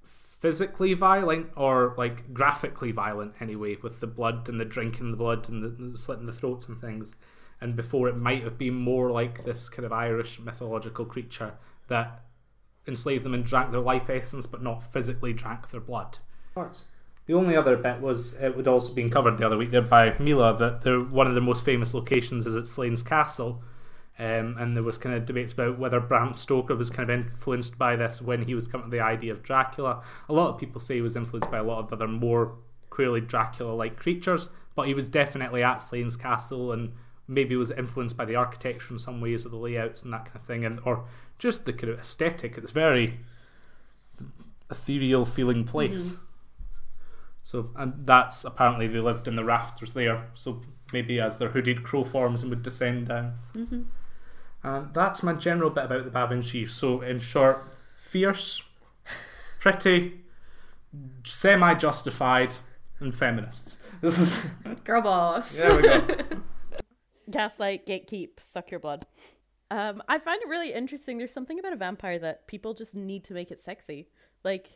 physically 0.03 0.93
violent 0.93 1.49
or 1.55 1.95
like 1.97 2.33
graphically 2.33 2.91
violent 2.91 3.33
anyway, 3.41 3.77
with 3.81 3.99
the 3.99 4.07
blood 4.07 4.47
and 4.47 4.59
the 4.59 4.65
drinking 4.65 5.11
the 5.11 5.17
blood 5.17 5.49
and 5.49 5.63
the, 5.63 5.69
the 5.69 5.97
slitting 5.97 6.25
the 6.25 6.31
throats 6.31 6.67
and 6.67 6.79
things. 6.79 7.15
And 7.59 7.75
before 7.75 8.07
it 8.07 8.15
might 8.15 8.43
have 8.43 8.57
been 8.57 8.75
more 8.75 9.09
like 9.11 9.43
this 9.43 9.67
kind 9.67 9.85
of 9.85 9.91
Irish 9.91 10.39
mythological 10.39 11.05
creature 11.05 11.55
that 11.87 12.23
enslaved 12.87 13.25
them 13.25 13.33
and 13.33 13.43
drank 13.43 13.71
their 13.71 13.81
life 13.81 14.09
essence, 14.09 14.45
but 14.45 14.61
not 14.61 14.93
physically 14.93 15.33
drank 15.33 15.69
their 15.69 15.81
blood 15.81 16.19
parts. 16.57 16.85
The 17.27 17.33
only 17.33 17.55
other 17.55 17.75
bit 17.75 17.99
was 18.01 18.33
it 18.33 18.55
would 18.55 18.67
also 18.67 18.93
been 18.93 19.09
covered 19.09 19.37
the 19.37 19.45
other 19.45 19.57
week 19.57 19.71
there 19.71 19.81
by 19.81 20.15
Mila 20.17 20.57
that 20.57 20.81
they're, 20.81 20.99
one 21.19 21.27
of 21.27 21.35
the 21.35 21.41
most 21.41 21.65
famous 21.65 21.93
locations 21.93 22.45
is 22.45 22.55
at 22.55 22.67
Slains 22.67 23.03
Castle, 23.03 23.61
Um, 24.19 24.55
and 24.57 24.75
there 24.75 24.83
was 24.83 24.97
kind 24.97 25.13
of 25.15 25.25
debates 25.25 25.53
about 25.53 25.77
whether 25.77 25.99
Bram 25.99 26.33
Stoker 26.33 26.75
was 26.75 26.89
kind 26.89 27.09
of 27.09 27.19
influenced 27.19 27.77
by 27.77 27.95
this 27.95 28.19
when 28.19 28.41
he 28.45 28.55
was 28.55 28.67
coming 28.67 28.89
to 28.89 28.97
the 28.97 29.03
idea 29.03 29.31
of 29.31 29.43
Dracula. 29.43 30.01
A 30.27 30.33
lot 30.33 30.49
of 30.49 30.59
people 30.59 30.81
say 30.81 30.95
he 30.95 31.01
was 31.01 31.15
influenced 31.15 31.51
by 31.51 31.59
a 31.59 31.63
lot 31.63 31.79
of 31.79 31.93
other 31.93 32.07
more 32.07 32.55
clearly 32.89 33.21
Dracula-like 33.21 33.95
creatures, 33.95 34.49
but 34.75 34.87
he 34.87 34.95
was 34.95 35.09
definitely 35.09 35.61
at 35.61 35.83
Slains 35.83 36.17
castle 36.17 36.71
and 36.71 36.93
maybe 37.27 37.55
was 37.55 37.71
influenced 37.71 38.17
by 38.17 38.25
the 38.25 38.35
architecture 38.35 38.93
in 38.93 38.99
some 38.99 39.21
ways 39.21 39.45
or 39.45 39.49
the 39.49 39.55
layouts 39.55 40.01
and 40.03 40.13
that 40.13 40.25
kind 40.25 40.35
of 40.37 40.41
thing, 40.41 40.65
and 40.65 40.79
or 40.83 41.05
just 41.37 41.65
the 41.65 41.73
kind 41.73 41.93
of 41.93 41.99
aesthetic. 41.99 42.57
It's 42.57 42.71
very 42.71 43.19
ethereal 44.71 45.25
feeling 45.25 45.63
place. 45.63 46.13
Mm-hmm. 46.13 46.23
So, 47.47 47.69
and 47.77 48.05
that's 48.05 48.43
apparently 48.43 48.87
they 48.87 48.99
lived 48.99 49.25
in 49.25 49.37
the 49.37 49.45
rafters 49.45 49.93
there. 49.93 50.27
So 50.33 50.59
maybe 50.91 51.21
as 51.21 51.37
their 51.37 51.47
hooded 51.47 51.81
crow 51.81 52.03
forms 52.03 52.41
and 52.41 52.49
would 52.49 52.61
descend 52.61 53.07
down. 53.07 53.35
Mm-hmm. 53.55 53.83
And 54.63 54.93
that's 54.93 55.23
my 55.23 55.31
general 55.31 55.69
bit 55.69 55.85
about 55.85 56.03
the 56.03 56.11
Baobhan 56.11 56.43
Sith. 56.43 56.71
So, 56.71 56.99
in 56.99 57.21
short, 57.21 57.63
fierce, 57.95 58.61
pretty, 59.61 60.25
semi-justified, 61.23 62.57
and 62.99 63.15
feminists. 63.15 63.77
This 64.01 64.19
is 64.19 64.45
Girl 64.83 65.01
boss. 65.01 65.55
there 65.55 65.77
we 65.77 65.83
go. 65.83 66.05
Gaslight, 67.31 67.87
gatekeep, 67.87 68.41
suck 68.41 68.71
your 68.71 68.81
blood. 68.81 69.05
Um, 69.71 70.03
I 70.09 70.19
find 70.19 70.41
it 70.41 70.49
really 70.49 70.73
interesting. 70.73 71.17
There's 71.17 71.33
something 71.33 71.59
about 71.59 71.71
a 71.71 71.77
vampire 71.77 72.19
that 72.19 72.45
people 72.47 72.73
just 72.73 72.93
need 72.93 73.23
to 73.23 73.33
make 73.33 73.51
it 73.51 73.61
sexy. 73.61 74.09
Like 74.43 74.67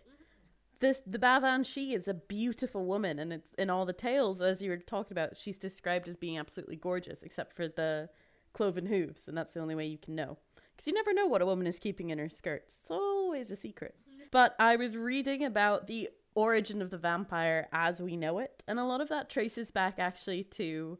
this, 0.82 1.00
the 1.08 1.20
Baobhan 1.20 1.65
Sith 1.65 2.02
is 2.02 2.08
a 2.08 2.13
beautiful 2.13 2.86
woman, 2.86 3.20
and 3.20 3.32
it's 3.32 3.52
in 3.58 3.70
all 3.70 3.86
the 3.86 3.94
tales, 3.94 4.41
as 4.41 4.62
you 4.62 4.72
were 4.72 4.78
talking 4.78 5.13
about, 5.13 5.38
she's 5.38 5.58
described 5.58 6.08
as 6.08 6.17
being 6.17 6.38
absolutely 6.38 6.76
gorgeous, 6.76 7.24
except 7.24 7.54
for 7.56 7.67
the 7.67 8.10
cloven 8.54 8.86
hooves, 8.86 9.28
and 9.28 9.38
that's 9.38 9.54
the 9.54 9.62
only 9.62 9.76
way 9.76 9.86
you 9.86 9.98
can 9.98 10.15
know. 10.15 10.38
Because 10.76 10.88
you 10.88 10.94
never 10.94 11.13
know 11.13 11.28
what 11.28 11.41
a 11.41 11.46
woman 11.46 11.67
is 11.67 11.80
keeping 11.80 12.10
in 12.10 12.20
her 12.20 12.30
skirts. 12.30 12.76
It's 12.82 12.91
always 12.91 13.52
a 13.52 13.56
secret. 13.56 13.96
But 14.32 14.56
I 14.60 14.76
was 14.76 14.98
reading 14.98 15.46
about 15.46 15.88
the 15.88 16.10
origin 16.36 16.82
of 16.82 16.89
the 16.89 16.98
vampire 16.98 17.67
as 17.72 18.02
we 18.02 18.15
know 18.17 18.39
it, 18.39 18.63
and 18.67 18.80
a 18.80 18.84
lot 18.84 19.02
of 19.02 19.10
that 19.10 19.30
traces 19.30 19.72
back 19.72 20.00
actually 20.00 20.44
to 20.46 20.98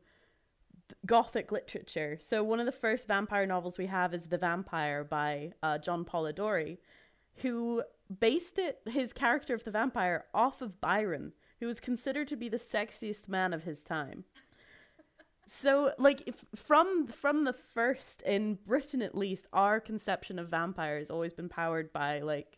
gothic 1.06 1.52
literature. 1.52 2.18
So 2.22 2.44
one 2.44 2.60
of 2.60 2.66
the 2.66 2.72
first 2.72 3.08
vampire 3.08 3.46
novels 3.46 3.78
we 3.78 3.88
have 3.88 4.14
is 4.14 4.28
The 4.28 4.38
Vampire 4.38 5.04
by 5.04 5.54
uh, 5.64 5.78
John 5.78 6.06
Polidori, 6.06 6.78
who 7.36 7.82
based 8.20 8.60
it 8.60 8.80
his 8.88 9.14
character 9.14 9.54
of 9.54 9.64
the 9.64 9.72
vampire 9.72 10.26
off 10.34 10.62
of 10.62 10.82
Byron, 10.82 11.34
who 11.60 11.68
was 11.68 11.80
considered 11.80 12.28
to 12.30 12.36
be 12.36 12.50
the 12.50 12.58
sexiest 12.58 13.28
man 13.30 13.54
of 13.54 13.64
his 13.64 13.84
time. 13.84 14.26
So 15.48 15.92
like 15.98 16.24
if, 16.26 16.46
from 16.56 17.08
from 17.08 17.44
the 17.44 17.54
first 17.54 18.22
in 18.22 18.56
Britain 18.66 19.02
at 19.02 19.16
least 19.16 19.48
our 19.52 19.80
conception 19.82 20.40
of 20.40 20.48
vampire 20.48 20.98
has 20.98 21.12
always 21.12 21.34
been 21.34 21.50
powered 21.50 21.92
by 21.92 22.20
like 22.20 22.58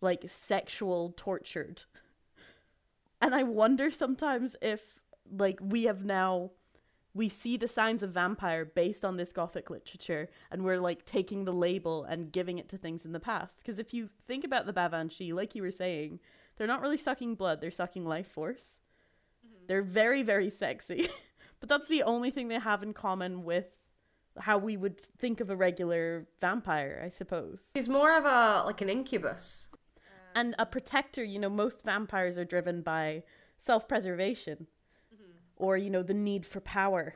like 0.00 0.24
sexual 0.26 1.12
tortured. 1.16 1.84
And 3.24 3.36
I 3.36 3.44
wonder 3.44 3.88
sometimes 3.88 4.56
if 4.60 4.82
like 5.30 5.60
we 5.62 5.84
have 5.84 6.04
now 6.04 6.50
we 7.14 7.28
see 7.28 7.56
the 7.56 7.68
signs 7.68 8.02
of 8.02 8.10
vampire 8.12 8.64
based 8.64 9.04
on 9.04 9.16
this 9.16 9.32
gothic 9.32 9.68
literature 9.68 10.28
and 10.50 10.64
we're 10.64 10.80
like 10.80 11.04
taking 11.04 11.44
the 11.44 11.52
label 11.52 12.04
and 12.04 12.32
giving 12.32 12.58
it 12.58 12.68
to 12.70 12.78
things 12.78 13.04
in 13.04 13.12
the 13.12 13.20
past. 13.20 13.58
Because 13.58 13.78
if 13.78 13.92
you 13.92 14.08
think 14.26 14.44
about 14.44 14.66
the 14.66 14.72
baobhan 14.72 15.12
sith 15.12 15.34
like 15.34 15.54
you 15.54 15.62
were 15.62 15.70
saying 15.70 16.20
they're 16.56 16.66
not 16.66 16.80
really 16.80 16.96
sucking 16.96 17.34
blood 17.34 17.60
they're 17.60 17.70
sucking 17.70 18.06
life 18.06 18.28
force. 18.28 18.78
Mm-hmm. 19.46 19.66
They're 19.66 19.82
very 19.82 20.22
very 20.22 20.50
sexy. 20.50 21.08
But 21.60 21.68
that's 21.68 21.86
the 21.86 22.02
only 22.02 22.32
thing 22.32 22.48
they 22.48 22.58
have 22.58 22.82
in 22.82 22.92
common 22.92 23.44
with 23.44 23.66
how 24.36 24.58
we 24.58 24.76
would 24.76 24.98
think 24.98 25.40
of 25.40 25.48
a 25.48 25.54
regular 25.54 26.26
vampire 26.40 27.00
i 27.04 27.08
suppose. 27.08 27.70
She's 27.76 27.88
more 27.88 28.16
of 28.16 28.24
a 28.24 28.64
like 28.66 28.80
an 28.80 28.88
incubus. 28.88 29.68
and 30.34 30.56
a 30.58 30.66
protector 30.66 31.22
you 31.22 31.38
know 31.38 31.48
most 31.48 31.84
vampires 31.84 32.36
are 32.36 32.44
driven 32.44 32.82
by 32.82 33.22
self-preservation 33.58 34.66
or 35.62 35.76
you 35.76 35.88
know 35.88 36.02
the 36.02 36.12
need 36.14 36.44
for 36.44 36.60
power 36.60 37.14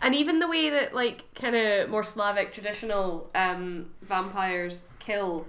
And 0.00 0.14
even 0.14 0.38
the 0.38 0.46
way 0.48 0.70
that 0.70 0.94
like 0.94 1.34
kind 1.34 1.56
of 1.56 1.90
more 1.90 2.04
Slavic 2.04 2.52
traditional 2.52 3.28
um, 3.34 3.90
vampires 4.02 4.86
kill, 5.00 5.46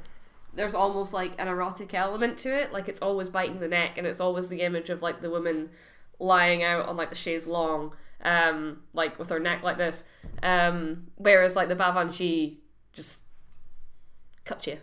there's 0.55 0.73
almost 0.73 1.13
like 1.13 1.33
an 1.39 1.47
erotic 1.47 1.93
element 1.93 2.37
to 2.39 2.49
it. 2.61 2.73
Like 2.73 2.89
it's 2.89 3.01
always 3.01 3.29
biting 3.29 3.59
the 3.59 3.67
neck, 3.67 3.97
and 3.99 4.07
it's 4.07 4.19
always 4.19 4.47
the 4.49 4.61
image 4.61 4.89
of 4.89 5.03
like 5.03 5.21
the 5.21 5.29
woman 5.29 5.69
lying 6.17 6.63
out 6.63 6.87
on 6.89 6.97
like 6.97 7.09
the 7.11 7.15
chaise 7.25 7.45
longue, 7.45 7.93
um, 8.23 8.81
like 8.93 9.19
with 9.19 9.29
her 9.29 9.39
neck 9.39 9.61
like 9.61 9.77
this. 9.77 10.05
Um, 10.41 11.07
whereas 11.17 11.55
like 11.55 11.67
the 11.67 11.75
Baobhan 11.75 12.11
Sith 12.11 12.57
just 12.93 13.23
cuts 14.43 14.65
you 14.65 14.77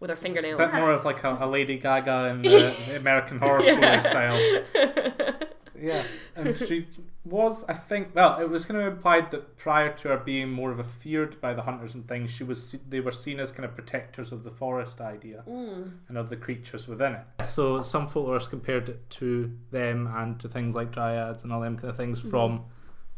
with 0.00 0.10
her 0.10 0.14
A 0.16 0.18
fingernails. 0.18 0.58
bit 0.58 0.74
more 0.80 0.90
of 0.90 1.04
like 1.04 1.22
a, 1.22 1.38
a 1.40 1.46
Lady 1.46 1.78
Gaga 1.78 2.30
in 2.30 2.42
the, 2.42 2.48
the 2.88 2.96
American 2.96 3.38
Horror 3.38 3.62
Story 3.62 4.00
style. 4.00 4.38
Yeah, 5.80 6.04
and 6.36 6.56
she 6.56 6.86
was, 7.24 7.64
I 7.64 7.74
think, 7.74 8.14
well, 8.14 8.40
it 8.40 8.48
was 8.48 8.64
kind 8.64 8.80
of 8.80 8.86
implied 8.86 9.30
that 9.30 9.56
prior 9.56 9.92
to 9.98 10.08
her 10.08 10.16
being 10.16 10.50
more 10.50 10.70
of 10.70 10.78
a 10.78 10.84
feared 10.84 11.40
by 11.40 11.54
the 11.54 11.62
hunters 11.62 11.94
and 11.94 12.06
things, 12.06 12.30
she 12.30 12.44
was 12.44 12.76
they 12.88 13.00
were 13.00 13.12
seen 13.12 13.40
as 13.40 13.52
kind 13.52 13.64
of 13.64 13.74
protectors 13.74 14.32
of 14.32 14.44
the 14.44 14.50
forest 14.50 15.00
idea 15.00 15.44
mm. 15.48 15.90
and 16.08 16.18
of 16.18 16.30
the 16.30 16.36
creatures 16.36 16.88
within 16.88 17.14
it. 17.14 17.44
So 17.44 17.82
some 17.82 18.08
folklorists 18.08 18.50
compared 18.50 18.88
it 18.88 19.10
to 19.10 19.56
them 19.70 20.08
and 20.14 20.38
to 20.40 20.48
things 20.48 20.74
like 20.74 20.92
dryads 20.92 21.42
and 21.42 21.52
all 21.52 21.60
them 21.60 21.76
kind 21.76 21.90
of 21.90 21.96
things 21.96 22.20
mm-hmm. 22.20 22.30
from 22.30 22.64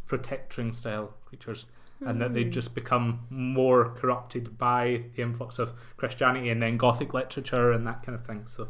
protecting 0.06 0.72
style 0.72 1.14
creatures. 1.24 1.66
And 2.06 2.20
that 2.20 2.34
they'd 2.34 2.48
mm. 2.48 2.52
just 2.52 2.74
become 2.74 3.20
more 3.30 3.88
corrupted 3.88 4.58
by 4.58 5.04
the 5.16 5.22
influx 5.22 5.58
of 5.58 5.72
Christianity 5.96 6.50
and 6.50 6.60
then 6.60 6.76
Gothic 6.76 7.14
literature 7.14 7.72
and 7.72 7.86
that 7.86 8.02
kind 8.02 8.14
of 8.18 8.26
thing. 8.26 8.44
So 8.44 8.68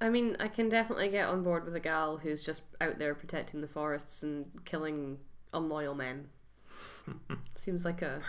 I 0.00 0.10
mean, 0.10 0.36
I 0.38 0.48
can 0.48 0.68
definitely 0.68 1.08
get 1.08 1.28
on 1.28 1.42
board 1.42 1.64
with 1.64 1.74
a 1.74 1.80
gal 1.80 2.18
who's 2.18 2.42
just 2.42 2.62
out 2.80 2.98
there 2.98 3.14
protecting 3.14 3.62
the 3.62 3.68
forests 3.68 4.22
and 4.22 4.46
killing 4.64 5.18
unloyal 5.54 5.94
men. 5.94 6.28
Seems 7.54 7.84
like 7.84 8.02
a, 8.02 8.20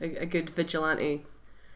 a 0.00 0.16
a 0.22 0.26
good 0.26 0.48
vigilante. 0.48 1.26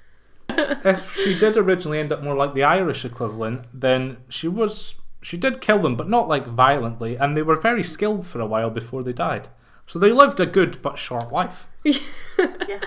if 0.49 1.15
she 1.15 1.39
did 1.39 1.57
originally 1.57 1.99
end 1.99 2.13
up 2.13 2.23
more 2.23 2.37
like 2.37 2.55
the 2.55 2.63
Irish 2.63 3.05
equivalent, 3.05 3.67
then 3.75 4.19
she 4.29 4.49
was 4.49 4.95
she 5.21 5.37
did 5.37 5.61
kill 5.61 5.81
them, 5.81 5.97
but 5.97 6.09
not 6.09 6.29
like 6.29 6.47
violently, 6.47 7.17
and 7.17 7.37
they 7.37 7.43
were 7.43 7.61
very 7.61 7.83
skilled 7.83 8.27
for 8.27 8.41
a 8.41 8.47
while 8.47 8.71
before 8.71 9.03
they 9.03 9.13
died. 9.13 9.49
So 9.87 9.99
they 9.99 10.13
lived 10.13 10.41
a 10.41 10.47
good 10.47 10.81
but 10.83 10.99
short 10.99 11.31
life. 11.31 11.69
yeah. 11.85 12.81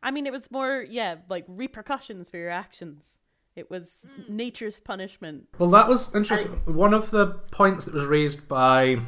i 0.00 0.12
mean 0.12 0.26
it 0.26 0.32
was 0.32 0.50
more 0.50 0.84
yeah 0.88 1.16
like 1.28 1.44
repercussions 1.48 2.28
for 2.30 2.36
your 2.36 2.50
actions 2.50 3.17
it 3.58 3.70
was 3.70 4.06
nature's 4.28 4.80
punishment 4.80 5.44
Well, 5.58 5.70
that 5.70 5.88
was 5.88 6.14
interesting. 6.14 6.52
One 6.64 6.94
of 6.94 7.10
the 7.10 7.26
points 7.50 7.84
that 7.84 7.94
was 7.94 8.04
raised 8.04 8.48
by 8.48 9.00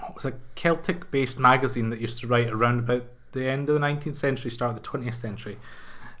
what 0.00 0.14
was 0.14 0.24
a 0.24 0.34
Celtic-based 0.56 1.38
magazine 1.38 1.90
that 1.90 2.00
used 2.00 2.20
to 2.20 2.26
write 2.26 2.48
around 2.48 2.80
about 2.80 3.04
the 3.32 3.48
end 3.48 3.68
of 3.68 3.74
the 3.74 3.80
19th 3.80 4.16
century, 4.16 4.50
start 4.50 4.74
of 4.74 4.82
the 4.82 4.88
20th 4.88 5.14
century, 5.14 5.58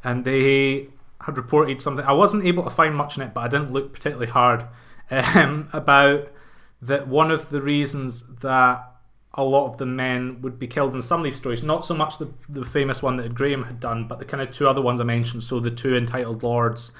and 0.04 0.24
they 0.24 0.88
had 1.20 1.36
reported 1.36 1.80
something. 1.80 2.04
I 2.04 2.12
wasn't 2.12 2.44
able 2.44 2.62
to 2.62 2.70
find 2.70 2.94
much 2.94 3.16
in 3.16 3.22
it, 3.22 3.34
but 3.34 3.40
I 3.40 3.48
didn't 3.48 3.72
look 3.72 3.92
particularly 3.92 4.30
hard 4.30 4.66
um, 5.10 5.68
about 5.72 6.28
that. 6.82 7.08
One 7.08 7.30
of 7.30 7.50
the 7.50 7.60
reasons 7.60 8.24
that 8.40 8.92
a 9.34 9.44
lot 9.44 9.68
of 9.68 9.78
the 9.78 9.86
men 9.86 10.40
would 10.40 10.58
be 10.58 10.66
killed 10.66 10.94
in 10.94 11.02
some 11.02 11.20
of 11.20 11.24
these 11.24 11.36
stories, 11.36 11.62
not 11.62 11.84
so 11.84 11.94
much 11.94 12.18
the 12.18 12.32
the 12.48 12.64
famous 12.64 13.02
one 13.02 13.16
that 13.16 13.34
Graham 13.34 13.64
had 13.64 13.80
done, 13.80 14.06
but 14.08 14.18
the 14.18 14.24
kind 14.24 14.42
of 14.42 14.50
two 14.50 14.68
other 14.68 14.80
ones 14.80 15.00
I 15.00 15.04
mentioned. 15.04 15.44
So 15.44 15.60
the 15.60 15.70
two 15.70 15.96
entitled 15.96 16.42
lords 16.42 16.92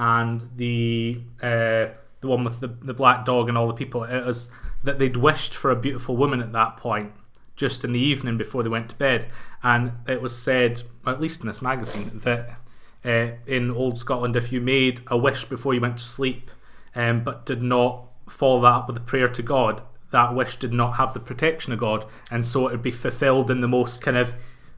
and 0.00 0.48
the 0.56 1.20
uh, 1.42 1.88
the 2.22 2.26
one 2.26 2.42
with 2.42 2.60
the 2.60 2.68
the 2.68 2.94
black 2.94 3.26
dog 3.26 3.48
and 3.50 3.58
all 3.58 3.66
the 3.66 3.74
people. 3.74 4.02
It 4.04 4.24
was 4.24 4.48
that 4.82 4.98
they'd 4.98 5.16
wished 5.16 5.54
for 5.54 5.70
a 5.70 5.76
beautiful 5.76 6.16
woman 6.16 6.40
at 6.40 6.52
that 6.52 6.78
point, 6.78 7.12
just 7.54 7.84
in 7.84 7.92
the 7.92 8.00
evening 8.00 8.38
before 8.38 8.62
they 8.62 8.70
went 8.70 8.88
to 8.88 8.96
bed, 8.96 9.26
and 9.62 9.92
it 10.08 10.22
was 10.22 10.36
said, 10.36 10.82
at 11.06 11.20
least 11.20 11.42
in 11.42 11.48
this 11.48 11.60
magazine, 11.60 12.10
that 12.24 12.56
uh, 13.04 13.32
in 13.46 13.70
old 13.70 13.98
Scotland, 13.98 14.36
if 14.36 14.50
you 14.50 14.60
made 14.62 15.02
a 15.08 15.18
wish 15.18 15.44
before 15.44 15.74
you 15.74 15.82
went 15.82 15.98
to 15.98 16.04
sleep, 16.04 16.50
um, 16.94 17.22
but 17.22 17.44
did 17.44 17.62
not 17.62 18.06
follow 18.26 18.62
that 18.62 18.68
up 18.68 18.88
with 18.88 18.96
a 18.96 19.00
prayer 19.00 19.28
to 19.28 19.42
God, 19.42 19.82
that 20.12 20.34
wish 20.34 20.56
did 20.56 20.72
not 20.72 20.92
have 20.92 21.12
the 21.12 21.20
protection 21.20 21.74
of 21.74 21.78
God, 21.78 22.06
and 22.30 22.46
so 22.46 22.68
it 22.68 22.72
would 22.72 22.82
be 22.82 22.90
fulfilled 22.90 23.50
in 23.50 23.60
the 23.60 23.68
most 23.68 24.00
kind 24.00 24.16
of 24.16 24.32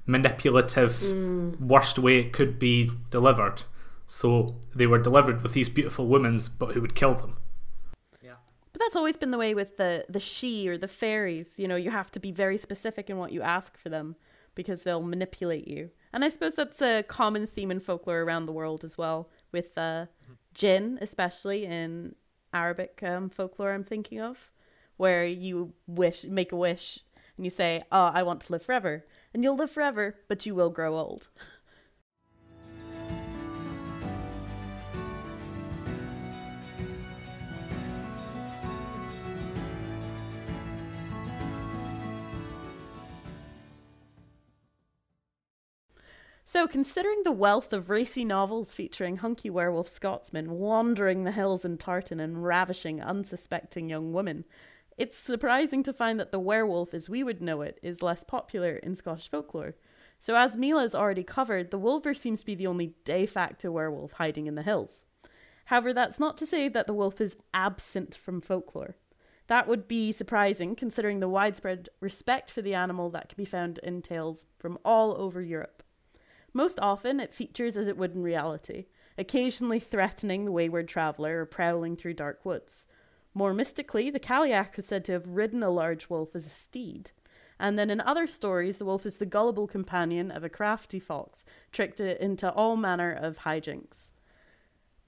manipulative, 0.04 1.00
worst 1.60 1.96
way 1.96 2.18
it 2.18 2.32
could 2.32 2.58
be 2.58 2.90
delivered. 3.12 3.62
So 4.12 4.56
they 4.74 4.86
were 4.86 4.98
delivered 4.98 5.42
with 5.42 5.54
these 5.54 5.70
beautiful 5.70 6.06
women, 6.06 6.38
but 6.58 6.74
who 6.74 6.82
would 6.82 6.94
kill 6.94 7.14
them. 7.14 7.38
Yeah. 8.22 8.34
But 8.70 8.80
that's 8.80 8.94
always 8.94 9.16
been 9.16 9.30
the 9.30 9.38
way 9.38 9.54
with 9.54 9.78
the 9.78 10.04
the 10.06 10.20
she 10.20 10.68
or 10.68 10.76
the 10.76 10.86
fairies. 10.86 11.58
You 11.58 11.66
know, 11.66 11.76
you 11.76 11.90
have 11.90 12.10
to 12.10 12.20
be 12.20 12.30
very 12.30 12.58
specific 12.58 13.08
in 13.08 13.16
what 13.16 13.32
you 13.32 13.40
ask 13.40 13.78
for 13.78 13.88
them 13.88 14.16
because 14.54 14.82
they'll 14.82 15.02
manipulate 15.02 15.66
you. 15.66 15.88
And 16.12 16.26
I 16.26 16.28
suppose 16.28 16.52
that's 16.52 16.82
a 16.82 17.02
common 17.04 17.46
theme 17.46 17.70
in 17.70 17.80
folklore 17.80 18.20
around 18.20 18.44
the 18.44 18.52
world 18.52 18.84
as 18.84 18.98
well, 18.98 19.30
with 19.50 19.78
uh, 19.78 20.04
jinn, 20.52 20.98
especially 21.00 21.64
in 21.64 22.14
Arabic 22.52 23.02
um, 23.02 23.30
folklore. 23.30 23.72
I'm 23.72 23.82
thinking 23.82 24.20
of 24.20 24.52
where 24.98 25.24
you 25.24 25.72
wish, 25.86 26.24
make 26.24 26.52
a 26.52 26.56
wish, 26.56 26.98
and 27.38 27.46
you 27.46 27.50
say, 27.50 27.80
"Oh, 27.90 28.10
I 28.12 28.24
want 28.24 28.42
to 28.42 28.52
live 28.52 28.62
forever," 28.62 29.06
and 29.32 29.42
you'll 29.42 29.56
live 29.56 29.70
forever, 29.70 30.16
but 30.28 30.44
you 30.44 30.54
will 30.54 30.68
grow 30.68 30.98
old. 30.98 31.28
So, 46.52 46.68
considering 46.68 47.22
the 47.24 47.32
wealth 47.32 47.72
of 47.72 47.88
racy 47.88 48.26
novels 48.26 48.74
featuring 48.74 49.16
hunky 49.16 49.48
werewolf 49.48 49.88
Scotsmen 49.88 50.50
wandering 50.50 51.24
the 51.24 51.32
hills 51.32 51.64
in 51.64 51.78
Tartan 51.78 52.20
and 52.20 52.44
ravishing 52.44 53.00
unsuspecting 53.00 53.88
young 53.88 54.12
women, 54.12 54.44
it's 54.98 55.16
surprising 55.16 55.82
to 55.82 55.94
find 55.94 56.20
that 56.20 56.30
the 56.30 56.38
werewolf 56.38 56.92
as 56.92 57.08
we 57.08 57.24
would 57.24 57.40
know 57.40 57.62
it 57.62 57.80
is 57.82 58.02
less 58.02 58.22
popular 58.22 58.76
in 58.76 58.94
Scottish 58.94 59.30
folklore. 59.30 59.76
So, 60.20 60.36
as 60.36 60.58
Mila's 60.58 60.94
already 60.94 61.24
covered, 61.24 61.70
the 61.70 61.78
wolver 61.78 62.12
seems 62.12 62.40
to 62.40 62.46
be 62.46 62.54
the 62.54 62.66
only 62.66 62.92
de 63.06 63.24
facto 63.24 63.70
werewolf 63.70 64.12
hiding 64.12 64.46
in 64.46 64.54
the 64.54 64.62
hills. 64.62 65.06
However, 65.64 65.94
that's 65.94 66.20
not 66.20 66.36
to 66.36 66.46
say 66.46 66.68
that 66.68 66.86
the 66.86 66.92
wolf 66.92 67.18
is 67.18 67.34
absent 67.54 68.14
from 68.14 68.42
folklore. 68.42 68.96
That 69.46 69.66
would 69.66 69.88
be 69.88 70.12
surprising 70.12 70.76
considering 70.76 71.20
the 71.20 71.30
widespread 71.30 71.88
respect 72.00 72.50
for 72.50 72.60
the 72.60 72.74
animal 72.74 73.08
that 73.08 73.30
can 73.30 73.38
be 73.38 73.46
found 73.46 73.78
in 73.78 74.02
tales 74.02 74.44
from 74.58 74.76
all 74.84 75.18
over 75.18 75.40
Europe. 75.40 75.82
Most 76.52 76.78
often, 76.80 77.20
it 77.20 77.32
features 77.32 77.76
as 77.76 77.88
it 77.88 77.96
would 77.96 78.14
in 78.14 78.22
reality, 78.22 78.86
occasionally 79.16 79.80
threatening 79.80 80.44
the 80.44 80.52
wayward 80.52 80.88
traveller 80.88 81.40
or 81.40 81.46
prowling 81.46 81.96
through 81.96 82.14
dark 82.14 82.44
woods. 82.44 82.86
More 83.34 83.54
mystically, 83.54 84.10
the 84.10 84.20
Cailleach 84.20 84.76
was 84.76 84.86
said 84.86 85.04
to 85.06 85.12
have 85.12 85.26
ridden 85.26 85.62
a 85.62 85.70
large 85.70 86.10
wolf 86.10 86.36
as 86.36 86.46
a 86.46 86.50
steed. 86.50 87.12
And 87.58 87.78
then 87.78 87.90
in 87.90 88.00
other 88.00 88.26
stories, 88.26 88.78
the 88.78 88.84
wolf 88.84 89.06
is 89.06 89.16
the 89.16 89.26
gullible 89.26 89.66
companion 89.66 90.30
of 90.30 90.44
a 90.44 90.48
crafty 90.48 90.98
fox, 90.98 91.44
tricked 91.70 92.00
into 92.00 92.50
all 92.50 92.76
manner 92.76 93.12
of 93.12 93.38
hijinks. 93.38 94.10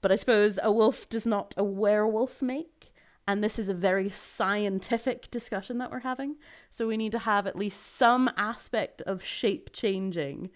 But 0.01 0.11
I 0.11 0.15
suppose 0.15 0.57
a 0.61 0.71
wolf 0.71 1.09
does 1.09 1.25
not 1.25 1.53
a 1.57 1.63
werewolf 1.63 2.41
make, 2.41 2.93
and 3.27 3.43
this 3.43 3.59
is 3.59 3.69
a 3.69 3.73
very 3.73 4.09
scientific 4.09 5.29
discussion 5.31 5.79
that 5.79 5.91
we're 5.91 5.99
having. 5.99 6.37
So 6.69 6.87
we 6.87 6.97
need 6.97 7.11
to 7.11 7.19
have 7.19 7.45
at 7.47 7.55
least 7.55 7.95
some 7.95 8.29
aspect 8.37 9.01
of 9.03 9.23
shape 9.23 9.71
changing 9.73 10.49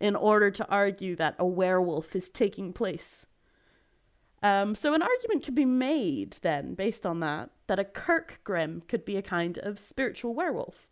in 0.00 0.16
order 0.16 0.50
to 0.50 0.68
argue 0.68 1.16
that 1.16 1.36
a 1.38 1.46
werewolf 1.46 2.14
is 2.16 2.30
taking 2.30 2.72
place. 2.72 3.26
Um, 4.42 4.74
so, 4.74 4.92
an 4.92 5.02
argument 5.02 5.42
could 5.44 5.54
be 5.54 5.64
made 5.64 6.36
then, 6.42 6.74
based 6.74 7.06
on 7.06 7.20
that, 7.20 7.50
that 7.66 7.78
a 7.78 7.84
Kirkgrim 7.84 8.86
could 8.88 9.04
be 9.04 9.16
a 9.16 9.22
kind 9.22 9.58
of 9.58 9.78
spiritual 9.78 10.34
werewolf. 10.34 10.86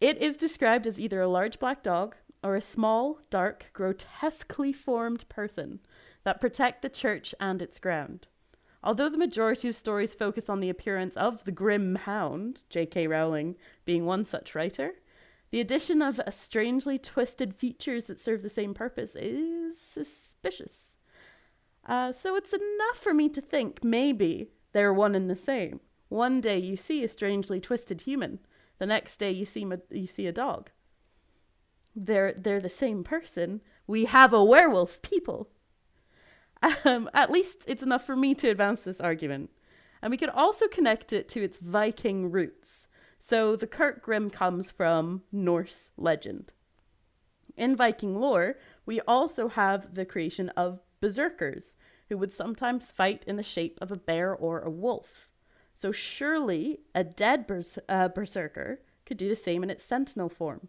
It 0.00 0.18
is 0.18 0.36
described 0.36 0.86
as 0.86 1.00
either 1.00 1.20
a 1.20 1.28
large 1.28 1.58
black 1.58 1.82
dog 1.82 2.14
or 2.44 2.54
a 2.54 2.60
small, 2.60 3.18
dark, 3.30 3.70
grotesquely 3.72 4.72
formed 4.72 5.28
person 5.28 5.80
that 6.24 6.40
protect 6.40 6.82
the 6.82 6.88
church 6.88 7.34
and 7.40 7.60
its 7.62 7.78
ground. 7.78 8.28
Although 8.82 9.08
the 9.08 9.18
majority 9.18 9.68
of 9.68 9.74
stories 9.74 10.14
focus 10.14 10.50
on 10.50 10.60
the 10.60 10.68
appearance 10.68 11.16
of 11.16 11.44
the 11.44 11.52
Grim 11.52 11.94
Hound, 11.94 12.64
J.K. 12.68 13.06
Rowling 13.06 13.56
being 13.86 14.04
one 14.04 14.26
such 14.26 14.54
writer, 14.54 14.96
the 15.54 15.60
addition 15.60 16.02
of 16.02 16.20
strangely 16.30 16.98
twisted 16.98 17.54
features 17.54 18.06
that 18.06 18.20
serve 18.20 18.42
the 18.42 18.48
same 18.48 18.74
purpose 18.74 19.14
is 19.14 19.78
suspicious. 19.78 20.96
Uh, 21.86 22.12
so 22.12 22.34
it's 22.34 22.52
enough 22.52 22.96
for 22.96 23.14
me 23.14 23.28
to 23.28 23.40
think 23.40 23.84
maybe 23.84 24.50
they're 24.72 24.92
one 24.92 25.14
and 25.14 25.30
the 25.30 25.36
same. 25.36 25.78
One 26.08 26.40
day 26.40 26.58
you 26.58 26.76
see 26.76 27.04
a 27.04 27.08
strangely 27.08 27.60
twisted 27.60 28.00
human, 28.00 28.40
the 28.80 28.86
next 28.86 29.18
day 29.18 29.30
you 29.30 29.44
see 29.44 29.64
you 29.92 30.08
see 30.08 30.26
a 30.26 30.32
dog. 30.32 30.70
They're 31.94 32.32
they're 32.32 32.58
the 32.58 32.68
same 32.68 33.04
person. 33.04 33.60
We 33.86 34.06
have 34.06 34.32
a 34.32 34.42
werewolf 34.42 35.02
people. 35.02 35.50
Um, 36.84 37.08
at 37.14 37.30
least 37.30 37.62
it's 37.68 37.84
enough 37.84 38.04
for 38.04 38.16
me 38.16 38.34
to 38.34 38.48
advance 38.48 38.80
this 38.80 39.00
argument. 39.00 39.50
And 40.02 40.10
we 40.10 40.16
could 40.16 40.30
also 40.30 40.66
connect 40.66 41.12
it 41.12 41.28
to 41.28 41.44
its 41.44 41.60
Viking 41.60 42.32
roots. 42.32 42.88
So 43.26 43.56
the 43.56 43.66
Kirkgrim 43.66 44.30
comes 44.30 44.70
from 44.70 45.22
Norse 45.32 45.88
legend. 45.96 46.52
In 47.56 47.74
Viking 47.74 48.20
lore, 48.20 48.58
we 48.84 49.00
also 49.00 49.48
have 49.48 49.94
the 49.94 50.04
creation 50.04 50.50
of 50.50 50.82
berserkers, 51.00 51.74
who 52.10 52.18
would 52.18 52.34
sometimes 52.34 52.92
fight 52.92 53.24
in 53.26 53.36
the 53.36 53.42
shape 53.42 53.78
of 53.80 53.90
a 53.90 53.96
bear 53.96 54.34
or 54.34 54.60
a 54.60 54.68
wolf. 54.68 55.30
So 55.72 55.90
surely 55.90 56.80
a 56.94 57.02
dead 57.02 57.46
bers- 57.46 57.78
uh, 57.88 58.08
berserker 58.08 58.82
could 59.06 59.16
do 59.16 59.30
the 59.30 59.36
same 59.36 59.62
in 59.62 59.70
its 59.70 59.84
sentinel 59.84 60.28
form. 60.28 60.68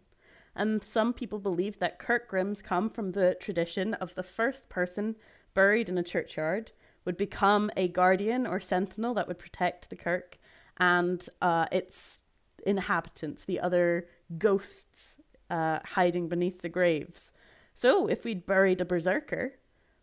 And 0.54 0.82
some 0.82 1.12
people 1.12 1.38
believe 1.38 1.78
that 1.80 1.98
Kirkgrims 1.98 2.64
come 2.64 2.88
from 2.88 3.12
the 3.12 3.36
tradition 3.38 3.92
of 3.94 4.14
the 4.14 4.22
first 4.22 4.70
person 4.70 5.16
buried 5.52 5.90
in 5.90 5.98
a 5.98 6.02
churchyard 6.02 6.72
would 7.04 7.18
become 7.18 7.70
a 7.76 7.88
guardian 7.88 8.46
or 8.46 8.60
sentinel 8.60 9.12
that 9.12 9.28
would 9.28 9.38
protect 9.38 9.90
the 9.90 9.96
kirk, 9.96 10.38
and 10.78 11.28
uh, 11.42 11.66
its 11.70 12.20
inhabitants, 12.66 13.44
the 13.44 13.60
other 13.60 14.06
ghosts 14.38 15.16
uh, 15.50 15.78
hiding 15.84 16.28
beneath 16.28 16.62
the 16.62 16.68
graves. 16.68 17.32
So 17.74 18.06
if 18.06 18.24
we'd 18.24 18.46
buried 18.46 18.80
a 18.80 18.84
berserker, 18.84 19.54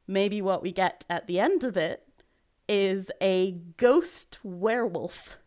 maybe 0.08 0.42
what 0.42 0.62
we 0.62 0.72
get 0.72 1.06
at 1.10 1.28
the 1.28 1.40
end 1.40 1.64
of 1.64 1.76
it 1.76 2.08
is 2.68 3.12
a 3.22 3.52
ghost 3.78 4.40
werewolf. 4.44 5.38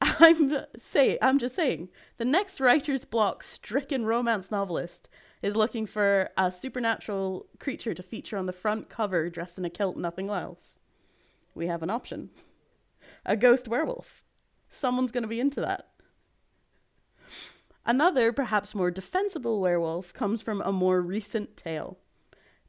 I'm 0.00 0.64
say 0.78 1.18
I'm 1.20 1.38
just 1.38 1.54
saying 1.54 1.88
the 2.18 2.24
next 2.24 2.60
writer's 2.60 3.04
block 3.04 3.42
stricken 3.42 4.04
romance 4.04 4.50
novelist 4.50 5.08
is 5.42 5.56
looking 5.56 5.86
for 5.86 6.30
a 6.36 6.50
supernatural 6.50 7.46
creature 7.58 7.94
to 7.94 8.02
feature 8.02 8.36
on 8.36 8.46
the 8.46 8.52
front 8.52 8.88
cover 8.88 9.28
dressed 9.28 9.58
in 9.58 9.64
a 9.64 9.70
kilt 9.70 9.96
nothing 9.96 10.30
else. 10.30 10.78
We 11.54 11.66
have 11.66 11.82
an 11.82 11.90
option. 11.90 12.30
A 13.26 13.36
ghost 13.36 13.68
werewolf. 13.68 14.22
Someone's 14.70 15.12
going 15.12 15.22
to 15.22 15.28
be 15.28 15.40
into 15.40 15.60
that. 15.60 15.88
Another, 17.84 18.32
perhaps 18.32 18.74
more 18.74 18.90
defensible 18.90 19.60
werewolf 19.60 20.12
comes 20.12 20.42
from 20.42 20.60
a 20.60 20.72
more 20.72 21.00
recent 21.00 21.56
tale. 21.56 21.98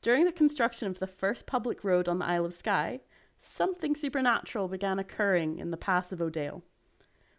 During 0.01 0.23
the 0.23 0.31
construction 0.31 0.87
of 0.87 0.99
the 0.99 1.07
first 1.07 1.45
public 1.45 1.83
road 1.83 2.07
on 2.07 2.19
the 2.19 2.25
Isle 2.25 2.45
of 2.45 2.53
Skye, 2.53 3.01
something 3.37 3.95
supernatural 3.95 4.69
began 4.69 4.97
occurring 4.97 5.59
in 5.59 5.71
the 5.71 5.77
Pass 5.77 6.13
of 6.13 6.19
Odale. 6.19 6.61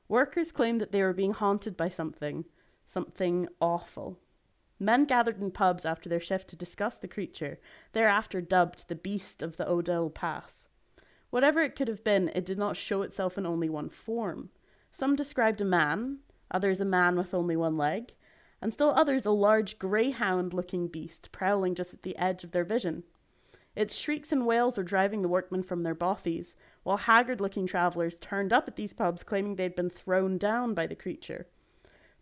Workers 0.09 0.53
claimed 0.53 0.81
that 0.81 0.93
they 0.93 1.03
were 1.03 1.15
being 1.15 1.33
haunted 1.33 1.77
by 1.77 1.89
something, 1.89 2.45
something 2.87 3.49
awful. 3.61 4.19
Men 4.79 5.05
gathered 5.05 5.41
in 5.41 5.51
pubs 5.51 5.87
after 5.87 6.09
their 6.09 6.21
shift 6.21 6.49
to 6.49 6.57
discuss 6.57 6.99
the 6.99 7.09
creature, 7.09 7.61
thereafter 7.93 8.41
dubbed 8.41 8.89
the 8.89 8.95
Beast 8.95 9.43
of 9.43 9.57
the 9.57 9.65
Odale 9.65 10.13
Pass. 10.13 10.69
Whatever 11.31 11.63
it 11.63 11.77
could 11.77 11.89
have 11.89 12.05
been, 12.05 12.29
it 12.35 12.45
did 12.45 12.59
not 12.59 12.77
show 12.77 13.03
itself 13.03 13.39
in 13.39 13.47
only 13.47 13.69
one 13.69 13.89
form. 13.89 14.51
Some 14.93 15.17
described 15.17 15.61
a 15.61 15.65
man, 15.65 16.19
others 16.51 16.81
a 16.81 16.85
man 16.85 17.17
with 17.17 17.33
only 17.33 17.57
one 17.57 17.77
leg, 17.77 18.13
and 18.61 18.73
still 18.73 18.91
others 18.91 19.25
a 19.25 19.31
large 19.31 19.79
greyhound 19.79 20.53
looking 20.53 20.89
beast 20.89 21.31
prowling 21.33 21.75
just 21.75 21.95
at 21.95 22.03
the 22.03 22.19
edge 22.19 22.45
of 22.45 22.51
their 22.51 22.65
vision. 22.65 23.05
Its 23.77 23.97
shrieks 23.97 24.33
and 24.33 24.47
wails 24.47 24.77
were 24.77 24.85
driving 24.85 25.23
the 25.23 25.29
workmen 25.29 25.63
from 25.63 25.85
their 25.85 25.95
bothies, 25.95 26.55
while 26.83 26.97
haggard 26.97 27.41
looking 27.41 27.67
travellers 27.67 28.19
turned 28.19 28.53
up 28.53 28.67
at 28.67 28.75
these 28.75 28.93
pubs 28.93 29.23
claiming 29.23 29.55
they'd 29.55 29.77
been 29.77 29.89
thrown 29.89 30.37
down 30.37 30.75
by 30.75 30.87
the 30.87 30.97
creature. 30.97 31.47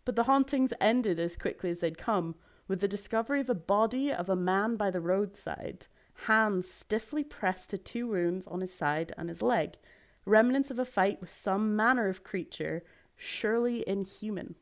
But 0.05 0.15
the 0.15 0.23
hauntings 0.23 0.73
ended 0.79 1.19
as 1.19 1.35
quickly 1.35 1.71
as 1.71 1.79
they'd 1.79 1.97
come, 1.97 2.35
with 2.67 2.81
the 2.81 2.87
discovery 2.87 3.41
of 3.41 3.49
a 3.49 3.55
body 3.55 4.13
of 4.13 4.29
a 4.29 4.35
man 4.35 4.75
by 4.75 4.91
the 4.91 5.01
roadside, 5.01 5.87
hands 6.25 6.69
stiffly 6.69 7.23
pressed 7.23 7.69
to 7.71 7.77
two 7.77 8.07
wounds 8.07 8.47
on 8.47 8.61
his 8.61 8.73
side 8.73 9.13
and 9.17 9.29
his 9.29 9.41
leg, 9.41 9.77
remnants 10.25 10.71
of 10.71 10.79
a 10.79 10.85
fight 10.85 11.21
with 11.21 11.31
some 11.31 11.75
manner 11.75 12.07
of 12.07 12.23
creature, 12.23 12.83
surely 13.15 13.83
inhuman. 13.87 14.55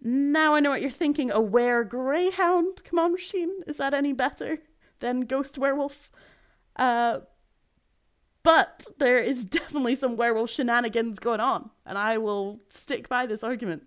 Now 0.00 0.54
I 0.54 0.60
know 0.60 0.70
what 0.70 0.82
you're 0.82 0.90
thinking. 0.90 1.30
A 1.30 1.40
were 1.40 1.82
greyhound? 1.82 2.84
Come 2.84 2.98
on, 2.98 3.12
Machine. 3.12 3.62
Is 3.66 3.78
that 3.78 3.94
any 3.94 4.12
better 4.12 4.58
than 5.00 5.22
ghost 5.22 5.56
werewolf? 5.56 6.10
Uh, 6.76 7.20
but 8.42 8.86
there 8.98 9.18
is 9.18 9.44
definitely 9.44 9.94
some 9.94 10.16
werewolf 10.16 10.50
shenanigans 10.50 11.18
going 11.18 11.40
on, 11.40 11.70
and 11.86 11.96
I 11.96 12.18
will 12.18 12.60
stick 12.68 13.08
by 13.08 13.26
this 13.26 13.42
argument. 13.42 13.84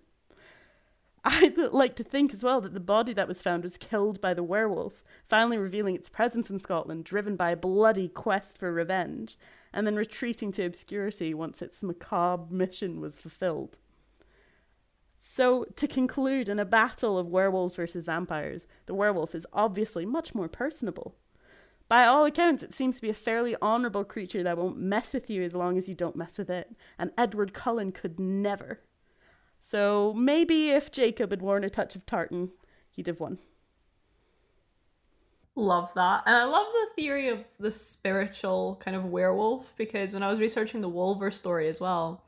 I'd 1.30 1.58
like 1.58 1.94
to 1.96 2.04
think 2.04 2.32
as 2.32 2.42
well 2.42 2.62
that 2.62 2.72
the 2.72 2.80
body 2.80 3.12
that 3.12 3.28
was 3.28 3.42
found 3.42 3.62
was 3.62 3.76
killed 3.76 4.18
by 4.18 4.32
the 4.32 4.42
werewolf, 4.42 5.04
finally 5.28 5.58
revealing 5.58 5.94
its 5.94 6.08
presence 6.08 6.48
in 6.48 6.58
Scotland, 6.58 7.04
driven 7.04 7.36
by 7.36 7.50
a 7.50 7.56
bloody 7.56 8.08
quest 8.08 8.56
for 8.56 8.72
revenge, 8.72 9.38
and 9.70 9.86
then 9.86 9.94
retreating 9.94 10.52
to 10.52 10.64
obscurity 10.64 11.34
once 11.34 11.60
its 11.60 11.82
macabre 11.82 12.46
mission 12.50 12.98
was 12.98 13.20
fulfilled. 13.20 13.76
So, 15.18 15.66
to 15.76 15.86
conclude, 15.86 16.48
in 16.48 16.58
a 16.58 16.64
battle 16.64 17.18
of 17.18 17.28
werewolves 17.28 17.76
versus 17.76 18.06
vampires, 18.06 18.66
the 18.86 18.94
werewolf 18.94 19.34
is 19.34 19.46
obviously 19.52 20.06
much 20.06 20.34
more 20.34 20.48
personable. 20.48 21.14
By 21.88 22.06
all 22.06 22.24
accounts, 22.24 22.62
it 22.62 22.72
seems 22.72 22.96
to 22.96 23.02
be 23.02 23.10
a 23.10 23.14
fairly 23.14 23.54
honourable 23.60 24.04
creature 24.04 24.42
that 24.44 24.56
won't 24.56 24.78
mess 24.78 25.12
with 25.12 25.28
you 25.28 25.42
as 25.42 25.54
long 25.54 25.76
as 25.76 25.90
you 25.90 25.94
don't 25.94 26.16
mess 26.16 26.38
with 26.38 26.48
it, 26.48 26.74
and 26.98 27.12
Edward 27.18 27.52
Cullen 27.52 27.92
could 27.92 28.18
never. 28.18 28.80
So 29.70 30.14
maybe 30.16 30.70
if 30.70 30.90
Jacob 30.90 31.30
had 31.30 31.42
worn 31.42 31.64
a 31.64 31.70
touch 31.70 31.94
of 31.94 32.06
tartan, 32.06 32.50
he'd 32.90 33.06
have 33.06 33.20
won. 33.20 33.38
Love 35.54 35.90
that. 35.94 36.22
And 36.24 36.36
I 36.36 36.44
love 36.44 36.66
the 36.72 36.90
theory 36.94 37.28
of 37.28 37.44
the 37.58 37.70
spiritual 37.70 38.80
kind 38.82 38.96
of 38.96 39.06
werewolf 39.06 39.74
because 39.76 40.14
when 40.14 40.22
I 40.22 40.30
was 40.30 40.40
researching 40.40 40.80
the 40.80 40.88
Wolver 40.88 41.30
story 41.30 41.68
as 41.68 41.80
well, 41.80 42.24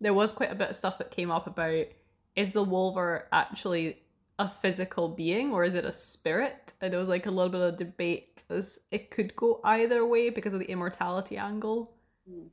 there 0.00 0.14
was 0.14 0.32
quite 0.32 0.50
a 0.50 0.54
bit 0.54 0.70
of 0.70 0.76
stuff 0.76 0.98
that 0.98 1.10
came 1.10 1.30
up 1.30 1.46
about 1.46 1.86
is 2.34 2.52
the 2.52 2.64
Wolver 2.64 3.28
actually 3.32 4.02
a 4.38 4.48
physical 4.48 5.08
being 5.08 5.52
or 5.52 5.62
is 5.62 5.74
it 5.74 5.84
a 5.84 5.92
spirit? 5.92 6.72
And 6.80 6.92
there 6.92 6.98
was 6.98 7.10
like 7.10 7.26
a 7.26 7.30
little 7.30 7.50
bit 7.50 7.60
of 7.60 7.76
debate 7.76 8.44
as 8.50 8.80
it 8.90 9.10
could 9.10 9.36
go 9.36 9.60
either 9.62 10.06
way 10.06 10.30
because 10.30 10.54
of 10.54 10.60
the 10.60 10.70
immortality 10.70 11.36
angle. 11.36 11.92
Hmm. 12.28 12.46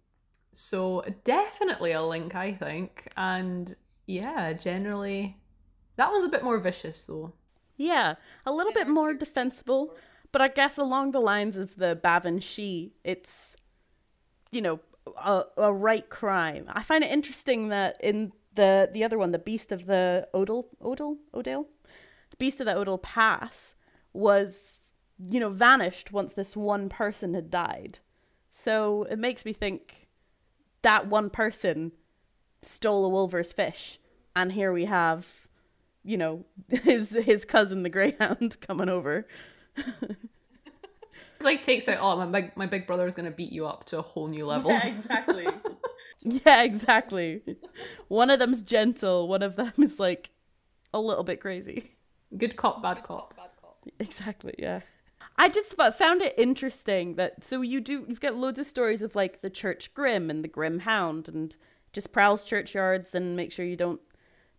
So 0.53 1.03
definitely 1.23 1.93
a 1.93 2.03
link, 2.03 2.35
I 2.35 2.51
think. 2.51 3.07
And 3.15 3.75
yeah, 4.08 4.53
generally 4.53 5.38
that 5.97 6.12
one's 6.12 6.26
a 6.26 6.30
bit 6.30 6.43
more 6.43 6.58
vicious 6.58 7.05
though. 7.05 7.34
Yeah, 7.76 8.16
a 8.45 8.51
little 8.51 8.74
bit 8.74 8.88
more 8.88 9.14
defensible, 9.14 9.95
but 10.32 10.41
I 10.41 10.47
guess 10.47 10.78
along 10.78 11.12
the 11.12 11.20
lines 11.20 11.55
of 11.55 11.76
the 11.76 11.99
Bavan 12.01 12.41
it's, 13.03 13.55
you 14.49 14.62
know, 14.62 14.80
a, 15.24 15.43
a 15.58 15.74
right 15.74 16.10
crime. 16.10 16.66
I 16.70 16.82
find 16.82 17.03
it 17.03 17.12
interesting 17.12 17.70
that 17.70 17.97
in 18.01 18.32
the 18.55 18.89
the 18.91 19.03
other 19.03 19.18
one, 19.18 19.32
the 19.32 19.39
Beast 19.39 19.72
of 19.72 19.86
the 19.86 20.28
Odal, 20.34 20.70
Odal, 20.82 21.18
Odale, 21.34 21.66
the 22.32 22.38
Beast 22.38 22.60
of 22.60 22.66
the 22.66 22.76
Odal 22.76 22.97
Pass 22.97 23.76
was, 24.14 24.93
you 25.20 25.39
know, 25.39 25.49
vanished 25.49 26.12
once 26.12 26.34
this 26.34 26.55
one 26.55 26.89
person 26.89 27.34
had 27.34 27.51
died. 27.51 27.99
So 28.51 29.03
it 29.03 29.20
makes 29.20 29.45
me 29.45 29.53
think 29.53 30.08
that 30.82 31.08
one 31.08 31.30
person 31.30 31.91
stole 32.68 33.05
a 33.05 33.09
wolver's 33.09 33.53
fish, 33.53 33.99
and 34.36 34.51
here 34.51 34.72
we 34.72 34.86
have, 34.86 35.26
you 36.03 36.18
know, 36.18 36.45
his 36.70 37.11
his 37.11 37.45
cousin 37.45 37.84
the 37.84 37.89
Greyhound 37.89 38.59
coming 38.68 38.89
over. 38.89 39.28
It's 41.38 41.45
like 41.45 41.61
takes 41.61 41.88
out, 41.88 41.99
oh, 42.01 42.18
my 42.18 42.26
big, 42.26 42.57
my 42.57 42.65
big 42.65 42.88
brother 42.88 43.05
is 43.05 43.13
going 43.13 43.30
to 43.30 43.36
beat 43.36 43.51
you 43.51 43.68
up 43.68 43.86
to 43.86 43.99
a 43.99 44.01
whole 44.01 44.28
new 44.28 44.47
level. 44.47 44.72
Yeah, 44.72 44.88
exactly. 44.88 45.47
yeah, 46.24 46.63
exactly. 46.63 47.43
One 48.07 48.32
of 48.32 48.39
them's 48.39 48.63
gentle, 48.63 49.28
one 49.28 49.43
of 49.43 49.55
them 49.55 49.74
is 49.78 49.99
like 49.99 50.32
a 50.95 50.99
little 50.99 51.24
bit 51.24 51.39
crazy. 51.39 51.91
Good 52.36 52.55
cop, 52.55 52.82
bad 52.82 53.03
cop. 53.03 53.36
Exactly, 53.99 54.55
yeah. 54.57 54.82
I 55.38 55.49
just 55.49 55.76
found 55.76 56.24
it 56.24 56.34
interesting 56.38 57.15
that 57.15 57.45
so 57.45 57.61
you 57.61 57.82
do 57.82 58.05
you've 58.07 58.20
got 58.20 58.36
loads 58.36 58.57
of 58.57 58.65
stories 58.65 59.03
of 59.03 59.15
like 59.15 59.41
the 59.41 59.51
church 59.51 59.93
grim 59.93 60.32
and 60.32 60.43
the 60.43 60.47
grim 60.47 60.80
hound 60.80 61.30
and 61.30 61.55
just 61.98 62.12
prowls 62.12 62.43
churchyards 62.43 63.16
and 63.16 63.36
make 63.36 63.52
sure 63.52 63.66
you 63.66 63.76
don't 63.76 64.00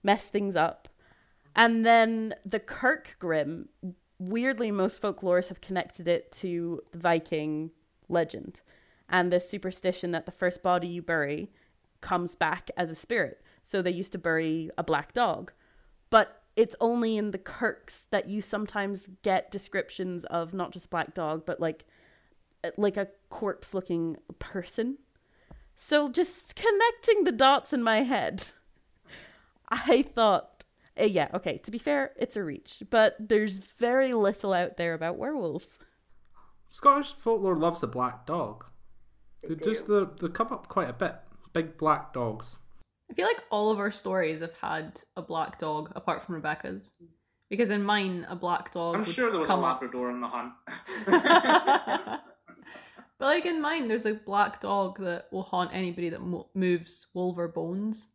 mess 0.03 0.29
things 0.29 0.57
up. 0.57 0.89
And 1.55 1.87
then 1.87 2.35
the 2.45 2.59
Kirk 2.59 3.15
Grim, 3.21 3.69
weirdly 4.19 4.73
most 4.73 5.01
folklorists 5.01 5.47
have 5.47 5.61
connected 5.61 6.09
it 6.09 6.33
to 6.33 6.81
the 6.91 6.99
Viking 6.99 7.71
legend 8.09 8.61
and 9.09 9.33
the 9.33 9.39
superstition 9.39 10.11
that 10.11 10.27
the 10.27 10.33
first 10.33 10.65
body 10.65 10.89
you 10.89 11.01
bury 11.01 11.53
comes 12.01 12.35
back 12.35 12.73
as 12.77 12.91
a 12.91 12.97
spirit. 12.97 13.41
So 13.63 13.83
they 13.83 13.93
used 13.93 14.11
to 14.13 14.19
bury 14.19 14.71
a 14.77 14.83
black 14.83 15.13
dog. 15.13 15.53
But 16.11 16.43
it's 16.57 16.75
only 16.81 17.17
in 17.17 17.31
the 17.31 17.39
Kirks 17.39 18.07
that 18.11 18.29
you 18.29 18.43
sometimes 18.43 19.09
get 19.23 19.53
descriptions 19.53 20.25
of 20.25 20.53
not 20.53 20.73
just 20.73 20.91
black 20.91 21.15
dog, 21.15 21.47
but 21.47 21.61
like 21.61 21.85
like 22.77 22.97
a 22.97 23.07
corpse 23.31 23.75
looking 23.75 24.17
person. 24.41 24.99
So 25.79 26.11
just 26.11 26.55
connecting 26.55 27.25
the 27.25 27.33
dots 27.33 27.73
in 27.73 27.83
my 27.83 28.03
head. 28.03 28.45
I 29.71 30.03
thought 30.03 30.59
uh, 31.01 31.05
yeah, 31.05 31.29
okay, 31.35 31.59
to 31.59 31.71
be 31.71 31.79
fair, 31.79 32.13
it's 32.17 32.37
a 32.37 32.43
reach, 32.43 32.83
but 32.91 33.17
there's 33.21 33.59
very 33.59 34.13
little 34.13 34.53
out 34.53 34.77
there 34.77 34.95
about 34.95 35.17
werewolves. 35.17 35.79
Scottish 36.69 37.15
folklore 37.15 37.57
loves 37.57 37.81
the 37.81 37.87
black 37.87 38.27
dog. 38.27 38.65
They, 39.47 39.55
just 39.55 39.87
they, 39.87 40.05
they 40.21 40.29
come 40.29 40.49
up 40.49 40.69
quite 40.69 40.91
a 40.91 40.93
bit. 40.93 41.15
Big 41.53 41.79
black 41.79 42.13
dogs. 42.13 42.57
I 43.11 43.15
feel 43.15 43.27
like 43.27 43.45
all 43.51 43.71
of 43.71 43.79
our 43.79 43.91
stories 43.91 44.41
have 44.41 44.55
had 44.61 45.01
a 45.17 45.23
black 45.23 45.59
dog, 45.59 45.93
apart 45.95 46.25
from 46.25 46.35
Rebecca's. 46.35 46.93
Because 47.49 47.71
in 47.71 47.83
mine, 47.83 48.27
a 48.29 48.37
black 48.37 48.73
dog. 48.73 48.97
I'm 48.97 49.05
would 49.05 49.15
sure 49.15 49.31
there 49.31 49.41
was 49.41 49.49
a 49.49 49.53
come 49.53 49.65
up. 49.65 49.83
In 49.83 50.21
the 50.21 50.29
hunt. 50.29 50.53
but 53.19 53.27
like 53.27 53.47
in 53.47 53.61
mine, 53.61 53.89
there's 53.89 54.07
a 54.07 54.15
black 54.15 54.61
dog 54.61 54.99
that 55.01 55.27
will 55.33 55.43
haunt 55.43 55.71
anybody 55.73 56.09
that 56.09 56.23
mo- 56.23 56.49
moves 56.55 57.09
Wolver 57.15 57.49
bones 57.49 58.09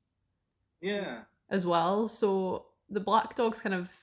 yeah. 0.82 1.20
as 1.50 1.66
well. 1.66 2.08
So 2.08 2.66
the 2.90 3.00
black 3.00 3.36
dog's 3.36 3.60
kind 3.60 3.76
of 3.76 3.96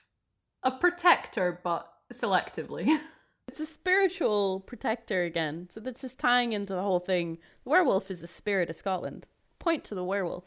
a 0.63 0.71
protector, 0.71 1.59
but 1.63 1.91
selectively. 2.11 2.99
It's 3.47 3.59
a 3.59 3.65
spiritual 3.65 4.61
protector 4.61 5.23
again. 5.23 5.67
So 5.73 5.81
that's 5.81 5.99
just 5.99 6.17
tying 6.17 6.53
into 6.53 6.73
the 6.73 6.81
whole 6.81 7.01
thing. 7.01 7.37
The 7.65 7.69
werewolf 7.69 8.09
is 8.09 8.21
the 8.21 8.27
spirit 8.27 8.69
of 8.69 8.77
Scotland. 8.77 9.27
Point 9.59 9.83
to 9.85 9.95
the 9.95 10.05
werewolf. 10.05 10.45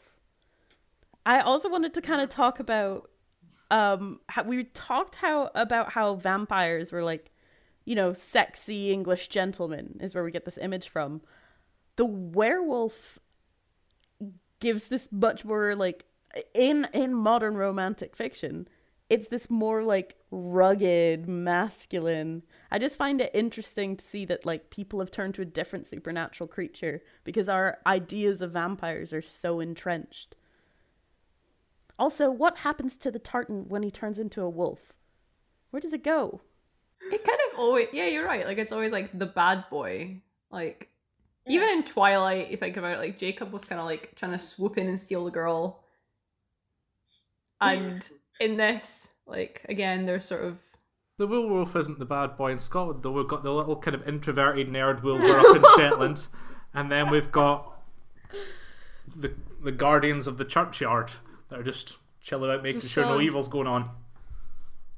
I 1.23 1.39
also 1.41 1.69
wanted 1.69 1.93
to 1.93 2.01
kind 2.01 2.19
of 2.19 2.29
talk 2.29 2.59
about 2.59 3.11
um 3.69 4.21
how 4.27 4.41
we 4.41 4.63
talked 4.63 5.15
how 5.15 5.51
about 5.53 5.91
how 5.91 6.15
vampires 6.15 6.91
were 6.91 7.03
like, 7.03 7.29
you 7.85 7.95
know, 7.95 8.13
sexy 8.13 8.91
English 8.91 9.27
gentleman 9.27 9.97
is 10.01 10.13
where 10.13 10.23
we 10.23 10.31
get 10.31 10.45
this 10.45 10.57
image 10.57 10.89
from. 10.89 11.21
The 11.95 12.05
werewolf 12.05 13.19
gives 14.59 14.87
this 14.87 15.09
much 15.11 15.45
more 15.45 15.75
like 15.75 16.05
in 16.53 16.87
in 16.93 17.13
modern 17.13 17.55
romantic 17.55 18.15
fiction 18.15 18.67
it's 19.09 19.27
this 19.27 19.49
more 19.49 19.83
like 19.83 20.15
rugged 20.31 21.27
masculine. 21.27 22.43
I 22.71 22.79
just 22.79 22.97
find 22.97 23.21
it 23.21 23.31
interesting 23.33 23.95
to 23.97 24.03
see 24.03 24.25
that 24.25 24.45
like 24.45 24.71
people 24.71 24.99
have 24.99 25.11
turned 25.11 25.35
to 25.35 25.43
a 25.43 25.45
different 25.45 25.85
supernatural 25.85 26.47
creature 26.47 27.01
because 27.23 27.47
our 27.47 27.77
ideas 27.85 28.41
of 28.41 28.51
vampires 28.51 29.13
are 29.13 29.21
so 29.21 29.59
entrenched. 29.59 30.35
Also 31.99 32.31
what 32.31 32.57
happens 32.59 32.97
to 32.97 33.11
the 33.11 33.19
tartan 33.19 33.69
when 33.69 33.83
he 33.83 33.91
turns 33.91 34.17
into 34.17 34.41
a 34.41 34.49
wolf? 34.49 34.93
Where 35.69 35.79
does 35.79 35.93
it 35.93 36.03
go 36.03 36.41
it 37.11 37.23
kind 37.23 37.39
of 37.51 37.59
always, 37.59 37.87
yeah, 37.91 38.07
you're 38.07 38.25
right. 38.25 38.45
Like 38.45 38.57
it's 38.57 38.71
always 38.71 38.91
like 38.91 39.17
the 39.17 39.25
bad 39.25 39.65
boy. 39.69 40.21
Like 40.51 40.89
even 41.47 41.69
in 41.69 41.83
Twilight, 41.83 42.49
you 42.49 42.57
think 42.57 42.77
about 42.77 42.93
it, 42.93 42.99
like 42.99 43.17
Jacob 43.17 43.51
was 43.51 43.65
kind 43.65 43.79
of 43.79 43.85
like 43.85 44.15
trying 44.15 44.31
to 44.31 44.39
swoop 44.39 44.77
in 44.77 44.87
and 44.87 44.99
steal 44.99 45.25
the 45.25 45.31
girl. 45.31 45.83
And 47.61 48.07
in 48.39 48.57
this, 48.57 49.11
like 49.25 49.65
again, 49.69 50.05
they're 50.05 50.21
sort 50.21 50.43
of 50.43 50.57
The 51.17 51.27
werewolf 51.27 51.75
isn't 51.75 51.99
the 51.99 52.05
bad 52.05 52.37
boy 52.37 52.51
in 52.51 52.59
Scotland, 52.59 53.03
though. 53.03 53.11
We've 53.11 53.27
got 53.27 53.43
the 53.43 53.53
little 53.53 53.75
kind 53.75 53.95
of 53.95 54.07
introverted 54.07 54.67
nerd 54.69 55.03
wolver 55.03 55.39
up 55.39 55.55
in 55.55 55.63
Shetland, 55.77 56.27
and 56.73 56.91
then 56.91 57.09
we've 57.09 57.31
got 57.31 57.81
the 59.15 59.33
the 59.63 59.71
guardians 59.71 60.27
of 60.27 60.37
the 60.37 60.45
churchyard 60.45 61.13
that 61.49 61.59
are 61.59 61.63
just 61.63 61.97
chilling 62.21 62.51
out, 62.51 62.63
making 62.63 62.81
Just 62.81 62.93
sure 62.93 63.05
no 63.05 63.21
evil's 63.21 63.47
going 63.47 63.67
on. 63.67 63.89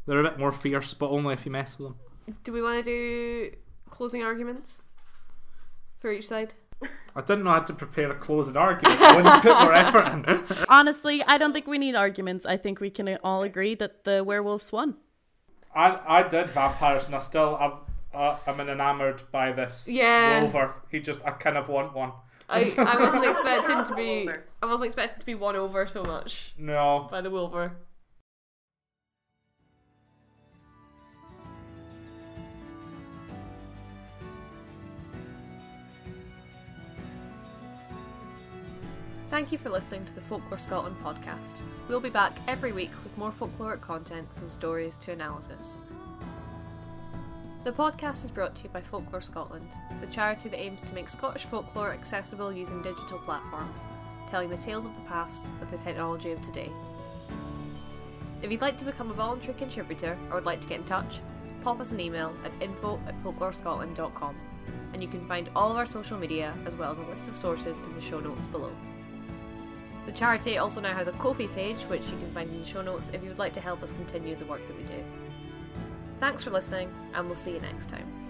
They're 0.07 0.19
a 0.19 0.23
bit 0.23 0.39
more 0.39 0.51
fierce, 0.51 0.93
but 0.95 1.09
only 1.09 1.33
if 1.33 1.45
you 1.45 1.51
mess 1.51 1.77
with 1.77 1.89
them. 1.89 1.97
Do 2.43 2.51
we 2.51 2.61
want 2.61 2.83
to 2.83 2.89
do 2.89 3.51
closing 3.91 4.23
arguments 4.23 4.81
for 5.99 6.11
each 6.11 6.27
side? 6.27 6.53
I 7.15 7.21
didn't 7.21 7.43
know 7.43 7.51
how 7.51 7.59
to 7.59 7.73
prepare 7.73 8.11
a 8.11 8.15
closing 8.15 8.55
argument. 8.57 9.01
I 9.01 9.15
wouldn't 9.15 9.43
put 9.43 9.59
more 9.59 9.73
effort 9.73 10.05
in. 10.13 10.65
honestly 10.69 11.23
i 11.27 11.37
don't 11.37 11.51
think 11.51 11.65
we 11.65 11.79
need 11.79 11.95
arguments 11.95 12.45
i 12.45 12.55
think 12.55 12.79
we 12.79 12.89
can 12.91 13.17
all 13.23 13.41
agree 13.41 13.73
that 13.73 14.03
the 14.03 14.23
werewolves 14.23 14.71
won 14.71 14.95
I 15.75 15.99
I 16.19 16.27
did 16.27 16.49
vampires, 16.49 17.05
and 17.05 17.15
I 17.15 17.19
still 17.19 17.55
I'm 17.59 17.73
uh, 18.13 18.37
I'm 18.47 18.59
enamored 18.59 19.21
by 19.31 19.51
this 19.51 19.87
Yeah. 19.87 20.41
wolver. 20.41 20.73
He 20.89 20.99
just 20.99 21.23
I 21.25 21.31
kind 21.31 21.55
of 21.57 21.69
want 21.69 21.93
one. 21.93 22.11
I, 22.49 22.61
I 22.77 22.95
wasn't 22.99 23.25
expecting 23.31 23.83
to 23.83 23.95
be 23.95 24.29
I 24.63 24.65
wasn't 24.65 24.87
expecting 24.87 25.19
to 25.19 25.25
be 25.25 25.35
won 25.35 25.55
over 25.55 25.85
so 25.85 26.03
much 26.03 26.53
No, 26.57 27.07
by 27.11 27.21
the 27.21 27.29
Wolver. 27.29 27.73
Thank 39.29 39.51
you 39.51 39.57
for 39.57 39.69
listening 39.69 40.05
to 40.05 40.15
the 40.15 40.21
Folklore 40.21 40.57
Scotland 40.57 40.95
podcast. 41.03 41.57
We'll 41.89 41.99
be 41.99 42.09
back 42.09 42.31
every 42.47 42.71
week 42.71 42.91
with 43.03 43.17
more 43.17 43.31
folkloric 43.31 43.81
content 43.81 44.25
from 44.37 44.49
stories 44.49 44.95
to 44.99 45.11
analysis. 45.11 45.81
The 47.65 47.73
podcast 47.73 48.23
is 48.23 48.31
brought 48.31 48.55
to 48.55 48.63
you 48.63 48.69
by 48.69 48.79
Folklore 48.79 49.19
Scotland, 49.19 49.69
the 49.99 50.07
charity 50.07 50.47
that 50.47 50.61
aims 50.61 50.81
to 50.83 50.93
make 50.93 51.09
Scottish 51.09 51.43
folklore 51.43 51.91
accessible 51.91 52.53
using 52.53 52.81
digital 52.81 53.19
platforms, 53.19 53.85
telling 54.29 54.49
the 54.49 54.55
tales 54.55 54.85
of 54.85 54.95
the 54.95 55.01
past 55.01 55.49
with 55.59 55.71
the 55.71 55.77
technology 55.77 56.31
of 56.31 56.39
today. 56.39 56.71
If 58.41 58.49
you'd 58.49 58.61
like 58.61 58.77
to 58.77 58.85
become 58.85 59.11
a 59.11 59.13
voluntary 59.13 59.55
contributor 59.55 60.17
or 60.29 60.35
would 60.35 60.45
like 60.45 60.61
to 60.61 60.69
get 60.69 60.79
in 60.79 60.85
touch, 60.85 61.19
pop 61.63 61.81
us 61.81 61.91
an 61.91 61.99
email 61.99 62.33
at 62.45 62.53
info 62.61 62.97
at 63.05 63.21
folklorescotland.com 63.25 64.37
and 64.93 65.01
you 65.01 65.09
can 65.09 65.27
find 65.27 65.49
all 65.53 65.69
of 65.69 65.75
our 65.75 65.85
social 65.85 66.17
media 66.17 66.53
as 66.65 66.77
well 66.77 66.93
as 66.93 66.97
a 66.97 67.01
list 67.01 67.27
of 67.27 67.35
sources 67.35 67.81
in 67.81 67.93
the 67.93 68.01
show 68.01 68.21
notes 68.21 68.47
below. 68.47 68.71
The 70.07 70.13
charity 70.13 70.57
also 70.57 70.79
now 70.79 70.93
has 70.93 71.07
a 71.07 71.11
Ko-fi 71.11 71.47
page, 71.47 71.81
which 71.83 72.03
you 72.03 72.17
can 72.17 72.31
find 72.31 72.49
in 72.49 72.61
the 72.61 72.65
show 72.65 72.81
notes 72.81 73.11
if 73.13 73.21
you 73.21 73.27
would 73.27 73.39
like 73.39 73.51
to 73.53 73.59
help 73.59 73.83
us 73.83 73.91
continue 73.91 74.37
the 74.37 74.45
work 74.45 74.65
that 74.65 74.77
we 74.77 74.83
do. 74.83 75.03
Thanks 76.21 76.43
for 76.43 76.49
listening, 76.49 76.89
and 77.13 77.27
we'll 77.27 77.35
see 77.35 77.51
you 77.51 77.59
next 77.59 77.89
time. 77.89 78.26